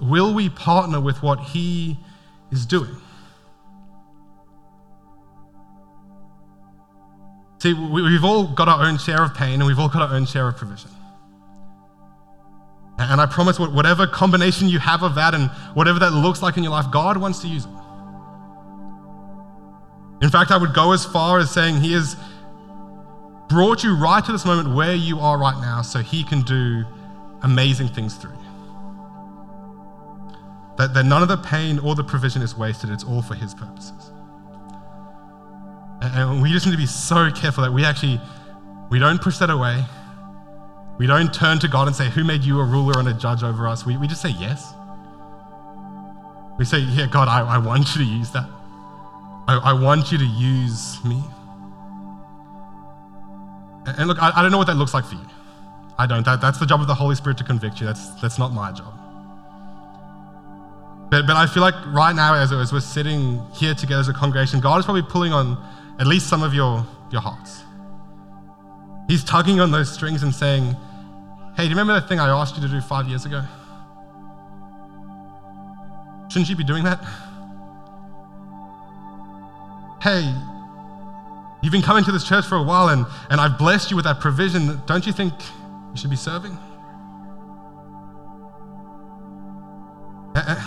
Will 0.00 0.34
we 0.34 0.48
partner 0.48 1.00
with 1.00 1.22
what 1.22 1.40
he 1.40 1.98
is 2.50 2.64
doing? 2.64 2.96
See, 7.58 7.74
we've 7.74 8.24
all 8.24 8.46
got 8.46 8.68
our 8.68 8.86
own 8.86 8.98
share 8.98 9.22
of 9.22 9.34
pain 9.34 9.54
and 9.54 9.66
we've 9.66 9.78
all 9.78 9.88
got 9.88 10.08
our 10.08 10.14
own 10.14 10.26
share 10.26 10.48
of 10.48 10.56
provision. 10.56 10.90
And 12.98 13.20
I 13.20 13.26
promise, 13.26 13.58
whatever 13.58 14.06
combination 14.06 14.68
you 14.68 14.78
have 14.78 15.02
of 15.02 15.14
that 15.16 15.34
and 15.34 15.50
whatever 15.74 15.98
that 16.00 16.12
looks 16.12 16.42
like 16.42 16.56
in 16.56 16.62
your 16.62 16.72
life, 16.72 16.90
God 16.90 17.16
wants 17.16 17.40
to 17.40 17.48
use 17.48 17.64
it. 17.64 17.70
In 20.20 20.30
fact, 20.30 20.50
I 20.50 20.56
would 20.56 20.74
go 20.74 20.92
as 20.92 21.04
far 21.04 21.38
as 21.38 21.50
saying 21.50 21.80
He 21.80 21.92
has 21.92 22.16
brought 23.48 23.82
you 23.82 23.96
right 23.96 24.24
to 24.24 24.32
this 24.32 24.44
moment 24.44 24.74
where 24.74 24.94
you 24.94 25.20
are 25.20 25.38
right 25.38 25.58
now 25.60 25.82
so 25.82 26.00
He 26.00 26.24
can 26.24 26.42
do 26.42 26.84
amazing 27.42 27.88
things 27.88 28.16
through 28.16 28.32
you. 28.32 28.36
That, 30.76 30.94
that 30.94 31.04
none 31.04 31.22
of 31.22 31.28
the 31.28 31.36
pain 31.36 31.78
or 31.80 31.94
the 31.94 32.04
provision 32.04 32.42
is 32.42 32.56
wasted, 32.56 32.90
it's 32.90 33.04
all 33.04 33.22
for 33.22 33.34
His 33.34 33.54
purposes. 33.54 34.12
And 36.00 36.42
we 36.42 36.52
just 36.52 36.66
need 36.66 36.72
to 36.72 36.78
be 36.78 36.86
so 36.86 37.30
careful 37.30 37.64
that 37.64 37.72
we 37.72 37.84
actually 37.84 38.20
we 38.90 38.98
don't 38.98 39.20
push 39.20 39.38
that 39.38 39.50
away. 39.50 39.84
We 40.98 41.06
don't 41.06 41.32
turn 41.32 41.58
to 41.60 41.68
God 41.68 41.86
and 41.86 41.94
say, 41.94 42.08
Who 42.10 42.24
made 42.24 42.42
you 42.42 42.60
a 42.60 42.64
ruler 42.64 42.98
and 42.98 43.08
a 43.08 43.14
judge 43.14 43.42
over 43.42 43.68
us? 43.68 43.86
We, 43.86 43.96
we 43.96 44.06
just 44.06 44.22
say 44.22 44.30
yes. 44.30 44.72
We 46.58 46.64
say, 46.64 46.78
Yeah, 46.78 47.06
God, 47.06 47.28
I, 47.28 47.40
I 47.40 47.58
want 47.58 47.94
you 47.94 48.04
to 48.04 48.10
use 48.10 48.30
that. 48.32 48.48
I, 49.48 49.56
I 49.56 49.72
want 49.72 50.12
you 50.12 50.18
to 50.18 50.26
use 50.26 51.02
me. 51.04 51.22
And 53.86 54.06
look, 54.06 54.22
I, 54.22 54.30
I, 54.36 54.42
don't 54.42 54.52
know 54.52 54.58
what 54.58 54.66
that 54.66 54.76
looks 54.76 54.92
like 54.92 55.06
for 55.06 55.14
you. 55.14 55.26
I 55.98 56.06
don't. 56.06 56.22
That, 56.26 56.42
that's 56.42 56.58
the 56.58 56.66
job 56.66 56.82
of 56.82 56.86
the 56.86 56.94
Holy 56.94 57.14
Spirit 57.14 57.38
to 57.38 57.44
convict 57.44 57.80
you. 57.80 57.86
That's, 57.86 58.10
that's 58.20 58.38
not 58.38 58.52
my 58.52 58.70
job. 58.72 58.92
But, 61.10 61.26
but 61.26 61.36
I 61.36 61.46
feel 61.46 61.62
like 61.62 61.74
right 61.86 62.14
now, 62.14 62.34
as, 62.34 62.52
as 62.52 62.72
we're 62.72 62.80
sitting 62.80 63.40
here 63.54 63.74
together 63.74 64.00
as 64.00 64.08
a 64.08 64.12
congregation, 64.12 64.60
God 64.60 64.78
is 64.80 64.84
probably 64.84 65.02
pulling 65.02 65.32
on 65.32 65.56
at 65.98 66.06
least 66.06 66.28
some 66.28 66.42
of 66.42 66.52
your, 66.52 66.86
your 67.10 67.22
hearts. 67.22 67.64
He's 69.08 69.24
tugging 69.24 69.60
on 69.60 69.70
those 69.70 69.90
strings 69.90 70.22
and 70.22 70.34
saying, 70.34 70.76
Hey, 71.56 71.62
do 71.64 71.70
you 71.70 71.70
remember 71.70 71.94
that 71.98 72.06
thing 72.06 72.20
I 72.20 72.28
asked 72.28 72.54
you 72.56 72.62
to 72.62 72.68
do 72.68 72.82
five 72.82 73.08
years 73.08 73.24
ago? 73.24 73.42
Shouldn't 76.28 76.50
you 76.50 76.56
be 76.56 76.64
doing 76.64 76.84
that? 76.84 77.00
Hey, 80.02 80.34
you've 81.62 81.72
been 81.72 81.82
coming 81.82 82.04
to 82.04 82.12
this 82.12 82.24
church 82.24 82.46
for 82.46 82.56
a 82.56 82.62
while 82.62 82.88
and, 82.88 83.06
and 83.30 83.40
I've 83.40 83.58
blessed 83.58 83.90
you 83.90 83.96
with 83.96 84.04
that 84.04 84.20
provision. 84.20 84.80
Don't 84.86 85.06
you 85.06 85.12
think 85.12 85.34
you 85.92 85.96
should 85.96 86.10
be 86.10 86.16
serving? 86.16 86.56
Eh, 90.36 90.42
eh. 90.46 90.62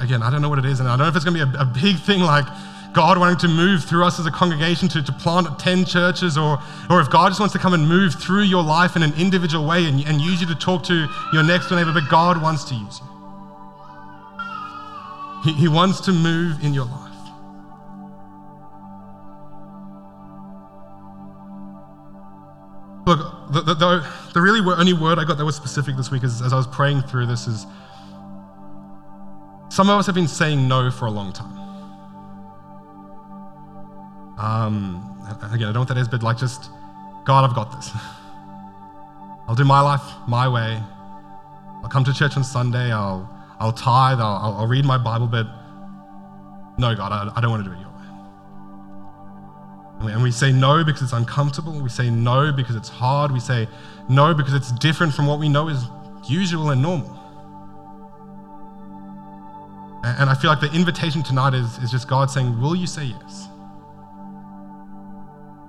Again, 0.00 0.22
I 0.22 0.30
don't 0.30 0.42
know 0.42 0.48
what 0.48 0.58
it 0.58 0.64
is, 0.64 0.80
and 0.80 0.88
I 0.88 0.92
don't 0.92 1.06
know 1.06 1.08
if 1.08 1.16
it's 1.16 1.24
going 1.24 1.36
to 1.36 1.46
be 1.46 1.56
a, 1.56 1.62
a 1.62 1.64
big 1.64 1.98
thing 1.98 2.20
like 2.20 2.44
God 2.92 3.18
wanting 3.18 3.38
to 3.38 3.48
move 3.48 3.84
through 3.84 4.04
us 4.04 4.20
as 4.20 4.26
a 4.26 4.30
congregation 4.30 4.88
to, 4.88 5.02
to 5.02 5.12
plant 5.12 5.58
10 5.58 5.84
churches, 5.84 6.38
or, 6.38 6.58
or 6.90 7.00
if 7.00 7.10
God 7.10 7.28
just 7.28 7.40
wants 7.40 7.52
to 7.54 7.58
come 7.58 7.74
and 7.74 7.88
move 7.88 8.14
through 8.14 8.42
your 8.42 8.62
life 8.62 8.96
in 8.96 9.02
an 9.02 9.12
individual 9.18 9.66
way 9.66 9.86
and, 9.86 10.06
and 10.06 10.20
use 10.20 10.40
you 10.40 10.46
to 10.46 10.54
talk 10.54 10.82
to 10.84 11.06
your 11.32 11.42
next 11.42 11.68
door 11.68 11.78
neighbor, 11.78 11.92
but 11.92 12.08
God 12.10 12.40
wants 12.40 12.64
to 12.64 12.74
use 12.74 13.00
you. 13.00 13.06
He, 15.44 15.52
he 15.60 15.68
wants 15.68 16.00
to 16.02 16.12
move 16.12 16.62
in 16.64 16.74
your 16.74 16.86
life. 16.86 17.07
Look, 23.08 23.50
the, 23.50 23.62
the, 23.62 24.06
the, 24.34 24.40
really 24.42 24.60
only 24.60 24.92
word 24.92 25.18
I 25.18 25.24
got 25.24 25.38
that 25.38 25.44
was 25.46 25.56
specific 25.56 25.96
this 25.96 26.10
week 26.10 26.24
is, 26.24 26.42
as 26.42 26.52
I 26.52 26.56
was 26.56 26.66
praying 26.66 27.00
through 27.00 27.24
this 27.24 27.46
is 27.46 27.64
some 29.70 29.88
of 29.88 29.98
us 29.98 30.04
have 30.04 30.14
been 30.14 30.28
saying 30.28 30.68
no 30.68 30.90
for 30.90 31.06
a 31.06 31.10
long 31.10 31.32
time. 31.32 31.56
Um, 34.38 35.26
again, 35.50 35.54
I 35.54 35.56
don't 35.58 35.72
know 35.72 35.80
what 35.80 35.88
that 35.88 35.96
is, 35.96 36.06
but 36.06 36.22
like 36.22 36.36
just, 36.36 36.68
God, 37.24 37.48
I've 37.48 37.54
got 37.54 37.72
this. 37.72 37.90
I'll 39.48 39.54
do 39.54 39.64
my 39.64 39.80
life 39.80 40.02
my 40.26 40.46
way. 40.46 40.78
I'll 41.82 41.88
come 41.88 42.04
to 42.04 42.12
church 42.12 42.36
on 42.36 42.44
Sunday. 42.44 42.92
I'll, 42.92 43.26
I'll 43.58 43.72
tithe. 43.72 44.20
I'll, 44.20 44.54
I'll 44.58 44.66
read 44.66 44.84
my 44.84 44.98
Bible, 44.98 45.28
but 45.28 45.46
no, 46.76 46.94
God, 46.94 47.10
I, 47.10 47.32
I 47.34 47.40
don't 47.40 47.50
want 47.50 47.64
to 47.64 47.70
do 47.70 47.74
it 47.74 47.87
and 50.00 50.22
we 50.22 50.30
say 50.30 50.52
no 50.52 50.84
because 50.84 51.02
it's 51.02 51.12
uncomfortable. 51.12 51.80
We 51.80 51.88
say 51.88 52.08
no 52.08 52.52
because 52.52 52.76
it's 52.76 52.88
hard. 52.88 53.32
We 53.32 53.40
say 53.40 53.68
no 54.08 54.32
because 54.32 54.54
it's 54.54 54.70
different 54.72 55.12
from 55.12 55.26
what 55.26 55.40
we 55.40 55.48
know 55.48 55.68
is 55.68 55.84
usual 56.28 56.70
and 56.70 56.80
normal. 56.80 57.14
And 60.04 60.30
I 60.30 60.34
feel 60.34 60.50
like 60.50 60.60
the 60.60 60.72
invitation 60.72 61.22
tonight 61.22 61.54
is, 61.54 61.78
is 61.78 61.90
just 61.90 62.08
God 62.08 62.30
saying, 62.30 62.60
Will 62.60 62.76
you 62.76 62.86
say 62.86 63.04
yes? 63.04 63.48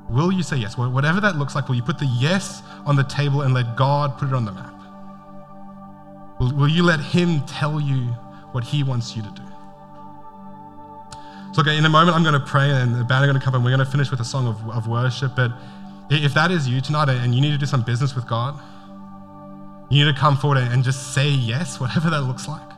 Will 0.09 0.31
you 0.31 0.43
say 0.43 0.57
yes? 0.57 0.77
Whatever 0.77 1.19
that 1.21 1.35
looks 1.35 1.55
like, 1.55 1.67
will 1.67 1.75
you 1.75 1.83
put 1.83 1.99
the 1.99 2.05
yes 2.05 2.61
on 2.85 2.95
the 2.95 3.03
table 3.03 3.41
and 3.41 3.53
let 3.53 3.75
God 3.75 4.17
put 4.17 4.29
it 4.29 4.33
on 4.33 4.45
the 4.45 4.51
map? 4.51 4.73
Will, 6.39 6.53
will 6.55 6.67
you 6.67 6.83
let 6.83 6.99
Him 6.99 7.41
tell 7.45 7.81
you 7.81 8.01
what 8.51 8.63
He 8.63 8.83
wants 8.83 9.15
you 9.15 9.23
to 9.23 9.31
do? 9.31 9.48
So, 11.51 11.61
okay, 11.61 11.77
in 11.77 11.85
a 11.85 11.89
moment, 11.89 12.15
I'm 12.15 12.23
going 12.23 12.39
to 12.39 12.45
pray 12.45 12.69
and 12.69 12.95
the 12.95 13.03
band 13.03 13.23
are 13.23 13.27
going 13.27 13.39
to 13.39 13.43
come 13.43 13.55
and 13.55 13.63
we're 13.63 13.75
going 13.75 13.85
to 13.85 13.91
finish 13.91 14.11
with 14.11 14.19
a 14.19 14.25
song 14.25 14.47
of, 14.47 14.69
of 14.69 14.87
worship. 14.87 15.35
But 15.35 15.51
if 16.09 16.33
that 16.33 16.51
is 16.51 16.67
you 16.67 16.79
tonight 16.81 17.09
and 17.09 17.33
you 17.33 17.41
need 17.41 17.51
to 17.51 17.57
do 17.57 17.65
some 17.65 17.81
business 17.81 18.15
with 18.15 18.27
God, 18.27 18.59
you 19.89 20.05
need 20.05 20.13
to 20.13 20.19
come 20.19 20.37
forward 20.37 20.59
and 20.59 20.83
just 20.83 21.13
say 21.13 21.27
yes, 21.27 21.79
whatever 21.79 22.09
that 22.11 22.21
looks 22.21 22.47
like, 22.47 22.69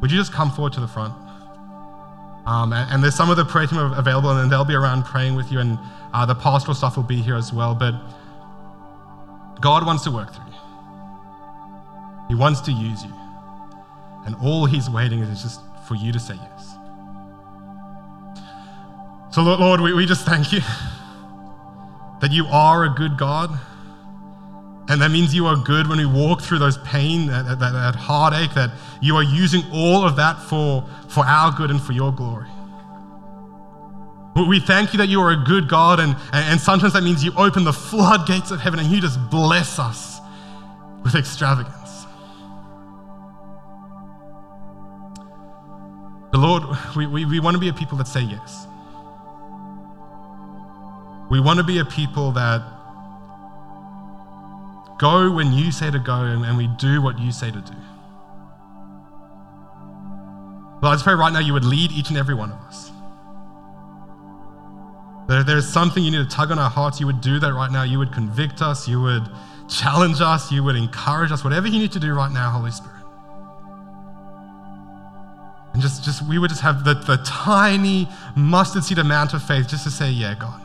would 0.00 0.10
you 0.10 0.18
just 0.18 0.32
come 0.32 0.50
forward 0.50 0.72
to 0.72 0.80
the 0.80 0.88
front? 0.88 1.14
Um, 2.46 2.72
and, 2.72 2.92
and, 2.92 3.02
there's 3.02 3.14
some 3.14 3.30
of 3.30 3.38
the 3.38 3.44
prayer 3.44 3.66
team 3.66 3.78
available, 3.78 4.30
and 4.30 4.52
they'll 4.52 4.66
be 4.66 4.74
around 4.74 5.04
praying 5.04 5.34
with 5.34 5.50
you, 5.50 5.60
and 5.60 5.78
uh, 6.12 6.26
the 6.26 6.34
pastoral 6.34 6.74
stuff 6.74 6.96
will 6.96 7.02
be 7.02 7.22
here 7.22 7.36
as 7.36 7.54
well. 7.54 7.74
But 7.74 7.94
God 9.62 9.86
wants 9.86 10.04
to 10.04 10.10
work 10.10 10.34
through 10.34 10.44
you, 10.44 10.58
He 12.28 12.34
wants 12.34 12.60
to 12.62 12.72
use 12.72 13.02
you. 13.02 13.12
And 14.26 14.36
all 14.42 14.66
He's 14.66 14.90
waiting 14.90 15.20
is 15.20 15.42
just 15.42 15.60
for 15.88 15.94
you 15.94 16.12
to 16.12 16.20
say 16.20 16.34
yes. 16.34 16.53
So, 19.34 19.42
Lord, 19.42 19.80
we, 19.80 19.92
we 19.92 20.06
just 20.06 20.24
thank 20.24 20.52
you 20.52 20.60
that 22.20 22.30
you 22.30 22.46
are 22.46 22.84
a 22.84 22.88
good 22.88 23.18
God. 23.18 23.50
And 24.88 25.02
that 25.02 25.10
means 25.10 25.34
you 25.34 25.46
are 25.46 25.56
good 25.56 25.88
when 25.88 25.98
we 25.98 26.06
walk 26.06 26.40
through 26.40 26.60
those 26.60 26.78
pain, 26.78 27.26
that, 27.26 27.58
that, 27.58 27.72
that, 27.72 27.96
heartache, 27.96 28.54
that 28.54 28.70
you 29.02 29.16
are 29.16 29.24
using 29.24 29.62
all 29.72 30.06
of 30.06 30.14
that 30.14 30.40
for, 30.40 30.88
for 31.08 31.26
our 31.26 31.50
good 31.50 31.72
and 31.72 31.82
for 31.82 31.90
your 31.90 32.12
glory. 32.12 32.46
We 34.36 34.60
thank 34.60 34.92
you 34.92 34.98
that 34.98 35.08
you 35.08 35.20
are 35.20 35.32
a 35.32 35.44
good 35.44 35.68
God, 35.68 35.98
and, 35.98 36.14
and 36.32 36.60
sometimes 36.60 36.92
that 36.92 37.02
means 37.02 37.24
you 37.24 37.32
open 37.36 37.64
the 37.64 37.72
floodgates 37.72 38.52
of 38.52 38.60
heaven 38.60 38.78
and 38.78 38.88
you 38.88 39.00
just 39.00 39.18
bless 39.30 39.80
us 39.80 40.20
with 41.02 41.16
extravagance. 41.16 42.06
But 46.30 46.38
Lord, 46.38 46.62
we, 46.94 47.08
we, 47.08 47.24
we 47.24 47.40
want 47.40 47.56
to 47.56 47.60
be 47.60 47.68
a 47.68 47.72
people 47.72 47.98
that 47.98 48.06
say 48.06 48.20
yes. 48.20 48.68
We 51.30 51.40
want 51.40 51.58
to 51.58 51.64
be 51.64 51.78
a 51.78 51.84
people 51.84 52.32
that 52.32 52.62
go 54.98 55.30
when 55.32 55.52
you 55.52 55.72
say 55.72 55.90
to 55.90 55.98
go 55.98 56.14
and, 56.14 56.56
we 56.56 56.66
do 56.78 57.02
what 57.02 57.18
you 57.18 57.32
say 57.32 57.50
to 57.50 57.60
do. 57.60 57.74
Lord, 60.82 60.92
I 60.92 60.94
just 60.94 61.04
pray 61.04 61.14
right 61.14 61.32
now 61.32 61.38
you 61.38 61.52
would 61.54 61.64
lead 61.64 61.92
each 61.92 62.10
and 62.10 62.18
every 62.18 62.34
one 62.34 62.52
of 62.52 62.58
us. 62.60 62.90
That 65.28 65.40
if 65.40 65.46
there's 65.46 65.66
something 65.66 66.02
you 66.02 66.10
need 66.10 66.28
to 66.28 66.36
tug 66.36 66.50
on 66.50 66.58
our 66.58 66.68
hearts, 66.68 67.00
you 67.00 67.06
would 67.06 67.22
do 67.22 67.38
that 67.38 67.54
right 67.54 67.70
now. 67.70 67.82
You 67.82 67.98
would 67.98 68.12
convict 68.12 68.60
us, 68.60 68.86
you 68.86 69.00
would 69.00 69.26
challenge 69.68 70.20
us, 70.20 70.52
you 70.52 70.62
would 70.62 70.76
encourage 70.76 71.32
us, 71.32 71.42
whatever 71.42 71.66
you 71.66 71.78
need 71.78 71.92
to 71.92 72.00
do 72.00 72.12
right 72.12 72.30
now, 72.30 72.50
Holy 72.50 72.70
Spirit. 72.70 72.92
And 75.72 75.82
just, 75.82 76.04
just 76.04 76.22
we 76.28 76.38
would 76.38 76.50
just 76.50 76.62
have 76.62 76.84
the, 76.84 76.94
the 76.94 77.16
tiny 77.24 78.08
mustard 78.36 78.84
seed 78.84 78.98
amount 78.98 79.34
of 79.34 79.42
faith 79.42 79.66
just 79.66 79.84
to 79.84 79.90
say, 79.90 80.10
Yeah, 80.10 80.34
God, 80.38 80.60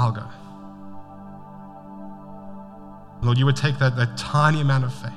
I'll 0.00 0.12
go. 0.12 0.24
Lord, 3.22 3.36
you 3.36 3.44
would 3.44 3.56
take 3.56 3.78
that, 3.80 3.96
that 3.96 4.16
tiny 4.16 4.62
amount 4.62 4.84
of 4.84 4.94
faith 4.94 5.12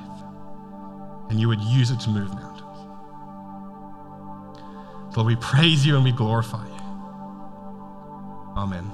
and 1.30 1.40
you 1.40 1.48
would 1.48 1.62
use 1.62 1.90
it 1.90 2.00
to 2.00 2.10
move 2.10 2.28
mountains. 2.34 2.60
Lord, 5.16 5.26
we 5.26 5.36
praise 5.36 5.86
you 5.86 5.94
and 5.96 6.04
we 6.04 6.12
glorify 6.12 6.66
you. 6.66 6.74
Amen. 8.58 8.90